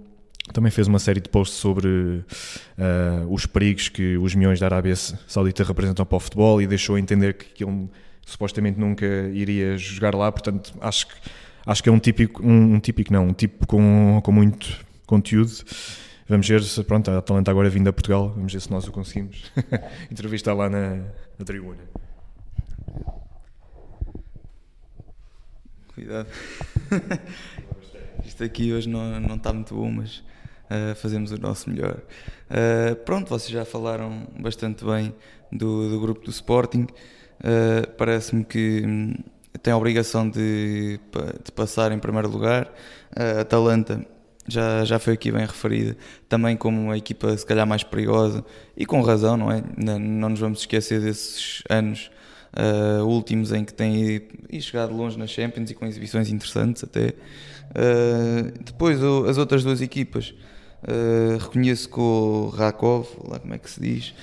também 0.53 0.71
fez 0.71 0.87
uma 0.87 0.99
série 0.99 1.19
de 1.19 1.27
posts 1.27 1.57
sobre 1.57 2.23
os 3.29 3.45
perigos 3.45 3.89
que 3.89 4.15
os 4.17 4.33
milhões 4.33 4.61
da 4.61 4.67
Arábia 4.67 4.95
Saudita 4.95 5.61
representam 5.61 6.05
para 6.05 6.15
o 6.15 6.19
futebol 6.21 6.61
e 6.61 6.67
deixou 6.67 6.97
entender 6.97 7.33
que, 7.33 7.45
que 7.47 7.63
ele 7.65 7.89
supostamente 8.25 8.79
nunca 8.79 9.05
iria 9.33 9.77
jogar 9.77 10.15
lá, 10.15 10.31
portanto 10.31 10.73
acho 10.79 11.07
que, 11.07 11.13
acho 11.65 11.83
que 11.83 11.89
é 11.89 11.91
um 11.91 11.99
típico, 11.99 12.41
um, 12.41 12.75
um 12.75 12.79
típico 12.79 13.11
não, 13.11 13.27
um 13.27 13.33
tipo 13.33 13.67
com, 13.67 14.21
com 14.23 14.31
muito 14.31 14.85
conteúdo 15.05 15.51
Vamos 16.29 16.45
ver 16.47 16.61
se, 16.61 16.83
pronto, 16.83 17.09
a 17.09 17.19
Atalanta 17.19 17.49
agora 17.49 17.69
vindo 17.69 17.87
a 17.87 17.93
Portugal, 17.93 18.33
vamos 18.35 18.51
ver 18.51 18.59
se 18.59 18.69
nós 18.69 18.85
o 18.85 18.91
conseguimos 18.91 19.49
entrevistar 20.11 20.53
lá 20.53 20.69
na, 20.69 20.99
na 21.37 21.45
tribuna. 21.45 21.83
Cuidado. 25.93 26.27
Isto 28.25 28.43
aqui 28.43 28.73
hoje 28.73 28.89
não, 28.89 29.19
não 29.19 29.35
está 29.35 29.53
muito 29.53 29.73
bom, 29.75 29.91
mas 29.91 30.17
uh, 30.69 30.95
fazemos 30.95 31.31
o 31.31 31.37
nosso 31.39 31.69
melhor. 31.69 32.01
Uh, 32.49 32.95
pronto, 32.97 33.29
vocês 33.29 33.49
já 33.49 33.65
falaram 33.65 34.27
bastante 34.39 34.83
bem 34.83 35.13
do, 35.51 35.89
do 35.89 35.99
grupo 35.99 36.25
do 36.25 36.31
Sporting. 36.31 36.87
Uh, 37.39 37.87
Parece-me 37.97 38.43
que 38.43 38.83
hum, 38.85 39.13
tem 39.61 39.73
a 39.73 39.77
obrigação 39.77 40.29
de, 40.29 40.99
de 41.43 41.51
passar 41.51 41.91
em 41.91 41.99
primeiro 41.99 42.29
lugar. 42.29 42.71
A 43.15 43.41
Atalanta 43.41 44.05
já, 44.47 44.85
já 44.85 44.99
foi 44.99 45.13
aqui 45.13 45.31
bem 45.31 45.45
referida, 45.45 45.97
também 46.29 46.55
como 46.55 46.79
uma 46.81 46.97
equipa 46.97 47.35
se 47.35 47.45
calhar 47.45 47.67
mais 47.67 47.83
perigosa 47.83 48.43
e 48.75 48.85
com 48.85 49.01
razão, 49.01 49.35
não 49.35 49.51
é? 49.51 49.61
Não, 49.77 49.99
não 49.99 50.29
nos 50.29 50.39
vamos 50.39 50.59
esquecer 50.59 51.01
desses 51.01 51.61
anos 51.69 52.09
uh, 52.53 53.03
últimos 53.03 53.51
em 53.51 53.63
que 53.63 53.73
tem 53.73 54.21
e 54.49 54.61
chegado 54.61 54.95
longe 54.95 55.17
nas 55.17 55.29
Champions 55.29 55.69
e 55.69 55.73
com 55.73 55.85
exibições 55.85 56.29
interessantes 56.29 56.83
até. 56.83 57.13
Uh, 57.69 58.53
depois 58.63 59.01
o, 59.03 59.25
as 59.25 59.37
outras 59.37 59.63
duas 59.63 59.81
equipas, 59.81 60.33
uh, 60.83 61.37
reconheço 61.37 61.89
que 61.89 61.99
o 61.99 62.49
Rakov, 62.49 63.07
lá 63.27 63.39
como 63.39 63.53
é 63.53 63.57
que 63.57 63.69
se 63.69 63.81
diz, 63.81 64.13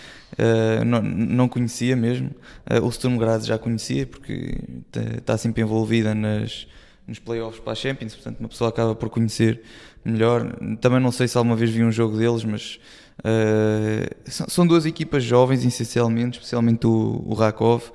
não, 0.84 1.00
não 1.00 1.48
conhecia 1.48 1.94
mesmo. 1.94 2.28
o 2.82 2.90
Sturm 2.90 3.16
Graz 3.18 3.46
já 3.46 3.56
conhecia 3.56 4.04
porque 4.04 4.58
está 5.16 5.38
sempre 5.38 5.62
envolvida 5.62 6.12
nas, 6.12 6.66
nos 7.06 7.18
playoffs 7.18 7.60
para 7.60 7.72
a 7.72 7.76
Champions, 7.76 8.14
portanto 8.14 8.40
uma 8.40 8.48
pessoa 8.48 8.70
acaba 8.70 8.94
por 8.94 9.10
conhecer 9.10 9.62
melhor. 10.04 10.56
Também 10.80 11.00
não 11.00 11.12
sei 11.12 11.28
se 11.28 11.36
alguma 11.36 11.56
vez 11.56 11.70
vi 11.70 11.84
um 11.84 11.92
jogo 11.92 12.16
deles, 12.16 12.44
mas 12.44 12.78
uh, 13.20 14.30
são, 14.48 14.66
duas 14.66 14.86
equipas 14.86 15.22
jovens, 15.22 15.64
essencialmente, 15.64 16.38
especialmente 16.38 16.86
o, 16.86 17.22
o 17.26 17.34
Rakov. 17.34 17.90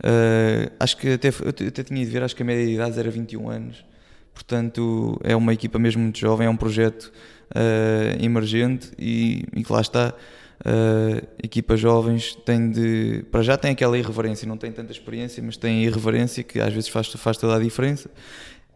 Uh, 0.00 0.70
acho 0.78 0.96
que 0.96 1.08
até, 1.12 1.28
eu 1.28 1.68
até 1.68 1.82
tinha 1.82 2.04
de 2.04 2.10
ver, 2.10 2.22
acho 2.22 2.36
que 2.36 2.42
a 2.42 2.46
média 2.46 2.64
de 2.64 2.74
idade 2.74 2.98
era 2.98 3.10
21 3.10 3.48
anos. 3.48 3.84
Portanto, 4.32 5.20
é 5.24 5.34
uma 5.34 5.52
equipa 5.52 5.78
mesmo 5.78 6.00
muito 6.02 6.18
jovem, 6.18 6.46
é 6.46 6.50
um 6.50 6.56
projeto 6.56 7.12
uh, 7.50 8.24
emergente 8.24 8.92
e, 8.96 9.44
e 9.54 9.64
que 9.64 9.72
lá 9.72 9.80
está. 9.80 10.14
Uh, 10.60 11.26
equipas 11.42 11.78
jovens 11.78 12.34
têm 12.34 12.70
de. 12.70 13.24
Para 13.30 13.42
já 13.42 13.56
tem 13.56 13.70
aquela 13.70 13.96
irreverência, 13.96 14.46
não 14.46 14.56
tem 14.56 14.72
tanta 14.72 14.92
experiência, 14.92 15.42
mas 15.42 15.56
tem 15.56 15.84
irreverência 15.84 16.42
que 16.42 16.60
às 16.60 16.72
vezes 16.72 16.88
faz, 16.88 17.08
faz 17.12 17.36
toda 17.36 17.56
a 17.56 17.60
diferença. 17.60 18.10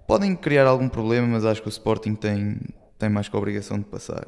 Podem 0.07 0.37
criar 0.37 0.66
algum 0.66 0.88
problema, 0.88 1.27
mas 1.27 1.45
acho 1.45 1.61
que 1.61 1.68
o 1.68 1.71
Sporting 1.71 2.14
tem, 2.14 2.59
tem 2.99 3.09
mais 3.09 3.29
que 3.29 3.35
a 3.35 3.38
obrigação 3.38 3.79
de 3.79 3.85
passar. 3.85 4.27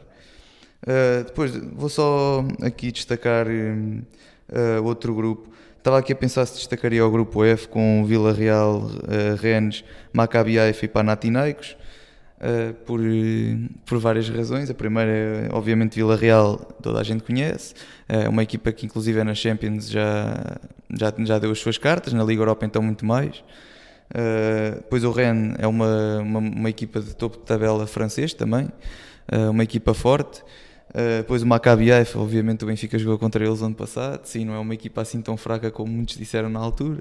Uh, 0.83 1.25
depois, 1.25 1.57
vou 1.73 1.89
só 1.89 2.45
aqui 2.61 2.91
destacar 2.91 3.47
uh, 3.47 4.85
outro 4.85 5.15
grupo 5.15 5.55
Estava 5.85 5.99
aqui 5.99 6.15
a 6.15 6.17
pensar 6.17 6.47
se 6.47 6.55
destacaria 6.55 7.05
o 7.05 7.11
grupo 7.11 7.45
F 7.45 7.69
com 7.69 8.07
Vila 8.07 8.33
Real, 8.33 8.79
uh, 8.79 9.37
Rennes, 9.39 9.85
Maccabi 10.15 10.59
Haifa 10.59 10.87
e 10.87 10.89
Panathinaikos, 10.89 11.77
uh, 12.41 12.75
por, 12.85 13.01
por 13.85 13.99
várias 13.99 14.29
razões. 14.29 14.71
A 14.71 14.75
primeira 14.75 15.11
é, 15.11 15.49
obviamente, 15.53 15.95
Vila 15.97 16.17
Real, 16.17 16.57
toda 16.83 17.01
a 17.01 17.03
gente 17.03 17.23
conhece, 17.23 17.75
é 18.09 18.29
uma 18.29 18.43
equipa 18.43 18.73
que 18.73 18.87
inclusive 18.87 19.19
é 19.19 19.25
na 19.25 19.35
Champions 19.35 19.89
já, 19.89 20.59
já, 20.93 21.13
já 21.19 21.39
deu 21.39 21.51
as 21.51 21.59
suas 21.59 21.79
cartas, 21.79 22.13
na 22.13 22.25
Liga 22.25 22.43
Europa 22.43 22.65
então 22.65 22.83
muito 22.83 23.05
mais. 23.05 23.43
Uh, 24.11 24.77
depois 24.77 25.03
o 25.03 25.11
Rennes 25.11 25.57
é 25.59 25.67
uma, 25.67 26.19
uma, 26.19 26.39
uma, 26.39 26.71
equipa 26.71 27.01
de 27.01 27.17
topo 27.17 27.39
de 27.39 27.45
tabela 27.45 27.87
francês 27.87 28.35
também, 28.35 28.69
uma 29.51 29.65
equipa 29.65 29.95
forte. 29.95 30.43
Depois 31.17 31.43
o 31.43 31.47
Maccabi 31.47 31.91
Haifa, 31.91 32.21
obviamente 32.21 32.63
o 32.63 32.67
Benfica 32.69 32.97
jogou 32.99 33.19
contra 33.19 33.45
eles 33.45 33.63
ano 33.63 33.75
passado, 33.75 34.25
sim, 34.27 34.45
não 34.45 34.55
é 34.55 34.59
uma 34.59 34.75
equipa 34.75 35.01
assim 35.01 35.21
tão 35.21 35.37
fraca 35.37 35.69
como 35.69 35.91
muitos 35.91 36.17
disseram 36.17 36.49
na 36.49 36.61
altura. 36.61 37.01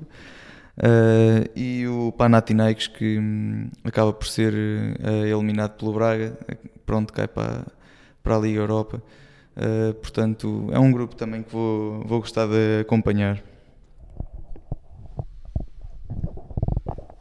Uh, 0.78 1.48
e 1.56 1.88
o 1.88 2.12
Panathinaikos 2.12 2.88
que 2.88 3.20
um, 3.20 3.70
acaba 3.84 4.12
por 4.12 4.28
ser 4.28 4.54
uh, 4.54 5.26
eliminado 5.26 5.78
pelo 5.78 5.94
Braga, 5.94 6.36
pronto, 6.86 7.14
cai 7.14 7.28
para, 7.28 7.66
para 8.24 8.36
a 8.36 8.40
Liga 8.40 8.60
Europa. 8.60 9.02
portanto, 10.02 10.68
é 10.72 10.80
um 10.80 10.92
grupo 10.92 11.16
também 11.16 11.44
que 11.44 11.52
vou, 11.52 12.04
vou 12.06 12.20
gostar 12.20 12.48
de 12.48 12.82
acompanhar. 12.82 13.44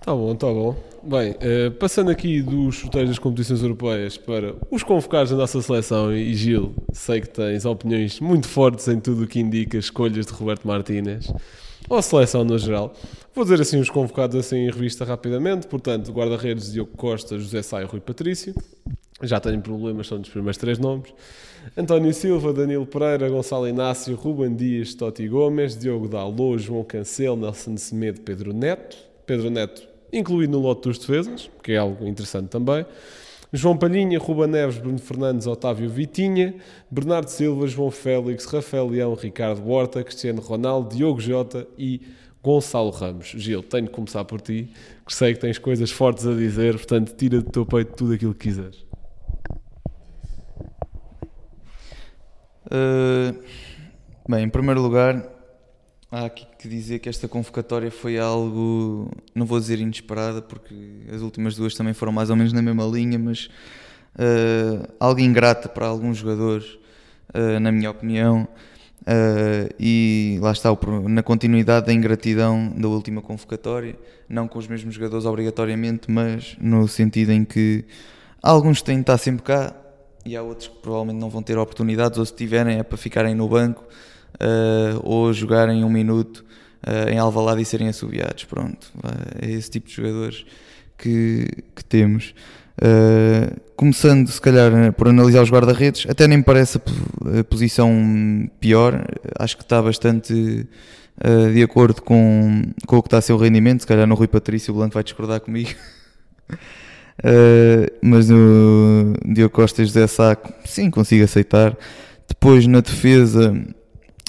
Tá 0.04 0.12
bom, 0.12 0.34
tá 0.34 0.46
bom. 0.48 0.74
Bem, 1.04 1.32
uh, 1.32 1.70
passando 1.78 2.10
aqui 2.10 2.42
dos 2.42 2.76
chuteiros 2.76 3.10
das 3.10 3.18
competições 3.18 3.62
europeias 3.62 4.16
para 4.16 4.54
os 4.70 4.82
convocados 4.82 5.30
da 5.30 5.36
nossa 5.36 5.60
seleção, 5.62 6.12
e 6.12 6.34
Gil, 6.34 6.74
sei 6.92 7.20
que 7.20 7.28
tens 7.28 7.64
opiniões 7.64 8.18
muito 8.18 8.48
fortes 8.48 8.88
em 8.88 8.98
tudo 8.98 9.24
o 9.24 9.26
que 9.26 9.38
indica 9.38 9.76
escolhas 9.76 10.26
de 10.26 10.32
Roberto 10.32 10.66
Martínez, 10.66 11.32
ou 11.88 11.96
a 11.96 12.02
seleção 12.02 12.44
no 12.44 12.58
geral. 12.58 12.94
Vou 13.34 13.44
dizer 13.44 13.60
assim 13.60 13.78
os 13.78 13.90
convocados 13.90 14.36
assim 14.36 14.56
em 14.56 14.70
revista 14.70 15.04
rapidamente, 15.04 15.66
portanto, 15.66 16.12
guarda-redes 16.12 16.72
Diogo 16.72 16.92
Costa, 16.96 17.38
José 17.38 17.60
e 17.80 17.84
Rui 17.84 18.00
Patrício. 18.00 18.54
Já 19.22 19.38
tenho 19.38 19.60
problemas, 19.60 20.06
são 20.06 20.20
dos 20.20 20.30
primeiros 20.30 20.56
três 20.56 20.78
nomes. 20.78 21.14
António 21.76 22.12
Silva, 22.12 22.52
Danilo 22.52 22.86
Pereira, 22.86 23.28
Gonçalo 23.28 23.68
Inácio, 23.68 24.16
Ruben 24.16 24.54
Dias, 24.54 24.94
Totti 24.94 25.28
Gomes, 25.28 25.78
Diogo 25.78 26.08
Dalô, 26.08 26.58
João 26.58 26.82
Cancelo, 26.82 27.36
Nelson 27.36 27.76
Semedo, 27.76 28.20
Pedro 28.20 28.52
Neto. 28.52 28.96
Pedro 29.24 29.48
Neto 29.48 29.92
incluído 30.12 30.52
no 30.52 30.58
lote 30.58 30.88
dos 30.88 30.98
defesas, 30.98 31.50
que 31.62 31.72
é 31.72 31.78
algo 31.78 32.06
interessante 32.06 32.48
também. 32.48 32.84
João 33.52 33.76
Palhinha, 33.76 34.18
Ruba 34.18 34.46
Neves, 34.46 34.78
Bruno 34.78 34.98
Fernandes, 34.98 35.46
Otávio 35.46 35.90
Vitinha, 35.90 36.54
Bernardo 36.90 37.28
Silva, 37.28 37.66
João 37.66 37.90
Félix, 37.90 38.46
Rafael 38.46 38.88
Leão, 38.88 39.14
Ricardo 39.14 39.68
Horta, 39.68 40.02
Cristiano 40.02 40.40
Ronaldo, 40.40 40.96
Diogo 40.96 41.20
Jota 41.20 41.66
e 41.76 42.00
Gonçalo 42.42 42.90
Ramos. 42.90 43.26
Gil, 43.26 43.62
tenho 43.62 43.84
de 43.84 43.90
começar 43.90 44.24
por 44.24 44.40
ti, 44.40 44.70
que 45.06 45.14
sei 45.14 45.34
que 45.34 45.40
tens 45.40 45.58
coisas 45.58 45.90
fortes 45.90 46.26
a 46.26 46.32
dizer, 46.32 46.74
portanto, 46.74 47.14
tira 47.14 47.42
do 47.42 47.50
teu 47.50 47.66
peito 47.66 47.94
tudo 47.94 48.14
aquilo 48.14 48.34
que 48.34 48.48
quiseres. 48.48 48.84
Uh, 52.66 53.38
bem, 54.26 54.44
em 54.44 54.48
primeiro 54.48 54.80
lugar, 54.80 55.30
Há 56.12 56.26
aqui 56.26 56.46
que 56.62 56.68
dizer 56.68 57.00
que 57.00 57.08
esta 57.08 57.26
convocatória 57.26 57.90
foi 57.90 58.20
algo, 58.20 59.10
não 59.34 59.44
vou 59.44 59.58
dizer 59.58 59.80
inesperada, 59.80 60.40
porque 60.40 60.72
as 61.12 61.20
últimas 61.20 61.56
duas 61.56 61.74
também 61.74 61.92
foram 61.92 62.12
mais 62.12 62.30
ou 62.30 62.36
menos 62.36 62.52
na 62.52 62.62
mesma 62.62 62.84
linha, 62.84 63.18
mas 63.18 63.46
uh, 64.14 64.86
algo 65.00 65.20
ingrata 65.20 65.68
para 65.68 65.86
alguns 65.86 66.18
jogadores, 66.18 66.78
uh, 67.34 67.58
na 67.60 67.72
minha 67.72 67.90
opinião. 67.90 68.46
Uh, 69.00 69.74
e 69.80 70.38
lá 70.40 70.52
está, 70.52 70.68
na 71.08 71.24
continuidade 71.24 71.86
da 71.86 71.92
ingratidão 71.92 72.72
da 72.76 72.86
última 72.86 73.20
convocatória, 73.20 73.98
não 74.28 74.46
com 74.46 74.60
os 74.60 74.68
mesmos 74.68 74.94
jogadores 74.94 75.26
obrigatoriamente, 75.26 76.08
mas 76.08 76.56
no 76.60 76.86
sentido 76.86 77.32
em 77.32 77.44
que 77.44 77.84
alguns 78.40 78.82
têm 78.82 78.98
de 78.98 79.00
estar 79.00 79.18
sempre 79.18 79.42
cá 79.42 79.74
e 80.24 80.36
há 80.36 80.42
outros 80.42 80.68
que 80.68 80.76
provavelmente 80.76 81.18
não 81.18 81.28
vão 81.28 81.42
ter 81.42 81.58
oportunidades, 81.58 82.16
ou 82.20 82.24
se 82.24 82.32
tiverem 82.32 82.78
é 82.78 82.84
para 82.84 82.96
ficarem 82.96 83.34
no 83.34 83.48
banco 83.48 83.84
uh, 84.34 85.00
ou 85.02 85.32
jogarem 85.32 85.84
um 85.84 85.90
minuto 85.90 86.44
uh, 86.86 87.08
em 87.08 87.18
Alvalade 87.18 87.62
e 87.62 87.64
serem 87.64 87.88
assobiados. 87.88 88.44
Pronto, 88.44 88.92
é 89.40 89.50
esse 89.50 89.70
tipo 89.70 89.88
de 89.88 89.94
jogadores 89.94 90.44
que, 90.96 91.46
que 91.74 91.84
temos. 91.84 92.34
Uh, 92.78 93.60
começando, 93.76 94.28
se 94.28 94.40
calhar, 94.40 94.92
por 94.94 95.08
analisar 95.08 95.42
os 95.42 95.50
guarda-redes, 95.50 96.06
até 96.08 96.26
nem 96.26 96.38
me 96.38 96.44
parece 96.44 96.78
a 96.78 97.44
posição 97.44 98.50
pior, 98.58 99.04
acho 99.38 99.56
que 99.56 99.62
está 99.62 99.82
bastante 99.82 100.66
uh, 101.18 101.52
de 101.52 101.62
acordo 101.62 102.00
com, 102.00 102.62
com 102.86 102.96
o 102.96 103.02
que 103.02 103.08
está 103.08 103.18
a 103.18 103.20
ser 103.20 103.34
o 103.34 103.36
rendimento. 103.36 103.80
Se 103.80 103.86
calhar, 103.86 104.06
no 104.06 104.14
Rui 104.14 104.26
Patrício, 104.26 104.72
o 104.72 104.76
Blanco 104.76 104.94
vai 104.94 105.04
discordar 105.04 105.40
comigo. 105.40 105.70
uh, 106.50 107.86
mas 108.02 108.28
no 108.28 109.14
Diogo 109.26 109.54
Costa 109.54 109.84
José 109.84 110.06
Saco, 110.06 110.52
sim, 110.64 110.90
consigo 110.90 111.24
aceitar. 111.24 111.76
Depois, 112.26 112.66
na 112.66 112.80
defesa, 112.80 113.54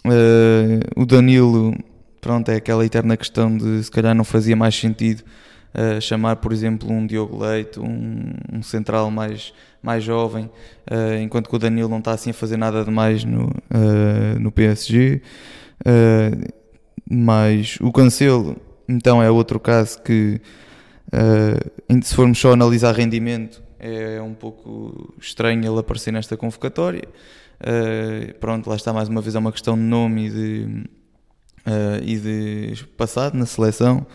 Uh, 0.06 1.02
o 1.02 1.06
Danilo, 1.06 1.74
pronto, 2.20 2.50
é 2.50 2.56
aquela 2.56 2.86
eterna 2.86 3.16
questão 3.16 3.58
de 3.58 3.84
se 3.84 3.89
calhar 3.89 4.13
não 4.13 4.26
fazia 4.26 4.56
mais 4.56 4.76
sentido 4.76 5.24
uh, 5.74 6.02
chamar, 6.02 6.38
por 6.38 6.52
exemplo, 6.52 6.92
um 6.92 7.08
Diogo 7.08 7.42
Leite, 7.42 7.80
um, 7.80 8.34
um 8.52 8.62
central 8.62 9.10
mais, 9.10 9.54
mais 9.82 10.04
jovem, 10.04 10.46
uh, 10.92 11.22
enquanto 11.22 11.50
que 11.50 11.56
o 11.56 11.60
Danilo 11.60 11.88
não 11.88 12.00
está 12.00 12.12
assim 12.12 12.32
a 12.32 12.34
fazer 12.34 12.58
nada 12.58 12.84
de 12.84 12.92
mais 12.92 13.24
no, 13.24 13.50
no 14.39 14.52
PSG. 14.52 15.22
mas 17.10 17.78
o 17.82 17.91
Cancelo, 17.91 18.58
então, 18.88 19.24
é 19.24 19.32
outro 19.32 19.60
caso 19.60 20.01
que, 20.01 20.41
se 22.01 22.14
formos 22.14 22.39
só 22.39 22.51
analisar 22.51 22.93
rendimento, 22.93 23.64
é 23.80 24.22
um 24.22 24.34
pouco 24.34 25.14
estranho 25.20 25.60
ele 25.66 25.80
aparecer 25.80 26.12
nesta 26.12 26.36
convocatória. 26.36 27.08
Uh, 27.64 28.34
pronto, 28.39 28.70
lá 28.70 28.76
está 28.76 28.91
mais 28.91 29.07
uma 29.07 29.22
vez, 29.22 29.36
é 29.36 29.39
uma 29.39 29.51
questão 29.51 29.76
de 29.76 29.84
nome 29.84 30.28
e 30.28 30.30
de, 30.30 30.84
uh, 31.66 32.03
e 32.03 32.18
de 32.18 32.86
passado 32.97 33.38
na 33.38 33.45
seleção. 33.45 34.05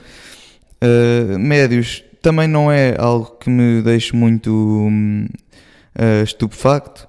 Uh, 0.84 1.38
médios 1.38 2.04
também 2.20 2.46
não 2.46 2.70
é 2.70 2.94
algo 2.98 3.36
que 3.40 3.48
me 3.48 3.80
deixe 3.80 4.14
muito 4.14 4.50
uh, 4.50 6.22
estupefacto. 6.22 7.08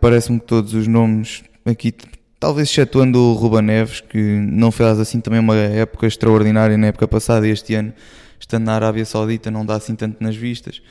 Parece-me 0.00 0.38
que 0.40 0.46
todos 0.46 0.74
os 0.74 0.86
nomes 0.86 1.42
aqui, 1.64 1.94
talvez 2.38 2.68
excetuando 2.68 3.18
o 3.18 3.32
Ruba 3.32 3.62
Neves, 3.62 4.00
que 4.00 4.18
não 4.18 4.70
fez 4.70 4.98
assim 4.98 5.20
também 5.20 5.40
uma 5.40 5.56
época 5.56 6.06
extraordinária 6.06 6.76
na 6.76 6.88
época 6.88 7.08
passada 7.08 7.48
e 7.48 7.50
este 7.50 7.74
ano, 7.74 7.94
estando 8.38 8.64
na 8.64 8.74
Arábia 8.74 9.04
Saudita, 9.06 9.50
não 9.50 9.64
dá 9.64 9.76
assim 9.76 9.94
tanto 9.94 10.22
nas 10.22 10.36
vistas. 10.36 10.82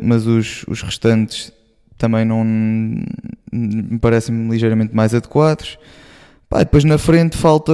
mas 0.00 0.26
os, 0.28 0.64
os 0.68 0.80
restantes 0.80 1.52
também 1.98 2.24
não 2.24 2.44
me 2.44 3.98
parecem 4.00 4.48
ligeiramente 4.48 4.94
mais 4.94 5.12
adequados. 5.14 5.78
Pá, 6.48 6.60
depois 6.60 6.84
na 6.84 6.96
frente 6.96 7.36
falta, 7.36 7.72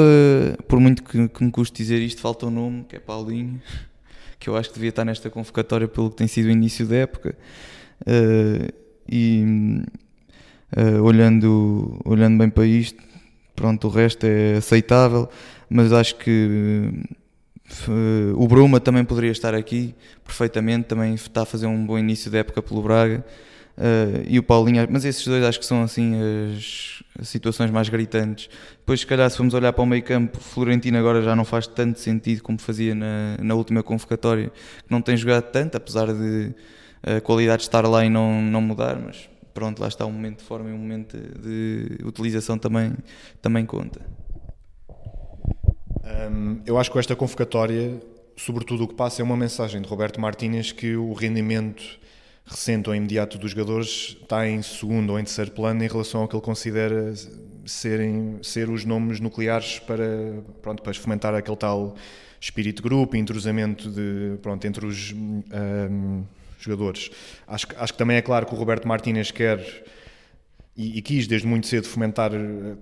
por 0.67 0.81
muito 0.81 1.05
que, 1.05 1.29
que 1.29 1.45
me 1.45 1.51
custe 1.51 1.81
dizer 1.81 2.01
isto, 2.01 2.21
falta 2.21 2.47
um 2.47 2.51
nome, 2.51 2.85
que 2.89 2.97
é 2.97 2.99
Paulinho, 2.99 3.63
que 4.41 4.49
eu 4.49 4.57
acho 4.57 4.71
que 4.71 4.75
devia 4.75 4.89
estar 4.89 5.05
nesta 5.05 5.31
convocatória 5.31 5.87
pelo 5.87 6.11
que 6.11 6.17
tem 6.17 6.27
sido 6.27 6.47
o 6.47 6.51
início 6.51 6.85
da 6.87 6.97
época. 6.97 7.37
Uh, 8.01 8.73
e 9.09 9.45
uh, 10.77 11.03
olhando, 11.03 12.01
olhando 12.05 12.39
bem 12.39 12.49
para 12.49 12.67
isto, 12.67 13.01
pronto, 13.55 13.87
o 13.87 13.91
resto 13.91 14.25
é 14.25 14.57
aceitável, 14.57 15.29
mas 15.69 15.93
acho 15.93 16.17
que 16.17 16.91
uh, 17.89 18.43
o 18.43 18.49
Bruma 18.49 18.81
também 18.81 19.05
poderia 19.05 19.31
estar 19.31 19.55
aqui 19.55 19.95
perfeitamente, 20.25 20.89
também 20.89 21.15
está 21.15 21.43
a 21.43 21.47
fazer 21.47 21.67
um 21.67 21.87
bom 21.87 21.97
início 21.97 22.29
da 22.31 22.39
época 22.39 22.61
pelo 22.61 22.83
Braga. 22.83 23.25
Uh, 23.77 24.23
e 24.29 24.39
o 24.39 24.43
Paulinho, 24.43 24.87
mas 24.89 25.05
esses 25.05 25.27
dois 25.27 25.43
acho 25.43 25.59
que 25.59 25.67
são 25.67 25.83
assim 25.83 26.15
as, 26.57 27.03
situações 27.27 27.71
mais 27.71 27.89
gritantes. 27.89 28.49
Depois, 28.79 29.01
se 29.01 29.07
calhar, 29.07 29.29
se 29.29 29.37
formos 29.37 29.53
olhar 29.55 29.73
para 29.73 29.83
o 29.83 29.87
meio 29.87 30.03
campo, 30.03 30.39
Florentino 30.39 30.97
agora 30.97 31.23
já 31.23 31.35
não 31.35 31.45
faz 31.45 31.67
tanto 31.67 31.99
sentido 31.99 32.43
como 32.43 32.59
fazia 32.59 32.95
na, 32.95 33.37
na 33.41 33.55
última 33.55 33.83
convocatória, 33.83 34.51
que 34.51 34.91
não 34.91 35.01
tem 35.01 35.17
jogado 35.17 35.51
tanto, 35.51 35.77
apesar 35.77 36.13
de 36.13 36.55
a 37.03 37.21
qualidade 37.21 37.59
de 37.59 37.65
estar 37.65 37.87
lá 37.87 38.05
e 38.05 38.09
não, 38.09 38.41
não 38.41 38.61
mudar, 38.61 38.99
mas 38.99 39.29
pronto, 39.53 39.81
lá 39.81 39.89
está 39.89 40.07
um 40.07 40.13
momento 40.13 40.39
de 40.39 40.45
forma 40.45 40.71
e 40.71 40.73
um 40.73 40.79
momento 40.79 41.17
de 41.17 41.99
utilização 42.05 42.57
também, 42.57 42.93
também 43.43 43.67
conta. 43.67 44.01
Eu 46.65 46.79
acho 46.79 46.91
que 46.91 46.99
esta 46.99 47.15
convocatória, 47.15 48.01
sobretudo 48.37 48.85
o 48.85 48.89
que 48.89 48.95
passa 48.95 49.21
é 49.21 49.25
uma 49.25 49.37
mensagem 49.37 49.81
de 49.83 49.89
Roberto 49.89 50.21
Martínez 50.21 50.73
que 50.73 50.97
o 50.97 51.13
rendimento 51.13 51.83
recente 52.45 52.89
ou 52.89 52.95
imediato 52.95 53.39
dos 53.39 53.53
jogadores 53.53 54.17
está 54.21 54.47
em 54.47 54.61
segundo 54.63 55.11
ou 55.11 55.19
em 55.19 55.25
terceiro 55.25 55.51
plano 55.51 55.83
em 55.83 55.89
relação 55.89 56.23
ao 56.23 56.29
que 56.29 56.37
ele 56.37 56.43
considera 56.43 57.15
serem 57.65 58.39
ser 58.43 58.69
os 58.69 58.85
nomes 58.85 59.21
nucleares 59.21 59.79
para 59.79 60.43
pronto 60.61 60.83
para 60.83 60.93
fomentar 60.95 61.35
aquele 61.35 61.57
tal 61.57 61.97
espírito 62.41 62.83
de 62.83 62.89
grupo, 62.89 63.17
entrosamento 63.17 63.91
de 63.91 64.37
pronto 64.43 64.67
entre 64.67 64.85
os 64.85 65.13
um, 65.13 66.25
jogadores. 66.59 67.11
Acho, 67.47 67.67
acho 67.77 67.93
que 67.93 67.99
também 67.99 68.17
é 68.19 68.23
claro 68.23 68.47
que 68.47 68.55
o 68.55 68.59
Roberto 68.59 68.87
Martínez 68.87 69.31
quer 69.31 69.61
e, 70.77 70.99
e 70.99 71.03
quis 71.03 71.27
desde 71.27 71.47
muito 71.47 71.67
cedo 71.67 71.87
fomentar 71.87 72.33
eh, 72.35 72.77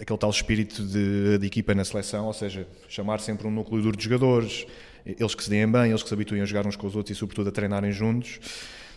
aquele 0.00 0.18
tal 0.18 0.30
espírito 0.30 0.82
de, 0.82 1.38
de, 1.38 1.46
equipa 1.46 1.74
na 1.74 1.84
seleção, 1.84 2.26
ou 2.26 2.32
seja, 2.32 2.66
chamar 2.88 3.20
sempre 3.20 3.46
um 3.46 3.50
núcleo 3.50 3.82
duro 3.82 3.96
de 3.96 4.04
jogadores, 4.04 4.66
eles 5.06 5.34
que 5.34 5.44
se 5.44 5.50
deem 5.50 5.70
bem, 5.70 5.90
eles 5.90 6.02
que 6.02 6.08
se 6.08 6.14
habituem 6.14 6.42
a 6.42 6.44
jogar 6.44 6.66
uns 6.66 6.76
com 6.76 6.86
os 6.86 6.96
outros 6.96 7.16
e 7.16 7.18
sobretudo 7.18 7.48
a 7.48 7.52
treinarem 7.52 7.92
juntos. 7.92 8.40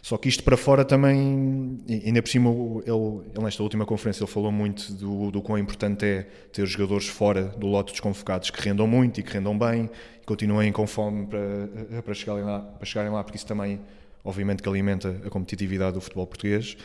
Só 0.03 0.17
que 0.17 0.27
isto 0.27 0.43
para 0.43 0.57
fora 0.57 0.83
também, 0.83 1.79
ainda 1.87 2.21
por 2.21 2.27
cima, 2.27 2.49
ele, 2.49 3.31
ele 3.33 3.41
nesta 3.41 3.63
última 3.63 3.85
conferência 3.85 4.21
ele 4.21 4.29
falou 4.29 4.51
muito 4.51 4.91
do, 4.91 5.31
do 5.31 5.41
quão 5.41 5.57
importante 5.57 6.03
é 6.05 6.23
ter 6.51 6.65
jogadores 6.65 7.07
fora 7.07 7.45
do 7.45 7.67
lote 7.67 7.93
dos 7.93 8.01
convocados 8.01 8.49
que 8.49 8.61
rendam 8.61 8.85
muito 8.85 9.21
e 9.21 9.23
que 9.23 9.31
rendam 9.31 9.57
bem 9.57 9.89
e 10.21 10.25
continuem 10.25 10.73
com 10.73 10.85
fome 10.85 11.25
para, 11.25 12.01
para, 12.01 12.13
chegarem 12.13 12.43
lá, 12.43 12.59
para 12.59 12.85
chegarem 12.85 13.13
lá, 13.13 13.23
porque 13.23 13.37
isso 13.37 13.45
também 13.45 13.79
obviamente 14.25 14.61
que 14.61 14.67
alimenta 14.67 15.21
a 15.25 15.29
competitividade 15.29 15.93
do 15.93 16.01
futebol 16.01 16.27
português. 16.27 16.75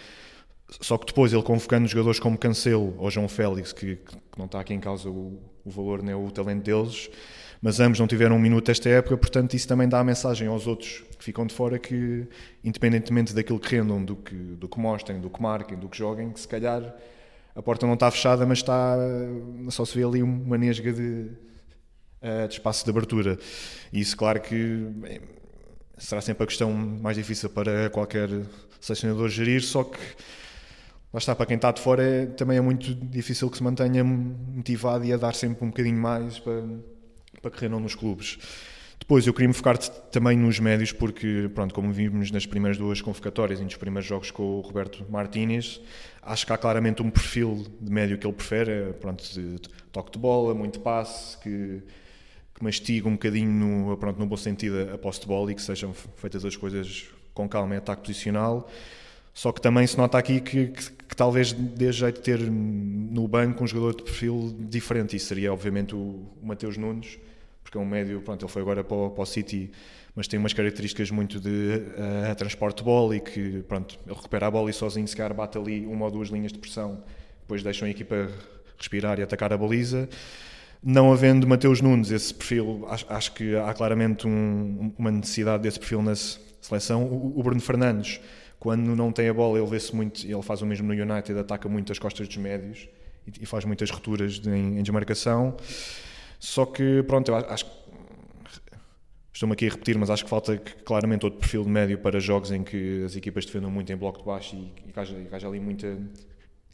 Só 0.81 0.97
que 0.97 1.07
depois 1.07 1.33
ele 1.33 1.43
convocando 1.43 1.89
jogadores 1.89 2.21
como 2.21 2.39
Cancelo 2.39 2.95
ou 2.99 3.11
João 3.11 3.27
Félix, 3.27 3.73
que, 3.73 3.97
que 3.97 4.39
não 4.39 4.47
está 4.47 4.61
aqui 4.61 4.75
em 4.75 4.81
causa 4.81 5.11
o, 5.11 5.41
o, 5.64 5.71
valor 5.71 6.05
nem 6.05 6.14
o 6.14 6.31
talento 6.31 6.62
deles, 6.62 7.11
mas 7.61 7.81
ambos 7.81 7.99
não 7.99 8.07
tiveram 8.07 8.37
um 8.37 8.39
minuto 8.39 8.71
esta 8.71 8.89
época, 8.89 9.17
portanto 9.17 9.55
isso 9.55 9.67
também 9.67 9.89
dá 9.89 10.01
a 10.01 10.05
mensagem 10.05 10.49
aos 10.49 10.67
outros 10.67 11.05
que 11.19 11.25
ficam 11.25 11.47
de 11.47 11.55
fora 11.55 11.79
que, 11.79 12.27
independentemente 12.63 13.35
daquilo 13.35 13.59
que 13.59 13.77
rendam, 13.77 14.05
do 14.05 14.17
que, 14.17 14.35
do 14.35 14.69
que 14.69 14.79
mostrem, 14.79 15.21
do 15.21 15.29
que 15.29 15.43
marquem, 15.43 15.77
do 15.77 15.89
que 15.89 15.99
joguem, 15.99 16.31
que 16.31 16.41
se 16.41 16.47
calhar 16.47 16.95
a 17.55 17.63
porta 17.63 17.87
não 17.87 17.95
está 17.95 18.09
fechada, 18.11 18.47
mas 18.47 18.59
está 18.59 18.97
só 19.71 19.85
se 19.85 19.99
vê 19.99 20.05
ali 20.05 20.23
uma 20.23 20.57
nesga 20.57 20.93
de, 20.93 21.27
eh, 22.23 22.47
de 22.47 22.55
espaço 22.55 22.85
de 22.85 22.91
abertura. 22.91 23.37
E 23.93 24.01
isso, 24.01 24.17
claro 24.17 24.41
que 24.41 24.87
será 25.99 26.21
sempre 26.21 26.45
a 26.45 26.47
questão 26.47 26.73
mais 26.73 27.17
difícil 27.17 27.51
para 27.51 27.91
qualquer 27.91 28.29
selecionador 28.81 29.29
gerir, 29.29 29.63
só 29.63 29.83
que 29.83 29.99
lá 31.13 31.19
está, 31.19 31.35
para 31.35 31.47
quem 31.47 31.57
está 31.57 31.73
de 31.73 31.81
fora 31.81 32.03
é, 32.03 32.27
também 32.27 32.59
é 32.59 32.61
muito 32.61 32.95
difícil 32.95 33.51
que 33.51 33.57
se 33.57 33.63
mantenha 33.65 34.05
motivado 34.05 35.05
e 35.05 35.13
a 35.13 35.17
dar 35.17 35.35
sempre 35.35 35.65
um 35.65 35.69
bocadinho 35.69 36.01
mais 36.01 36.39
para, 36.39 36.63
para 37.41 37.57
rendam 37.57 37.80
nos 37.80 37.95
clubes. 37.95 38.39
Depois 38.99 39.26
eu 39.26 39.32
queria 39.32 39.49
me 39.49 39.55
focar 39.55 39.78
também 39.78 40.36
nos 40.36 40.59
médios, 40.59 40.93
porque, 40.93 41.51
pronto, 41.55 41.72
como 41.72 41.93
vimos 41.93 42.30
nas 42.30 42.45
primeiras 42.45 42.76
duas 42.76 43.01
convocatórias 43.01 43.61
e 43.61 43.64
nos 43.64 43.76
primeiros 43.76 44.09
jogos 44.09 44.30
com 44.30 44.43
o 44.43 44.61
Roberto 44.61 45.07
Martínez, 45.09 45.80
acho 46.20 46.45
que 46.45 46.53
há 46.53 46.59
claramente 46.59 47.01
um 47.01 47.11
perfil 47.11 47.64
de 47.80 47.91
médio 47.91 48.18
que 48.18 48.26
ele 48.26 48.34
prefere, 48.34 48.93
pronto, 49.01 49.22
de 49.22 49.61
toque 49.93 50.11
de 50.12 50.18
bola, 50.18 50.53
muito 50.53 50.80
passe, 50.80 51.39
que 51.39 51.82
que 52.59 52.64
mastiga 52.64 53.09
um 53.09 53.12
bocadinho, 53.12 53.49
no, 53.49 53.97
pronto, 53.97 54.18
no 54.18 54.26
bom 54.26 54.36
sentido, 54.36 54.93
a 54.93 54.99
posse 54.99 55.20
de 55.20 55.26
bola 55.26 55.53
e 55.53 55.55
que 55.55 55.62
sejam 55.62 55.95
feitas 55.95 56.45
as 56.45 56.57
coisas 56.57 57.07
com 57.32 57.49
calma 57.49 57.74
em 57.74 57.78
ataque 57.78 58.03
posicional. 58.03 58.68
Só 59.32 59.53
que 59.53 59.61
também 59.61 59.86
se 59.86 59.97
nota 59.97 60.18
aqui 60.18 60.41
que, 60.41 60.66
que, 60.66 60.91
que, 60.91 61.16
talvez 61.16 61.53
dê 61.53 61.93
jeito 61.93 62.16
de 62.16 62.22
ter 62.22 62.41
no 62.41 63.28
banco 63.28 63.62
um 63.62 63.66
jogador 63.66 63.95
de 63.95 64.03
perfil 64.03 64.57
diferente. 64.59 65.14
Isso 65.14 65.26
seria, 65.26 65.53
obviamente, 65.53 65.95
o, 65.95 65.99
o 65.99 66.41
Mateus 66.43 66.76
Nunes, 66.76 67.16
porque 67.69 67.77
é 67.77 67.81
um 67.81 67.85
médio, 67.85 68.23
pronto, 68.23 68.43
ele 68.43 68.51
foi 68.51 68.62
agora 68.62 68.83
para 68.83 68.97
o, 68.97 69.11
para 69.11 69.23
o 69.23 69.27
City, 69.27 69.71
mas 70.14 70.27
tem 70.27 70.41
umas 70.41 70.55
características 70.55 71.11
muito 71.11 71.39
de 71.39 71.83
uh, 72.31 72.35
transporte 72.35 72.79
de 72.79 72.85
bola 72.85 73.14
e 73.14 73.21
que, 73.21 73.62
pronto, 73.69 73.99
ele 74.07 74.16
recupera 74.16 74.47
a 74.47 74.51
bola 74.51 74.71
e 74.71 74.73
sozinho, 74.73 75.07
se 75.07 75.14
calhar, 75.14 75.35
bate 75.35 75.59
ali 75.59 75.85
uma 75.85 76.07
ou 76.07 76.11
duas 76.11 76.31
linhas 76.31 76.51
de 76.51 76.59
pressão, 76.59 77.05
depois 77.43 77.62
deixam 77.62 77.87
a 77.87 77.91
equipa 77.91 78.31
respirar 78.79 79.19
e 79.19 79.23
atacar 79.23 79.53
a 79.53 79.59
baliza. 79.59 80.09
Não 80.83 81.12
havendo 81.12 81.47
Mateus 81.47 81.83
Nunes 81.83 82.11
esse 82.11 82.33
perfil, 82.33 82.87
acho, 82.89 83.05
acho 83.07 83.35
que 83.35 83.55
há 83.55 83.75
claramente 83.75 84.27
um, 84.27 84.91
uma 84.97 85.11
necessidade 85.11 85.62
desse 85.62 85.79
perfil 85.79 86.01
na 86.01 86.14
seleção. 86.14 87.05
O, 87.05 87.39
o, 87.39 87.43
Bruno 87.43 87.61
Fernandes, 87.61 88.19
quando 88.59 88.97
não 88.97 89.12
tem 89.12 89.29
a 89.29 89.35
bola, 89.35 89.59
ele 89.59 89.66
vê-se 89.69 89.95
muito, 89.95 90.25
ele 90.25 90.43
faz 90.43 90.62
o 90.62 90.66
mesmo 90.66 90.91
no 90.91 90.95
United, 90.95 91.39
ataca 91.39 91.69
muito 91.69 91.93
as 91.93 91.99
costas 91.99 92.27
dos 92.29 92.37
médios 92.39 92.89
e, 93.27 93.43
e 93.43 93.47
faz 93.47 93.66
muitas 93.66 93.91
rupturas 93.91 94.41
de, 94.41 94.49
em, 94.49 94.79
em, 94.79 94.83
desmarcação. 94.83 95.55
Só 96.39 96.66
que, 96.66 97.03
pronto, 97.05 97.30
eu 97.30 97.36
acho 97.36 97.64
que 97.64 97.78
estou-me 99.32 99.53
aqui 99.53 99.66
a 99.66 99.70
repetir, 99.70 99.97
mas 99.99 100.11
acho 100.11 100.24
que 100.24 100.30
falta 100.30 100.57
claramente 100.84 101.24
outro 101.24 101.39
perfil 101.39 101.62
de 101.62 101.70
médio 101.70 101.99
para 101.99 102.18
jogos 102.18 102.51
em 102.51 102.62
que 102.62 103.05
as 103.05 103.14
equipas 103.16 103.45
defendam 103.45 103.70
muito 103.70 103.93
em 103.93 103.97
bloco 103.97 104.18
de 104.18 104.24
baixo 104.24 104.57
e, 104.57 104.72
e, 104.86 104.93
haja, 104.95 105.16
haja 105.32 105.49
ali 105.49 105.61
muita 105.61 105.97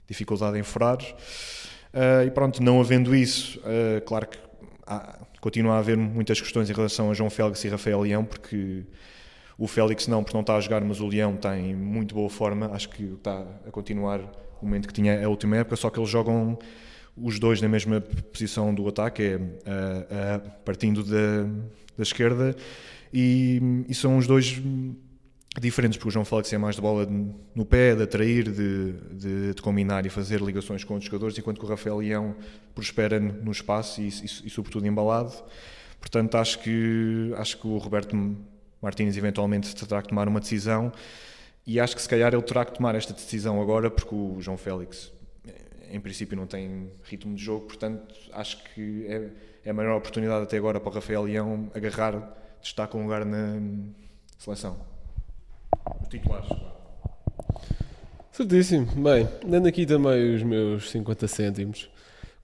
dificuldade 0.07 0.59
em 0.59 0.63
furar. 0.63 0.99
Uh, 1.03 2.27
e 2.27 2.31
pronto, 2.31 2.63
não 2.63 2.81
havendo 2.81 3.15
isso, 3.15 3.61
uh, 3.61 4.01
claro 4.05 4.27
que 4.27 4.39
há, 4.87 5.19
continua 5.41 5.75
a 5.75 5.79
haver 5.79 5.97
muitas 5.97 6.41
questões 6.41 6.69
em 6.69 6.73
relação 6.73 7.11
a 7.11 7.15
João 7.15 7.31
Félix 7.31 7.63
e 7.65 7.69
Rafael 7.69 8.01
Leão, 8.01 8.25
porque 8.25 8.85
o 9.59 9.69
Félix 9.69 10.09
não, 10.09 10.23
porque 10.23 10.37
não 10.37 10.41
está 10.41 10.57
a 10.57 10.61
jogar, 10.61 10.83
mas 10.83 11.01
o 11.01 11.07
Leão 11.07 11.35
está 11.35 11.57
em 11.59 11.75
muito 11.75 12.15
boa 12.15 12.31
forma. 12.31 12.71
Acho 12.73 12.89
que 12.89 13.05
está 13.05 13.47
a 13.67 13.71
continuar 13.71 14.21
o 14.61 14.65
momento 14.65 14.89
que 14.89 14.95
tinha 14.95 15.25
a 15.25 15.29
última 15.29 15.59
época, 15.59 15.77
só 15.77 15.91
que 15.91 15.99
eles 15.99 16.11
jogam 16.11 16.59
os 17.17 17.39
dois 17.39 17.61
na 17.61 17.69
mesma 17.69 18.01
posição 18.01 18.75
do 18.75 18.87
ataque, 18.89 19.23
é 19.65 20.39
partindo 20.65 21.03
da, 21.05 21.45
da 21.97 22.03
esquerda, 22.03 22.57
e, 23.13 23.85
e 23.89 23.95
são 23.95 24.19
os 24.19 24.27
dois 24.27 24.61
diferentes, 25.61 25.97
porque 25.97 26.09
o 26.09 26.11
João 26.11 26.25
Félix 26.25 26.53
é 26.53 26.59
mais 26.59 26.75
de 26.75 26.83
bola 26.83 27.07
no 27.55 27.65
pé, 27.65 27.95
de 27.95 28.03
atrair, 28.03 28.51
de, 28.51 28.93
de, 29.13 29.55
de, 29.55 29.63
combinar 29.63 30.05
e 30.05 30.11
fazer 30.11 30.41
ligações 30.41 30.83
com 30.83 30.95
outros 30.95 31.09
jogadores, 31.09 31.39
enquanto 31.39 31.59
que 31.59 31.65
o 31.65 31.69
Rafael 31.69 31.99
Leão 31.99 32.35
prospera 32.75 33.21
no 33.21 33.53
espaço 33.53 34.01
e, 34.01 34.09
e, 34.09 34.25
e, 34.25 34.51
sobretudo 34.51 34.87
embalado. 34.87 35.33
Portanto, 36.01 36.35
acho 36.37 36.59
que, 36.59 37.33
acho 37.37 37.59
que 37.59 37.67
o 37.67 37.79
Roberto 37.79 38.37
Martins 38.83 39.17
eventualmente 39.17 39.75
terá 39.75 40.03
que 40.03 40.09
tomar 40.09 40.29
uma 40.29 40.41
decisão 40.41 40.93
e 41.67 41.79
acho 41.81 41.95
que 41.95 42.03
se 42.03 42.09
calhar 42.09 42.35
ele 42.35 42.43
terá 42.43 42.65
que 42.65 42.75
tomar 42.75 42.95
esta 42.95 43.15
decisão 43.15 43.63
agora, 43.63 43.91
porque 43.91 44.15
o 44.15 44.37
João 44.41 44.59
Félix, 44.59 45.13
em 45.91 46.01
princípio, 46.01 46.37
não 46.37 46.47
tem 46.47 46.91
ritmo 47.05 47.35
de 47.35 47.43
jogo, 47.43 47.67
portanto, 47.67 48.15
acho 48.33 48.63
que 48.73 49.07
é, 49.07 49.31
é 49.65 49.71
a 49.71 49.75
maior 49.75 49.97
oportunidade 49.97 50.45
até 50.45 50.57
agora 50.57 50.81
para 50.81 50.91
o 50.91 50.93
Rafael 50.93 51.23
Leão 51.23 51.71
agarrar, 51.75 52.37
destacar 52.61 53.01
um 53.01 53.05
lugar 53.05 53.25
na 53.25 53.61
seleção 54.39 54.79
titulares. 56.09 56.49
Certíssimo. 58.33 58.87
Bem, 59.03 59.29
dando 59.47 59.69
aqui 59.69 59.87
também 59.87 60.35
os 60.35 60.43
meus 60.43 60.91
50 60.91 61.29
cêntimos. 61.29 61.89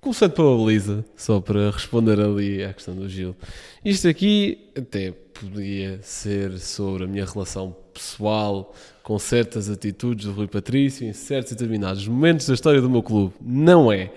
Começando 0.01 0.33
pela 0.33 0.57
baliza, 0.57 1.05
só 1.15 1.43
para 1.43 1.71
responder 1.71 2.19
ali 2.19 2.65
à 2.65 2.73
questão 2.73 2.95
do 2.95 3.07
Gil. 3.07 3.37
Isto 3.85 4.09
aqui 4.09 4.71
até 4.75 5.13
podia 5.13 5.99
ser 6.01 6.59
sobre 6.59 7.05
a 7.05 7.07
minha 7.07 7.27
relação 7.27 7.77
pessoal 7.93 8.75
com 9.03 9.19
certas 9.19 9.69
atitudes 9.69 10.25
do 10.25 10.33
Rui 10.33 10.47
Patrício 10.47 11.07
em 11.07 11.13
certos 11.13 11.53
determinados 11.53 12.09
momentos 12.09 12.47
da 12.47 12.55
história 12.55 12.81
do 12.81 12.89
meu 12.89 13.03
clube. 13.03 13.35
Não 13.43 13.93
é. 13.93 14.11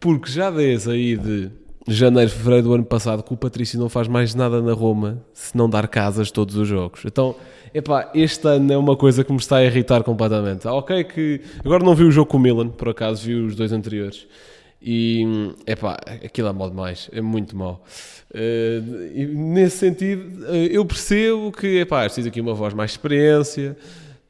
Porque 0.00 0.28
já 0.28 0.50
desde 0.50 0.90
aí 0.90 1.16
de 1.16 1.50
janeiro, 1.86 2.32
fevereiro 2.32 2.66
do 2.66 2.74
ano 2.74 2.84
passado 2.84 3.22
que 3.22 3.32
o 3.32 3.36
Patrício 3.36 3.78
não 3.78 3.88
faz 3.88 4.08
mais 4.08 4.34
nada 4.34 4.60
na 4.60 4.72
Roma 4.72 5.22
se 5.32 5.56
não 5.56 5.70
dar 5.70 5.86
casas 5.86 6.32
todos 6.32 6.56
os 6.56 6.66
jogos. 6.66 7.02
Então, 7.04 7.36
epá, 7.72 8.10
este 8.12 8.48
ano 8.48 8.72
é 8.72 8.76
uma 8.76 8.96
coisa 8.96 9.22
que 9.22 9.30
me 9.30 9.38
está 9.38 9.58
a 9.58 9.64
irritar 9.64 10.02
completamente. 10.02 10.66
Ah, 10.66 10.74
Ok 10.74 11.04
que 11.04 11.40
agora 11.64 11.84
não 11.84 11.94
vi 11.94 12.02
o 12.02 12.10
jogo 12.10 12.28
com 12.28 12.38
o 12.38 12.40
Milan, 12.40 12.70
por 12.70 12.88
acaso 12.88 13.24
vi 13.24 13.34
os 13.34 13.54
dois 13.54 13.70
anteriores. 13.70 14.26
E, 14.80 15.24
epá, 15.66 15.98
aquilo 16.24 16.48
é 16.48 16.52
mal 16.52 16.70
demais, 16.70 17.10
é 17.12 17.20
muito 17.20 17.56
mau. 17.56 17.82
E 18.32 19.26
nesse 19.26 19.78
sentido, 19.78 20.46
eh, 20.46 20.68
eu 20.70 20.84
percebo 20.84 21.50
que, 21.50 21.80
epá, 21.80 22.04
preciso 22.04 22.28
aqui 22.28 22.40
uma 22.40 22.54
voz 22.54 22.72
mais 22.74 22.92
experiência, 22.92 23.76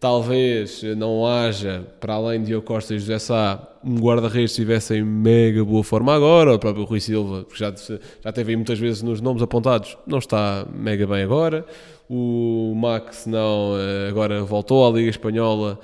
talvez 0.00 0.82
não 0.96 1.26
haja, 1.26 1.86
para 2.00 2.14
além 2.14 2.40
de 2.40 2.46
Diogo 2.46 2.66
Costa 2.66 2.94
e 2.94 2.98
José 2.98 3.18
Sá, 3.18 3.68
um 3.84 3.96
guarda-redes 3.96 4.52
estivesse 4.52 4.94
em 4.94 5.04
mega 5.04 5.64
boa 5.64 5.84
forma 5.84 6.14
agora, 6.14 6.54
o 6.54 6.58
próprio 6.58 6.84
Rui 6.84 7.00
Silva, 7.00 7.44
que 7.44 7.58
já, 7.58 7.72
já 8.22 8.32
teve 8.32 8.52
aí 8.52 8.56
muitas 8.56 8.78
vezes 8.78 9.02
nos 9.02 9.20
nomes 9.20 9.42
apontados, 9.42 9.96
não 10.06 10.18
está 10.18 10.66
mega 10.72 11.06
bem 11.06 11.22
agora. 11.22 11.64
O 12.10 12.72
Max 12.74 13.26
não, 13.26 13.74
eh, 13.78 14.08
agora 14.08 14.42
voltou 14.42 14.86
à 14.86 14.90
Liga 14.90 15.10
Espanhola, 15.10 15.78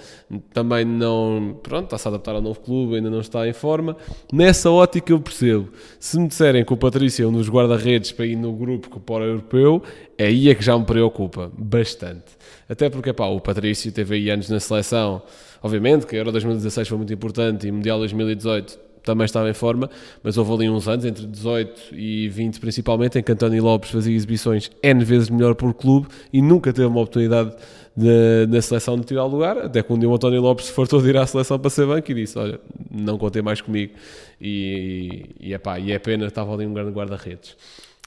também 0.54 0.82
não, 0.82 1.58
pronto, 1.62 1.84
está-se 1.84 2.08
a 2.08 2.12
adaptar 2.12 2.34
ao 2.34 2.40
novo 2.40 2.60
clube, 2.60 2.96
ainda 2.96 3.10
não 3.10 3.20
está 3.20 3.46
em 3.46 3.52
forma. 3.52 3.94
Nessa 4.32 4.70
ótica 4.70 5.12
eu 5.12 5.20
percebo. 5.20 5.68
Se 6.00 6.18
me 6.18 6.26
disserem 6.26 6.64
que 6.64 6.72
o 6.72 6.78
Patrício 6.78 7.26
é 7.26 7.28
um 7.28 7.32
dos 7.32 7.50
guarda-redes 7.50 8.10
para 8.10 8.24
ir 8.24 8.36
no 8.36 8.54
grupo 8.54 8.88
que 8.88 9.12
o 9.12 9.18
europeu, 9.22 9.82
aí 10.18 10.48
é 10.48 10.54
que 10.54 10.64
já 10.64 10.78
me 10.78 10.86
preocupa 10.86 11.52
bastante. 11.58 12.38
Até 12.66 12.88
porque, 12.88 13.12
pá, 13.12 13.26
o 13.26 13.38
Patrício 13.38 13.92
teve 13.92 14.14
aí 14.14 14.30
anos 14.30 14.48
na 14.48 14.60
seleção, 14.60 15.20
obviamente 15.62 16.06
que 16.06 16.16
a 16.16 16.20
Euro 16.20 16.32
2016 16.32 16.88
foi 16.88 16.96
muito 16.96 17.12
importante 17.12 17.68
e 17.68 17.72
Mundial 17.72 17.98
2018 17.98 18.83
também 19.04 19.24
estava 19.24 19.48
em 19.48 19.54
forma, 19.54 19.88
mas 20.22 20.36
houve 20.36 20.52
ali 20.52 20.70
uns 20.70 20.88
anos, 20.88 21.04
entre 21.04 21.26
18 21.26 21.94
e 21.94 22.28
20 22.28 22.58
principalmente, 22.58 23.18
em 23.18 23.22
que 23.22 23.30
António 23.30 23.62
Lopes 23.62 23.90
fazia 23.90 24.14
exibições 24.14 24.70
N 24.82 25.04
vezes 25.04 25.30
melhor 25.30 25.54
por 25.54 25.74
clube 25.74 26.08
e 26.32 26.40
nunca 26.40 26.72
teve 26.72 26.86
uma 26.86 27.00
oportunidade 27.00 27.54
de, 27.96 28.46
na 28.48 28.60
seleção 28.60 28.98
de 28.98 29.04
tirar 29.04 29.24
lugar, 29.24 29.56
até 29.58 29.82
dia 29.82 30.08
o 30.08 30.14
António 30.14 30.40
Lopes 30.40 30.66
se 30.66 30.72
fartou 30.72 31.00
de 31.00 31.08
ir 31.10 31.16
à 31.16 31.26
seleção 31.26 31.58
para 31.58 31.70
ser 31.70 31.86
banco 31.86 32.10
e 32.10 32.14
disse, 32.14 32.38
olha, 32.38 32.58
não 32.90 33.16
contei 33.16 33.40
mais 33.40 33.60
comigo 33.60 33.92
e, 34.40 35.26
e, 35.38 35.54
epá, 35.54 35.78
e 35.78 35.92
é 35.92 35.98
pena, 35.98 36.26
estava 36.26 36.52
ali 36.52 36.66
um 36.66 36.74
grande 36.74 36.90
guarda-redes. 36.90 37.56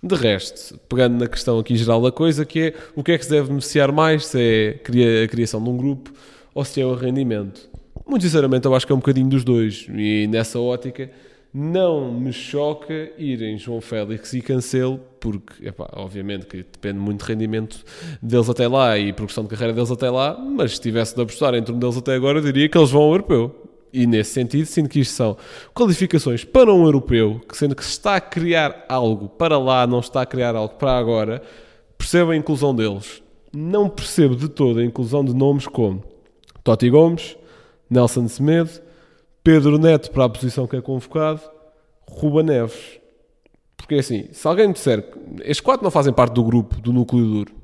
De 0.04 0.14
resto, 0.14 0.78
pegando 0.88 1.18
na 1.18 1.28
questão 1.28 1.58
aqui 1.58 1.76
geral 1.76 2.02
da 2.02 2.12
coisa, 2.12 2.46
que 2.46 2.60
é 2.60 2.74
o 2.96 3.04
que 3.04 3.14
é 3.14 3.18
que 3.18 3.24
se 3.24 3.32
deve 3.32 3.48
beneficiar 3.48 3.92
mais, 3.92 4.28
se 4.28 4.40
é 4.40 5.24
a 5.24 5.28
criação 5.28 5.64
de 5.64 5.70
um 5.70 5.78
grupo 5.78 6.12
ou 6.54 6.64
se 6.64 6.82
é 6.82 6.86
o 6.86 6.94
rendimento. 6.94 7.68
Muito 8.08 8.22
sinceramente, 8.24 8.66
eu 8.66 8.74
acho 8.74 8.86
que 8.86 8.92
é 8.94 8.96
um 8.96 9.00
bocadinho 9.00 9.28
dos 9.28 9.44
dois. 9.44 9.86
E 9.90 10.28
nessa 10.28 10.60
ótica, 10.60 11.12
não 11.54 12.12
me 12.12 12.32
choca 12.32 13.12
irem 13.18 13.58
João 13.58 13.82
Félix 13.82 14.34
e 14.34 14.42
Cancelo, 14.42 15.00
porque, 15.20 15.68
epá, 15.68 15.90
obviamente, 15.94 16.46
que 16.46 16.58
depende 16.58 17.00
muito 17.00 17.26
de 17.26 17.32
rendimento 17.32 17.84
deles 18.22 18.50
até 18.50 18.68
lá 18.68 18.98
e 18.98 19.12
progressão 19.12 19.44
de 19.44 19.50
carreira 19.50 19.74
deles 19.74 19.92
até 19.92 20.10
lá, 20.10 20.38
mas 20.40 20.74
se 20.74 20.82
tivesse 20.82 21.16
de 21.16 21.22
apostar 21.22 21.54
entre 21.56 21.74
um 21.74 21.80
deles 21.80 21.98
até 21.98 22.14
agora, 22.14 22.40
eu 22.40 22.44
diria 22.44 22.70
que 22.70 22.78
eles 22.78 22.92
vão 22.92 23.02
ao 23.02 23.12
europeu. 23.12 23.64
E 23.92 24.06
nesse 24.06 24.32
sentido, 24.32 24.66
sinto 24.66 24.90
que 24.90 25.00
isto 25.00 25.14
são 25.14 25.38
qualificações 25.74 26.44
para 26.44 26.72
um 26.74 26.86
europeu, 26.86 27.42
que 27.48 27.58
sendo 27.58 27.76
que 27.76 27.84
se 27.84 27.92
está 27.92 28.16
a 28.18 28.22
criar 28.22 28.86
algo 28.88 29.28
para 29.28 29.58
lá, 29.58 29.88
não 29.88 30.00
está 30.00 30.22
a 30.22 30.26
criar 30.26 30.56
algo 30.56 30.76
para 30.76 30.98
agora, 30.98 31.42
percebo 31.98 32.32
a 32.32 32.36
inclusão 32.36 32.76
deles. 32.76 33.22
Não 33.52 33.90
percebo 33.90 34.36
de 34.36 34.50
toda 34.50 34.82
a 34.82 34.86
inclusão 34.86 35.26
de 35.26 35.34
nomes 35.34 35.66
como 35.66 36.04
Totti 36.64 36.90
Gomes, 36.90 37.38
Nelson 37.90 38.28
Semedo, 38.28 38.70
Pedro 39.44 39.78
Neto 39.78 40.12
para 40.12 40.26
a 40.26 40.30
posição 40.30 40.68
que 40.68 40.76
é 40.76 40.82
convocado, 40.82 41.42
Ruba 42.10 42.44
Neves. 42.44 43.00
Porque 43.76 43.96
assim, 43.96 44.28
se 44.32 44.48
alguém 44.48 44.68
me 44.68 44.74
disser 44.74 45.02
que 45.04 45.20
estes 45.42 45.62
quatro 45.62 45.84
não 45.84 45.92
fazem 45.92 46.12
parte 46.12 46.34
do 46.34 46.44
grupo, 46.44 46.82
do 46.82 46.92
núcleo 46.92 47.26
duro, 47.26 47.56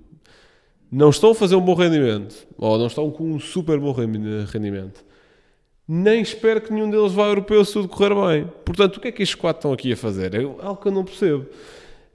não 0.92 1.10
estão 1.10 1.32
a 1.32 1.36
fazer 1.36 1.56
um 1.56 1.62
bom 1.62 1.74
rendimento, 1.74 2.48
ou 2.58 2.78
não 2.78 2.88
estão 2.88 3.10
com 3.10 3.24
um 3.24 3.40
super 3.40 3.80
bom 3.80 3.92
rendi- 3.92 4.46
rendimento, 4.52 5.04
nem 5.88 6.22
espero 6.22 6.62
que 6.62 6.72
nenhum 6.72 6.90
deles 6.90 7.12
vá 7.12 7.24
ao 7.24 7.30
europeu 7.30 7.66
se 7.66 7.74
tudo 7.74 7.90
correr 7.90 8.14
bem. 8.16 8.50
Portanto, 8.64 8.98
o 8.98 9.00
que 9.02 9.08
é 9.10 9.12
que 9.12 9.24
estes 9.24 9.36
quatro 9.36 9.60
estão 9.60 9.74
aqui 9.74 9.92
a 9.92 9.98
fazer? 9.98 10.34
É 10.36 10.44
algo 10.44 10.78
que 10.78 10.88
eu 10.88 10.92
não 10.92 11.04
percebo. 11.04 11.46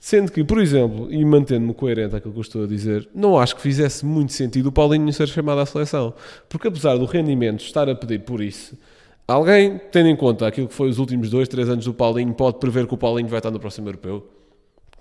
Sendo 0.00 0.30
que, 0.30 0.44
por 0.44 0.60
exemplo, 0.60 1.12
e 1.12 1.24
mantendo-me 1.24 1.74
coerente 1.74 2.14
àquilo 2.14 2.32
que 2.32 2.38
eu 2.38 2.42
estou 2.42 2.64
a 2.64 2.66
dizer, 2.66 3.08
não 3.12 3.36
acho 3.36 3.56
que 3.56 3.62
fizesse 3.62 4.06
muito 4.06 4.32
sentido 4.32 4.66
o 4.66 4.72
Paulinho 4.72 5.12
ser 5.12 5.26
chamado 5.26 5.60
à 5.60 5.66
seleção. 5.66 6.14
Porque 6.48 6.68
apesar 6.68 6.96
do 6.96 7.04
rendimento 7.04 7.60
estar 7.60 7.88
a 7.88 7.94
pedir 7.96 8.20
por 8.20 8.40
isso, 8.40 8.78
alguém, 9.26 9.80
tendo 9.90 10.08
em 10.08 10.14
conta 10.14 10.46
aquilo 10.46 10.68
que 10.68 10.74
foi 10.74 10.88
os 10.88 10.98
últimos 10.98 11.30
dois, 11.30 11.48
três 11.48 11.68
anos 11.68 11.84
do 11.84 11.92
Paulinho, 11.92 12.32
pode 12.32 12.58
prever 12.58 12.86
que 12.86 12.94
o 12.94 12.96
Paulinho 12.96 13.28
vai 13.28 13.40
estar 13.40 13.50
no 13.50 13.58
próximo 13.58 13.88
europeu? 13.88 14.24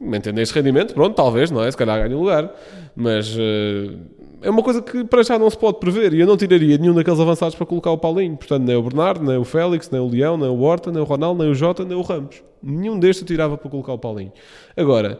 Mantendo 0.01 0.41
este 0.41 0.53
rendimento, 0.55 0.93
pronto, 0.95 1.15
talvez, 1.15 1.51
não 1.51 1.63
é? 1.63 1.69
Se 1.69 1.77
calhar 1.77 1.99
ganha 2.01 2.15
lugar. 2.15 2.51
Mas 2.95 3.35
eh, 3.37 3.95
é 4.41 4.49
uma 4.49 4.61
coisa 4.61 4.81
que 4.81 5.03
para 5.03 5.23
já 5.23 5.37
não 5.37 5.49
se 5.49 5.57
pode 5.57 5.79
prever. 5.79 6.13
E 6.13 6.19
eu 6.19 6.27
não 6.27 6.37
tiraria 6.37 6.77
nenhum 6.77 6.93
daqueles 6.93 7.19
avançados 7.19 7.55
para 7.55 7.65
colocar 7.65 7.91
o 7.91 7.97
Paulinho. 7.97 8.37
Portanto, 8.37 8.63
nem 8.63 8.75
o 8.75 8.81
Bernardo, 8.81 9.23
nem 9.23 9.37
o 9.37 9.43
Félix, 9.43 9.89
nem 9.89 9.99
o 10.01 10.07
Leão, 10.07 10.37
nem 10.37 10.49
o 10.49 10.59
Horta, 10.61 10.91
nem 10.91 11.01
o 11.01 11.05
Ronaldo, 11.05 11.43
nem 11.43 11.51
o 11.51 11.55
Jota, 11.55 11.83
nem 11.83 11.97
o 11.97 12.01
Ramos. 12.01 12.43
Nenhum 12.61 12.99
destes 12.99 13.21
eu 13.21 13.27
tirava 13.27 13.57
para 13.57 13.69
colocar 13.69 13.93
o 13.93 13.97
Paulinho. 13.97 14.31
Agora, 14.75 15.19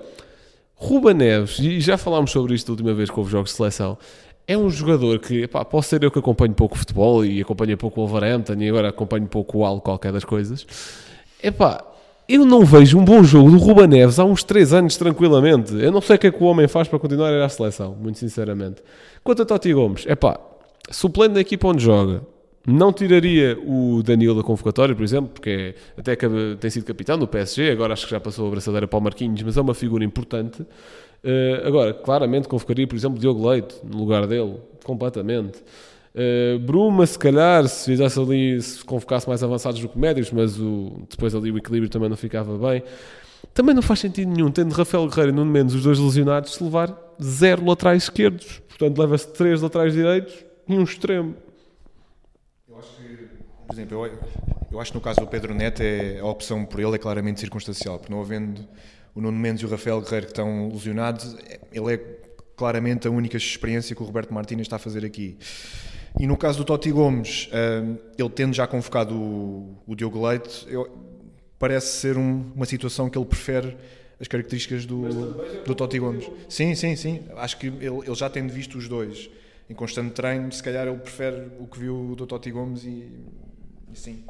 Ruba 0.76 1.13
Neves, 1.13 1.59
e 1.59 1.80
já 1.80 1.97
falámos 1.97 2.32
sobre 2.32 2.53
isto 2.53 2.68
da 2.68 2.74
última 2.74 2.93
vez 2.93 3.09
que 3.09 3.18
houve 3.18 3.32
jogos 3.32 3.51
de 3.51 3.57
seleção, 3.57 3.97
é 4.47 4.57
um 4.57 4.70
jogador 4.70 5.20
que, 5.20 5.43
epá, 5.43 5.65
posso 5.65 5.89
ser 5.89 6.03
eu 6.03 6.11
que 6.11 6.20
acompanho 6.20 6.53
pouco 6.53 6.78
futebol 6.78 7.26
e 7.26 7.41
acompanho 7.41 7.78
pouco 7.78 7.99
o 7.99 8.07
Wolverhampton 8.07 8.53
e 8.53 8.70
agora 8.70 8.89
acompanho 8.89 9.28
pouco 9.28 9.59
o 9.59 9.65
Al 9.65 9.82
qualquer 9.82 10.13
das 10.13 10.24
coisas. 10.24 10.65
Epá, 11.43 11.84
eu 12.28 12.45
não 12.45 12.65
vejo 12.65 12.97
um 12.97 13.05
bom 13.05 13.23
jogo 13.23 13.51
do 13.51 13.57
Ruba 13.57 13.88
Neves 13.88 14.19
há 14.19 14.25
uns 14.25 14.43
3 14.43 14.73
anos 14.73 14.97
tranquilamente. 14.97 15.73
Eu 15.73 15.91
não 15.91 16.01
sei 16.01 16.15
o 16.15 16.19
que 16.19 16.28
é 16.28 16.32
que 16.32 16.43
o 16.43 16.47
homem 16.47 16.67
faz 16.67 16.88
para 16.88 16.99
continuar 16.99 17.30
a 17.30 17.34
ir 17.38 17.41
à 17.41 17.49
seleção, 17.49 17.95
muito 17.99 18.19
sinceramente. 18.19 18.82
Quanto 19.23 19.41
a 19.41 19.45
Totti 19.45 19.73
Gomes, 19.73 20.05
epá, 20.07 20.39
suplente 20.91 21.34
da 21.36 21.41
equipa 21.41 21.67
onde 21.67 21.84
joga, 21.84 22.21
não 22.65 22.91
tiraria 22.91 23.57
o 23.65 24.03
Danilo 24.03 24.36
da 24.36 24.43
convocatória, 24.43 24.93
por 24.93 25.03
exemplo, 25.03 25.30
porque 25.34 25.73
é- 25.97 25.99
até 25.99 26.15
tem 26.59 26.69
sido 26.69 26.84
capitão 26.84 27.17
do 27.17 27.25
PSG, 27.28 27.71
agora 27.71 27.93
acho 27.93 28.05
que 28.05 28.11
já 28.11 28.19
passou 28.19 28.47
a 28.47 28.51
braçadeira 28.51 28.88
para 28.88 28.99
o 28.99 29.01
Marquinhos, 29.01 29.41
mas 29.43 29.55
é 29.55 29.61
uma 29.61 29.73
figura 29.73 30.03
importante. 30.03 30.65
Eh, 31.23 31.61
agora, 31.65 31.93
claramente 31.93 32.47
convocaria, 32.47 32.86
por 32.86 32.95
exemplo, 32.95 33.17
Diogo 33.19 33.49
Leite 33.49 33.75
no 33.84 33.97
lugar 33.99 34.28
dele, 34.28 34.55
completamente. 34.84 35.59
Uh, 36.18 36.57
Bruma, 36.57 37.05
se 37.05 37.20
calhar, 37.20 37.68
se 37.68 37.86
fizesse 37.86 38.20
ali, 38.20 38.59
se 38.59 38.84
convocasse 38.84 39.28
mais 39.28 39.43
avançados 39.43 39.80
do 39.80 39.88
que 39.88 39.99
médios, 39.99 40.32
mas 40.32 40.59
o, 40.59 41.05
depois 41.07 41.36
ali 41.36 41.51
o 41.51 41.57
equilíbrio 41.59 41.91
também 41.91 42.09
não 42.09 42.18
ficava 42.18 42.57
bem. 42.57 42.82
Também 43.53 43.76
não 43.76 43.84
faz 43.84 43.99
sentido 43.99 44.32
nenhum, 44.32 44.49
tendo 44.49 44.74
Rafael 44.74 45.07
Guerreiro 45.07 45.30
e 45.30 45.36
Nuno 45.36 45.51
Mendes, 45.51 45.76
os 45.76 45.84
dois 45.84 45.99
lesionados, 45.99 46.55
se 46.55 46.63
levar 46.63 46.97
zero 47.22 47.63
laterais 47.63 48.03
esquerdos. 48.03 48.59
Portanto, 48.68 48.97
leva-se 48.97 49.28
três 49.34 49.61
laterais 49.61 49.93
direitos 49.93 50.34
e 50.68 50.74
um 50.74 50.84
extremo. 50.84 51.36
Por 52.68 53.74
exemplo, 53.76 54.05
eu, 54.05 54.20
eu 54.72 54.80
acho 54.80 54.91
que 54.91 54.97
no 54.97 55.03
caso 55.03 55.20
do 55.20 55.28
Pedro 55.28 55.53
Neto 55.53 55.82
é, 55.84 56.18
a 56.20 56.26
opção 56.26 56.65
por 56.65 56.80
ele 56.80 56.95
é 56.95 56.97
claramente 56.97 57.39
circunstancial, 57.39 57.99
porque 57.99 58.11
não 58.11 58.22
havendo 58.22 58.68
o 59.13 59.22
Nuno 59.22 59.38
Mendes 59.38 59.61
e 59.61 59.65
o 59.65 59.70
Rafael 59.70 60.01
Guerreiro 60.01 60.26
que 60.26 60.32
estão 60.32 60.70
lesionados, 60.70 61.36
ele 61.72 61.93
é 61.93 61.97
claramente 62.55 63.07
a 63.07 63.11
única 63.11 63.38
experiência 63.38 63.95
que 63.95 64.01
o 64.01 64.05
Roberto 64.05 64.34
Martínez 64.34 64.65
está 64.65 64.78
a 64.78 64.80
fazer 64.80 65.05
aqui. 65.05 65.38
E 66.20 66.26
no 66.28 66.38
caso 66.38 66.58
do 66.60 66.64
Totti 66.66 66.91
Gomes, 66.91 67.49
hum, 67.53 67.97
ele 68.18 68.30
tendo 68.30 68.53
já 68.53 68.66
convocado 68.68 69.14
o, 69.16 69.78
o 69.88 69.95
Diogo 69.95 70.26
Leite, 70.28 70.66
eu- 70.70 70.89
parece 71.60 71.88
ser 71.99 72.18
um- 72.18 72.51
uma 72.55 72.66
situação 72.66 73.10
que 73.10 73.18
ele 73.18 73.26
prefere 73.26 73.76
as 74.20 74.28
características 74.28 74.86
do, 74.86 75.03
do 75.66 75.76
Totti 75.76 75.99
Gomes. 75.99 76.30
Sim, 76.49 76.74
sim, 76.76 76.95
sim. 76.95 77.22
Acho 77.36 77.58
que 77.58 77.68
ele, 77.68 77.86
ele 78.05 78.16
já 78.16 78.30
tendo 78.30 78.51
visto 78.51 78.78
os 78.78 78.88
dois 78.88 79.30
em 79.70 79.74
constante 79.76 80.12
treino, 80.12 80.51
se 80.51 80.64
calhar 80.64 80.88
ele 80.88 80.97
prefere 80.97 81.47
o 81.60 81.68
que 81.68 81.78
viu 81.80 82.16
do 82.16 82.26
Totti 82.26 82.49
Gomes 82.51 82.84
e, 82.84 83.10
e 83.93 83.95
sim. 83.95 84.24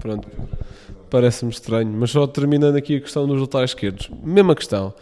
Pronto, 0.00 0.28
parece-me 1.08 1.50
estranho. 1.50 1.90
Mas 1.92 2.10
só 2.10 2.26
terminando 2.26 2.76
aqui 2.76 2.96
a 2.96 3.00
questão 3.00 3.26
dos 3.26 3.40
laterais 3.40 3.70
esquerdos. 3.70 4.10
Mesma 4.22 4.54
questão. 4.54 4.92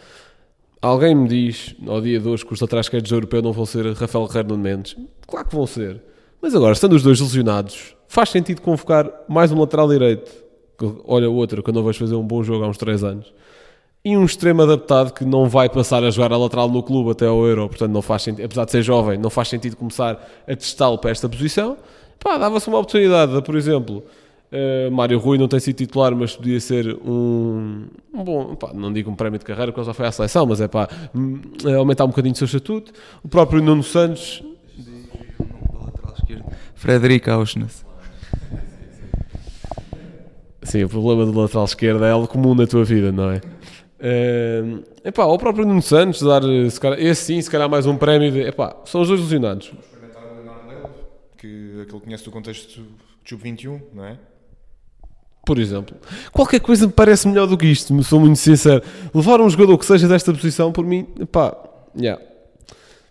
Alguém 0.83 1.15
me 1.15 1.29
diz, 1.29 1.73
ao 1.87 2.01
dia 2.01 2.19
de 2.19 2.27
hoje, 2.27 2.45
que 2.45 2.51
os 2.51 2.59
laterais 2.59 2.87
esquerdos 2.87 3.09
europeus 3.09 3.41
não 3.41 3.53
vão 3.53 3.65
ser 3.65 3.93
Rafael 3.93 4.27
Nuno 4.45 4.57
Mendes. 4.57 4.97
Claro 5.25 5.47
que 5.47 5.55
vão 5.55 5.65
ser. 5.65 6.03
Mas 6.41 6.53
agora, 6.53 6.73
estando 6.73 6.91
os 6.91 7.01
dois 7.01 7.21
lesionados, 7.21 7.95
faz 8.05 8.27
sentido 8.27 8.61
convocar 8.61 9.09
mais 9.29 9.49
um 9.49 9.61
lateral 9.61 9.87
direito. 9.87 10.29
Olha 11.05 11.29
o 11.29 11.35
outro, 11.35 11.63
que 11.63 11.69
eu 11.69 11.73
não 11.73 11.85
vejo 11.85 11.99
fazer 11.99 12.15
um 12.15 12.27
bom 12.27 12.43
jogo 12.43 12.65
há 12.65 12.67
uns 12.67 12.77
3 12.77 13.01
anos. 13.01 13.33
E 14.03 14.17
um 14.17 14.25
extremo 14.25 14.61
adaptado 14.61 15.13
que 15.13 15.23
não 15.23 15.47
vai 15.47 15.69
passar 15.69 16.03
a 16.03 16.11
jogar 16.11 16.33
a 16.33 16.37
lateral 16.37 16.67
no 16.67 16.83
clube 16.83 17.11
até 17.11 17.27
ao 17.27 17.45
Euro. 17.47 17.69
Portanto, 17.69 17.91
não 17.93 18.01
faz 18.01 18.23
sentido, 18.23 18.43
apesar 18.43 18.65
de 18.65 18.71
ser 18.71 18.81
jovem, 18.81 19.17
não 19.17 19.29
faz 19.29 19.47
sentido 19.47 19.77
começar 19.77 20.21
a 20.45 20.53
testá-lo 20.53 20.97
para 20.97 21.11
esta 21.11 21.29
posição. 21.29 21.77
Pá, 22.19 22.37
dava-se 22.37 22.67
uma 22.67 22.79
oportunidade, 22.79 23.41
por 23.41 23.55
exemplo, 23.55 24.03
Uh, 24.53 24.91
Mário 24.91 25.17
Rui 25.17 25.39
não 25.39 25.47
tem 25.47 25.59
sido 25.59 25.77
titular, 25.77 26.15
mas 26.15 26.35
podia 26.35 26.59
ser 26.59 26.95
um, 27.03 27.87
um 28.13 28.23
bom, 28.23 28.53
pá, 28.53 28.71
não 28.71 28.93
digo 28.93 29.09
um 29.09 29.15
prémio 29.15 29.39
de 29.39 29.45
carreira, 29.45 29.71
porque 29.71 29.79
ele 29.79 29.87
já 29.87 29.95
foi 29.95 30.05
à 30.05 30.11
seleção, 30.11 30.45
mas 30.45 30.61
é 30.61 30.67
para 30.67 30.89
aumentar 31.75 32.05
um 32.05 32.09
bocadinho 32.09 32.33
o 32.33 32.37
seu 32.37 32.45
estatuto. 32.45 32.93
O 33.23 33.27
próprio 33.27 33.63
Nuno 33.63 33.81
Santos, 33.81 34.43
Do 34.77 35.83
lateral 35.83 36.13
esquerdo. 36.15 36.45
Frederico 36.75 37.31
Auschnitz. 37.31 37.83
Sim, 40.61 40.83
o 40.83 40.89
problema 40.89 41.25
do 41.25 41.39
lateral 41.39 41.65
esquerdo 41.65 42.05
é 42.05 42.11
algo 42.11 42.27
comum 42.27 42.53
na 42.53 42.67
tua 42.67 42.83
vida, 42.83 43.11
não 43.11 43.31
é? 43.31 43.41
Uh, 43.99 44.83
epá, 45.03 45.23
ao 45.23 45.37
próprio 45.39 45.65
Nuno 45.65 45.81
Santos 45.81 46.21
dar, 46.21 46.43
se 46.69 46.79
calhar, 46.79 46.99
esse 46.99 47.23
sim, 47.23 47.41
se 47.41 47.49
calhar 47.49 47.67
mais 47.67 47.87
um 47.87 47.97
prémio 47.97 48.31
de, 48.31 48.41
epá, 48.41 48.75
são 48.85 49.01
os 49.01 49.07
dois 49.07 49.19
ilusionados. 49.19 49.73
Experimentar 49.79 50.23
o 50.25 50.35
Leonardo 50.35 50.67
Neves, 50.67 50.91
que 51.39 51.81
aquele 51.81 51.99
que 51.99 52.05
conhece 52.05 52.23
do 52.23 52.29
contexto 52.29 52.81
do 52.81 52.87
Sub-21, 53.25 53.81
não 53.91 54.05
é? 54.05 54.19
Por 55.45 55.59
exemplo, 55.59 55.95
qualquer 56.31 56.61
coisa 56.61 56.87
me 56.87 56.93
parece 56.93 57.27
melhor 57.27 57.47
do 57.47 57.57
que 57.57 57.65
isto, 57.65 57.93
me 57.93 58.03
sou 58.03 58.19
muito 58.19 58.37
sincero. 58.37 58.81
Levar 59.13 59.41
um 59.41 59.49
jogador 59.49 59.77
que 59.77 59.85
seja 59.85 60.07
desta 60.07 60.31
posição, 60.31 60.71
por 60.71 60.85
mim, 60.85 61.03
pá, 61.31 61.55
yeah. 61.97 62.21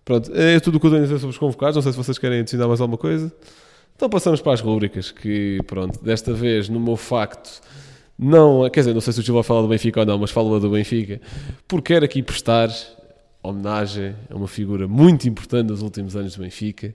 Pronto, 0.05 0.33
é 0.35 0.59
tudo 0.59 0.77
o 0.77 0.81
que 0.81 0.87
eu 0.87 0.91
tenho 0.91 1.03
a 1.03 1.07
dizer 1.07 1.19
sobre 1.19 1.33
os 1.33 1.39
convocados. 1.39 1.77
Não 1.77 1.83
sei 1.83 1.93
se 1.93 1.99
vocês 1.99 2.19
querem 2.19 2.41
adicionar 2.41 2.67
mais 2.69 2.81
alguma 2.81 2.99
coisa. 2.99 3.33
Então 3.95 4.09
passamos 4.09 4.41
para 4.41 4.53
as 4.53 4.61
rubricas, 4.61 5.11
que 5.13 5.61
pronto, 5.67 6.03
desta 6.03 6.33
vez, 6.33 6.69
no 6.69 6.81
meu 6.81 6.97
facto, 6.97 7.61
não, 8.19 8.69
quer 8.71 8.81
dizer, 8.81 8.95
não 8.95 9.01
sei 9.01 9.13
se 9.13 9.21
o 9.21 9.23
Gil 9.23 9.35
vai 9.35 9.45
falar 9.45 9.63
do 9.63 9.69
Benfica 9.69 10.01
ou 10.01 10.07
não, 10.07 10.19
mas 10.19 10.31
falo 10.31 10.59
do 10.59 10.71
Benfica, 10.71 11.21
porque 11.69 11.93
quero 11.93 12.05
aqui 12.05 12.23
prestar 12.23 12.69
homenagem 13.43 14.15
a 14.31 14.37
uma 14.37 14.49
figura 14.49 14.87
muito 14.89 15.29
importante 15.29 15.67
dos 15.67 15.83
últimos 15.83 16.17
anos 16.17 16.35
do 16.35 16.43
Benfica. 16.43 16.95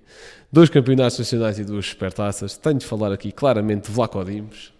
Dois 0.51 0.69
campeonatos 0.69 1.19
nacionais 1.19 1.59
e 1.59 1.63
duas 1.65 1.85
supertaças. 1.85 2.57
Tenho 2.57 2.79
de 2.79 2.85
falar 2.85 3.11
aqui 3.11 3.31
claramente 3.31 3.87
de 3.87 3.91
Vlaco 3.91 4.23
Dimos. 4.23 4.73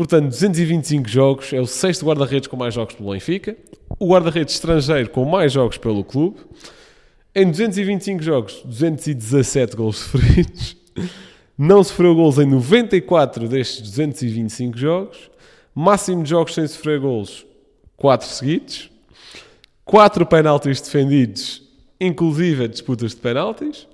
Portanto, 0.00 0.28
225 0.28 1.06
jogos, 1.06 1.52
é 1.52 1.60
o 1.60 1.66
sexto 1.66 2.06
guarda-redes 2.06 2.48
com 2.48 2.56
mais 2.56 2.72
jogos 2.72 2.94
pelo 2.94 3.12
Benfica, 3.12 3.54
o 3.98 4.08
guarda-redes 4.08 4.54
estrangeiro 4.54 5.10
com 5.10 5.26
mais 5.26 5.52
jogos 5.52 5.76
pelo 5.76 6.02
clube. 6.02 6.38
Em 7.34 7.50
225 7.50 8.22
jogos, 8.22 8.62
217 8.64 9.76
gols 9.76 9.98
sofridos. 10.08 10.74
Não 11.58 11.84
sofreu 11.84 12.14
gols 12.14 12.38
em 12.38 12.46
94 12.46 13.46
destes 13.46 13.82
225 13.82 14.78
jogos. 14.78 15.30
Máximo 15.74 16.22
de 16.22 16.30
jogos 16.30 16.54
sem 16.54 16.66
sofrer 16.66 16.98
gols, 16.98 17.44
4 17.98 18.26
seguidos. 18.26 18.90
4 19.84 20.24
penaltis 20.24 20.80
defendidos, 20.80 21.62
inclusive 22.00 22.68
disputas 22.68 23.10
de 23.10 23.18
penaltis. 23.18 23.86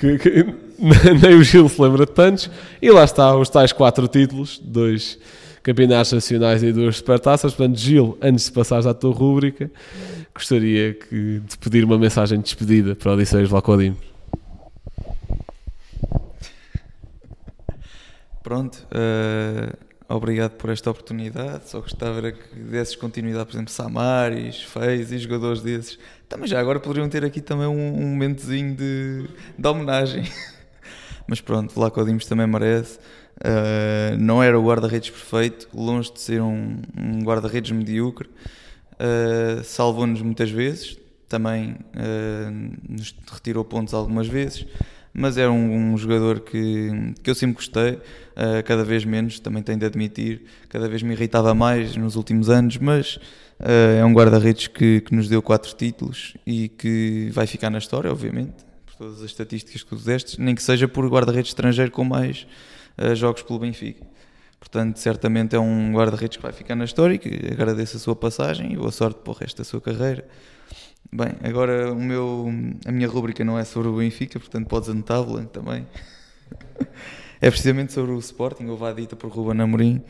Que, 0.00 0.18
que 0.18 0.46
nem 1.20 1.34
o 1.34 1.44
Gil 1.44 1.68
se 1.68 1.80
lembra 1.80 2.06
de 2.06 2.12
tantos. 2.12 2.50
E 2.80 2.90
lá 2.90 3.04
está, 3.04 3.36
os 3.36 3.50
tais 3.50 3.70
4 3.70 4.08
títulos, 4.08 4.58
dois 4.58 5.18
campeonatos 5.62 6.12
nacionais 6.12 6.62
e 6.62 6.72
duas 6.72 6.96
supertaças. 6.96 7.52
Portanto, 7.52 7.78
Gil, 7.78 8.16
antes 8.22 8.46
de 8.46 8.52
passares 8.52 8.86
à 8.86 8.94
tua 8.94 9.12
rúbrica, 9.12 9.70
gostaria 10.34 10.94
que, 10.94 11.40
de 11.40 11.58
pedir 11.58 11.84
uma 11.84 11.98
mensagem 11.98 12.38
de 12.38 12.44
despedida 12.44 12.96
para 12.96 13.12
Odisseias 13.12 13.50
Lacodimos. 13.50 13.98
Pronto, 18.42 18.86
uh, 18.86 19.76
obrigado 20.08 20.52
por 20.52 20.70
esta 20.70 20.90
oportunidade. 20.90 21.68
Só 21.68 21.80
gostava 21.80 22.16
era 22.16 22.32
que 22.32 22.58
desses 22.58 22.96
continuidade, 22.96 23.44
por 23.44 23.52
exemplo, 23.54 23.70
Samaris, 23.70 24.62
Fez 24.62 25.12
e 25.12 25.18
jogadores 25.18 25.60
desses. 25.60 25.98
Também 26.30 26.46
já 26.46 26.60
agora 26.60 26.78
poderiam 26.78 27.08
ter 27.08 27.24
aqui 27.24 27.40
também 27.40 27.66
um, 27.66 28.02
um 28.02 28.06
momentozinho 28.06 28.76
de, 28.76 29.28
de 29.58 29.68
homenagem. 29.68 30.22
Mas 31.26 31.40
pronto, 31.40 31.74
Vlaco 31.74 32.04
Dimos 32.04 32.24
também 32.24 32.46
merece. 32.46 33.00
Uh, 33.38 34.16
não 34.16 34.40
era 34.40 34.56
o 34.56 34.64
guarda-redes 34.64 35.10
perfeito, 35.10 35.68
longe 35.74 36.12
de 36.12 36.20
ser 36.20 36.40
um, 36.40 36.80
um 36.96 37.24
guarda-redes 37.24 37.72
medíocre. 37.72 38.30
Uh, 38.94 39.64
Salvou-nos 39.64 40.22
muitas 40.22 40.52
vezes, 40.52 40.96
também 41.28 41.72
uh, 41.72 42.78
nos 42.88 43.12
retirou 43.28 43.64
pontos 43.64 43.92
algumas 43.92 44.28
vezes, 44.28 44.64
mas 45.12 45.36
era 45.36 45.50
um, 45.50 45.92
um 45.92 45.96
jogador 45.96 46.40
que, 46.40 47.14
que 47.22 47.30
eu 47.30 47.34
sempre 47.34 47.56
gostei, 47.56 47.92
uh, 47.92 48.62
cada 48.64 48.84
vez 48.84 49.04
menos, 49.04 49.40
também 49.40 49.62
tenho 49.62 49.78
de 49.78 49.86
admitir, 49.86 50.42
cada 50.68 50.88
vez 50.88 51.02
me 51.02 51.12
irritava 51.12 51.54
mais 51.54 51.96
nos 51.96 52.16
últimos 52.16 52.48
anos, 52.48 52.76
mas 52.78 53.18
é 53.62 54.02
um 54.02 54.14
guarda-redes 54.14 54.68
que, 54.68 55.02
que 55.02 55.14
nos 55.14 55.28
deu 55.28 55.42
quatro 55.42 55.76
títulos 55.76 56.34
e 56.46 56.70
que 56.70 57.28
vai 57.30 57.46
ficar 57.46 57.68
na 57.68 57.76
história, 57.76 58.10
obviamente, 58.10 58.54
por 58.86 58.94
todas 58.94 59.18
as 59.18 59.26
estatísticas 59.26 59.82
que 59.82 59.90
tu 59.90 59.96
deste, 59.96 60.40
nem 60.40 60.54
que 60.54 60.62
seja 60.62 60.88
por 60.88 61.06
guarda-redes 61.06 61.50
estrangeiro 61.50 61.90
com 61.90 62.02
mais 62.02 62.46
jogos 63.14 63.42
pelo 63.42 63.58
Benfica. 63.58 64.02
Portanto, 64.60 64.98
certamente 64.98 65.56
é 65.56 65.58
um 65.58 65.92
guarda-redes 65.92 66.36
que 66.36 66.42
vai 66.42 66.52
ficar 66.52 66.76
na 66.76 66.84
história 66.84 67.14
e 67.14 67.18
que 67.18 67.28
agradeço 67.50 67.96
a 67.96 68.00
sua 68.00 68.14
passagem 68.14 68.74
e 68.74 68.76
boa 68.76 68.92
sorte 68.92 69.18
para 69.24 69.30
o 69.30 69.34
resto 69.34 69.58
da 69.58 69.64
sua 69.64 69.80
carreira. 69.80 70.28
Bem, 71.12 71.32
agora 71.42 71.92
o 71.92 72.00
meu, 72.00 72.52
a 72.86 72.92
minha 72.92 73.08
rúbrica 73.08 73.44
não 73.44 73.58
é 73.58 73.64
sobre 73.64 73.88
o 73.88 73.96
Benfica, 73.96 74.38
portanto 74.38 74.68
podes 74.68 74.88
anotá-la 74.88 75.42
também. 75.44 75.86
É 77.42 77.50
precisamente 77.50 77.92
sobre 77.92 78.12
o 78.12 78.18
Sporting, 78.18 78.66
houve 78.66 78.84
a 78.84 78.92
dita 78.92 79.16
por 79.16 79.30
Ruben 79.30 79.62
Amorim 79.62 80.02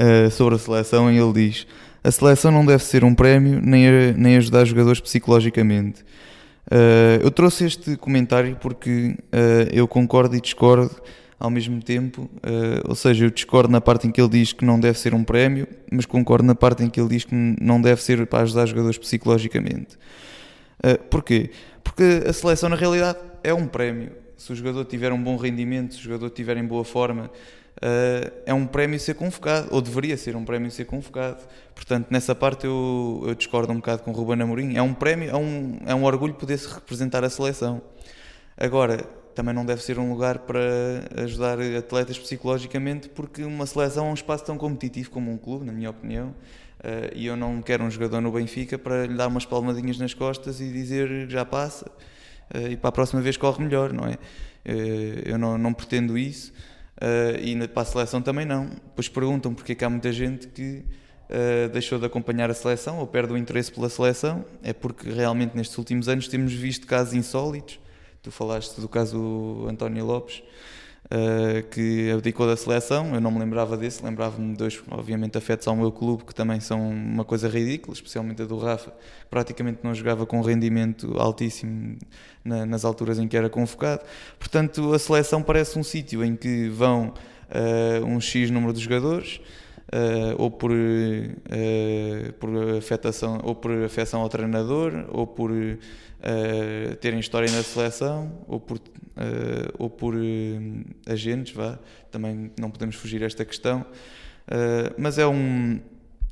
uh, 0.00 0.30
sobre 0.32 0.56
a 0.56 0.58
seleção 0.58 1.12
e 1.12 1.16
ele 1.16 1.32
diz 1.32 1.66
a 2.02 2.10
seleção 2.10 2.50
não 2.50 2.66
deve 2.66 2.82
ser 2.82 3.04
um 3.04 3.14
prémio 3.14 3.60
nem, 3.62 4.12
nem 4.14 4.36
ajudar 4.36 4.64
jogadores 4.64 5.00
psicologicamente. 5.00 6.02
Uh, 6.66 7.22
eu 7.22 7.30
trouxe 7.30 7.64
este 7.64 7.96
comentário 7.96 8.56
porque 8.60 9.16
uh, 9.16 9.70
eu 9.72 9.86
concordo 9.86 10.34
e 10.34 10.40
discordo 10.40 10.90
ao 11.38 11.50
mesmo 11.50 11.82
tempo, 11.82 12.30
ou 12.88 12.94
seja, 12.94 13.24
eu 13.24 13.30
discordo 13.30 13.68
na 13.68 13.80
parte 13.80 14.06
em 14.06 14.12
que 14.12 14.20
ele 14.20 14.28
diz 14.28 14.52
que 14.52 14.64
não 14.64 14.78
deve 14.78 14.96
ser 14.96 15.12
um 15.12 15.24
prémio, 15.24 15.66
mas 15.90 16.06
concordo 16.06 16.44
na 16.44 16.54
parte 16.54 16.84
em 16.84 16.88
que 16.88 17.00
ele 17.00 17.08
diz 17.08 17.24
que 17.24 17.34
não 17.34 17.82
deve 17.82 18.00
ser 18.00 18.24
para 18.28 18.42
ajudar 18.42 18.64
jogadores 18.66 18.96
psicologicamente. 18.96 19.98
Uh, 20.84 20.98
porquê? 21.04 21.50
Porque 21.82 22.24
a 22.26 22.32
seleção 22.32 22.68
na 22.68 22.76
realidade 22.76 23.18
é 23.42 23.54
um 23.54 23.66
prémio. 23.66 24.12
Se 24.36 24.52
o 24.52 24.56
jogador 24.56 24.84
tiver 24.84 25.12
um 25.12 25.22
bom 25.22 25.36
rendimento, 25.36 25.94
se 25.94 26.00
o 26.00 26.02
jogador 26.02 26.30
tiver 26.30 26.56
em 26.56 26.64
boa 26.64 26.84
forma, 26.84 27.30
uh, 27.76 28.32
é 28.44 28.52
um 28.52 28.66
prémio 28.66 28.98
ser 28.98 29.14
convocado, 29.14 29.68
ou 29.70 29.80
deveria 29.80 30.16
ser 30.16 30.34
um 30.34 30.44
prémio 30.44 30.70
ser 30.70 30.84
convocado. 30.84 31.42
Portanto, 31.74 32.08
nessa 32.10 32.34
parte 32.34 32.66
eu, 32.66 33.22
eu 33.26 33.34
discordo 33.34 33.72
um 33.72 33.76
bocado 33.76 34.02
com 34.02 34.10
o 34.10 34.14
Ruben 34.14 34.42
Amorim. 34.42 34.76
É 34.76 34.82
um 34.82 34.92
prémio, 34.94 35.30
é 35.30 35.36
um, 35.36 35.78
é 35.86 35.94
um 35.94 36.04
orgulho 36.04 36.34
poder-se 36.34 36.66
representar 36.72 37.22
a 37.24 37.30
seleção. 37.30 37.80
Agora, 38.56 38.98
também 39.34 39.54
não 39.54 39.64
deve 39.64 39.82
ser 39.82 39.98
um 39.98 40.10
lugar 40.10 40.40
para 40.40 40.60
ajudar 41.22 41.58
atletas 41.60 42.18
psicologicamente, 42.18 43.08
porque 43.08 43.44
uma 43.44 43.66
seleção 43.66 44.06
é 44.06 44.10
um 44.10 44.14
espaço 44.14 44.44
tão 44.44 44.58
competitivo 44.58 45.10
como 45.10 45.30
um 45.30 45.38
clube, 45.38 45.64
na 45.64 45.72
minha 45.72 45.90
opinião. 45.90 46.34
Uh, 46.82 47.14
e 47.14 47.26
eu 47.26 47.36
não 47.36 47.62
quero 47.62 47.84
um 47.84 47.90
jogador 47.90 48.20
no 48.20 48.32
Benfica 48.32 48.76
para 48.76 49.06
lhe 49.06 49.14
dar 49.14 49.28
umas 49.28 49.46
palmadinhas 49.46 49.98
nas 49.98 50.14
costas 50.14 50.60
e 50.60 50.72
dizer 50.72 51.30
já 51.30 51.44
passa 51.44 51.86
uh, 52.52 52.68
e 52.68 52.76
para 52.76 52.88
a 52.88 52.92
próxima 52.92 53.22
vez 53.22 53.36
corre 53.36 53.62
melhor, 53.62 53.92
não 53.92 54.04
é? 54.04 54.14
Uh, 54.14 55.22
eu 55.24 55.38
não, 55.38 55.56
não, 55.56 55.72
pretendo 55.72 56.18
isso 56.18 56.52
e 57.40 57.68
para 57.68 57.82
a 57.82 57.84
seleção 57.84 58.22
também 58.22 58.46
não. 58.46 58.66
Depois 58.66 59.08
perguntam 59.08 59.54
porque 59.54 59.72
é 59.72 59.74
que 59.74 59.84
há 59.84 59.90
muita 59.90 60.12
gente 60.12 60.46
que 60.46 60.84
deixou 61.72 61.98
de 61.98 62.06
acompanhar 62.06 62.48
a 62.48 62.54
seleção 62.54 62.98
ou 62.98 63.06
perde 63.08 63.32
o 63.32 63.36
interesse 63.36 63.72
pela 63.72 63.88
seleção. 63.88 64.44
É 64.62 64.72
porque 64.72 65.10
realmente 65.10 65.56
nestes 65.56 65.76
últimos 65.78 66.08
anos 66.08 66.28
temos 66.28 66.52
visto 66.52 66.86
casos 66.86 67.14
insólitos 67.14 67.80
Tu 68.22 68.30
falaste 68.30 68.80
do 68.80 68.88
caso 68.88 69.66
António 69.68 70.06
Lopes, 70.06 70.44
uh, 71.06 71.62
que 71.70 72.10
abdicou 72.10 72.46
da 72.46 72.56
seleção. 72.56 73.14
Eu 73.14 73.20
não 73.20 73.30
me 73.30 73.38
lembrava 73.38 73.76
desse, 73.76 74.04
lembrava-me 74.04 74.52
de 74.52 74.58
dois, 74.58 74.82
obviamente, 74.90 75.36
afetos 75.38 75.66
ao 75.66 75.76
meu 75.76 75.90
clube, 75.90 76.24
que 76.24 76.34
também 76.34 76.60
são 76.60 76.90
uma 76.90 77.24
coisa 77.24 77.48
ridícula, 77.48 77.94
especialmente 77.94 78.42
a 78.42 78.44
do 78.44 78.58
Rafa, 78.58 78.90
que 78.90 79.26
praticamente 79.30 79.80
não 79.82 79.94
jogava 79.94 80.26
com 80.26 80.40
rendimento 80.40 81.14
altíssimo 81.18 81.96
na, 82.44 82.66
nas 82.66 82.84
alturas 82.84 83.18
em 83.18 83.26
que 83.26 83.36
era 83.36 83.48
convocado. 83.48 84.02
Portanto, 84.38 84.92
a 84.92 84.98
seleção 84.98 85.42
parece 85.42 85.78
um 85.78 85.82
sítio 85.82 86.24
em 86.24 86.36
que 86.36 86.68
vão 86.68 87.14
uh, 87.52 88.04
um 88.04 88.20
X 88.20 88.50
número 88.50 88.72
de 88.72 88.80
jogadores. 88.80 89.40
Uh, 89.94 90.32
ou 90.38 90.50
por, 90.50 90.70
uh, 90.70 92.32
por 92.40 92.76
afetação 92.78 93.38
ou 93.44 93.54
por 93.54 93.70
afecção 93.84 94.22
ao 94.22 94.28
treinador 94.30 95.04
ou 95.10 95.26
por 95.26 95.50
uh, 95.50 96.96
terem 96.98 97.20
história 97.20 97.52
na 97.52 97.62
seleção 97.62 98.42
ou 98.48 98.58
por, 98.58 98.80
ou 99.78 99.90
por 99.90 100.14
agentes, 101.06 101.52
vá. 101.52 101.78
também 102.10 102.50
não 102.58 102.70
podemos 102.70 102.96
fugir 102.96 103.22
a 103.22 103.26
esta 103.26 103.44
questão, 103.44 103.84
mas 104.96 105.18
é, 105.18 105.26
um, 105.26 105.78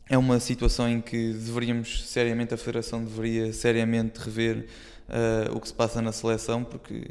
é 0.08 0.16
uma 0.16 0.40
situação 0.40 0.88
em 0.88 1.02
que 1.02 1.34
deveríamos, 1.34 2.08
seriamente, 2.08 2.54
a 2.54 2.56
Federação 2.56 3.04
deveria 3.04 3.52
seriamente 3.52 4.18
rever 4.18 4.66
o 5.52 5.60
que 5.60 5.68
se 5.68 5.74
passa 5.74 6.00
na 6.00 6.12
seleção, 6.12 6.64
porque 6.64 7.08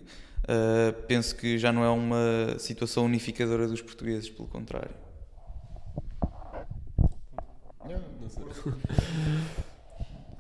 penso 1.08 1.36
que 1.36 1.60
já 1.60 1.72
não 1.72 1.84
é 1.84 1.89
uma 1.89 2.58
situação 2.58 3.06
unificadora 3.06 3.68
dos 3.68 3.82
portugueses, 3.84 4.28
pelo 4.28 4.47
contrário. 4.47 5.09
Não, 7.88 8.30
sei. 8.30 8.43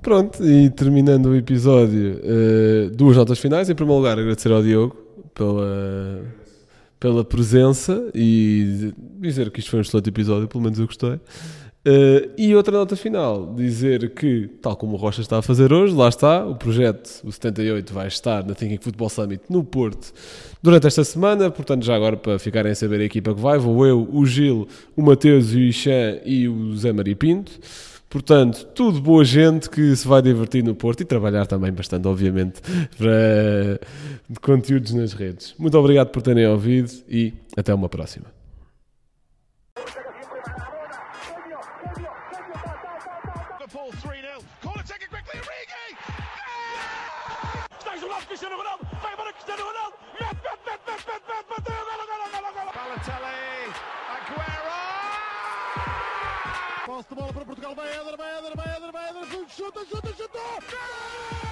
Pronto, 0.01 0.43
e 0.43 0.69
terminando 0.69 1.27
o 1.27 1.35
episódio, 1.35 2.21
uh, 2.23 2.89
duas 2.91 3.17
notas 3.17 3.37
finais. 3.37 3.69
Em 3.69 3.75
primeiro 3.75 3.99
lugar, 3.99 4.17
agradecer 4.17 4.51
ao 4.51 4.63
Diogo 4.63 4.95
pela, 5.33 6.23
pela 6.99 7.23
presença 7.23 8.09
e 8.15 8.93
dizer 9.19 9.51
que 9.51 9.59
isto 9.59 9.69
foi 9.71 9.79
um 9.79 9.81
excelente 9.81 10.09
episódio, 10.09 10.47
pelo 10.47 10.63
menos 10.63 10.79
eu 10.79 10.85
gostei. 10.85 11.19
Uh, 11.79 12.29
e 12.37 12.53
outra 12.53 12.77
nota 12.77 12.93
final, 12.97 13.53
dizer 13.55 14.13
que, 14.13 14.49
tal 14.61 14.75
como 14.75 14.95
o 14.95 14.97
Rocha 14.97 15.21
está 15.21 15.37
a 15.37 15.41
fazer 15.41 15.71
hoje, 15.71 15.95
lá 15.95 16.09
está, 16.09 16.45
o 16.45 16.53
projeto, 16.53 17.21
o 17.23 17.31
78, 17.31 17.93
vai 17.93 18.07
estar 18.07 18.45
na 18.45 18.53
Thinking 18.53 18.79
Football 18.81 19.09
Summit 19.09 19.43
no 19.49 19.63
Porto 19.63 20.11
durante 20.61 20.87
esta 20.87 21.05
semana, 21.05 21.49
portanto 21.49 21.85
já 21.85 21.95
agora 21.95 22.17
para 22.17 22.37
ficarem 22.37 22.73
a 22.73 22.75
saber 22.75 22.99
a 22.99 23.05
equipa 23.05 23.33
que 23.33 23.39
vai, 23.39 23.57
vou 23.57 23.87
eu, 23.87 24.09
o 24.11 24.25
Gil, 24.25 24.67
o 24.93 25.01
Mateus, 25.01 25.53
o 25.53 25.59
Ixan 25.59 26.19
e 26.25 26.49
o 26.49 26.75
Zé 26.75 26.91
Maria 26.91 27.15
Pinto. 27.15 27.53
Portanto, 28.09 28.65
tudo 28.73 28.99
boa 28.99 29.23
gente 29.23 29.69
que 29.69 29.95
se 29.95 30.07
vai 30.07 30.21
divertir 30.21 30.63
no 30.63 30.75
Porto 30.75 31.01
e 31.01 31.05
trabalhar 31.05 31.45
também 31.45 31.71
bastante, 31.71 32.07
obviamente, 32.07 32.59
para 32.97 33.79
conteúdos 34.41 34.93
nas 34.93 35.13
redes. 35.13 35.53
Muito 35.57 35.77
obrigado 35.77 36.09
por 36.09 36.21
terem 36.21 36.45
ouvido 36.47 36.91
e 37.07 37.33
até 37.55 37.73
uma 37.73 37.87
próxima. 37.87 38.38
De 57.09 57.15
bola 57.15 57.33
para 57.33 57.45
Portugal. 57.45 57.75
Vai 57.75 57.89
Éder, 57.91 58.17
vai 58.17 58.37
Éder, 58.37 58.55
vai 58.55 58.75
Éder, 58.75 58.91
vai 58.91 59.09
Éder. 59.09 59.49
Chuta, 59.49 59.85
chuta, 59.85 60.13
chuta. 60.13 60.39
Gol! 60.39 61.48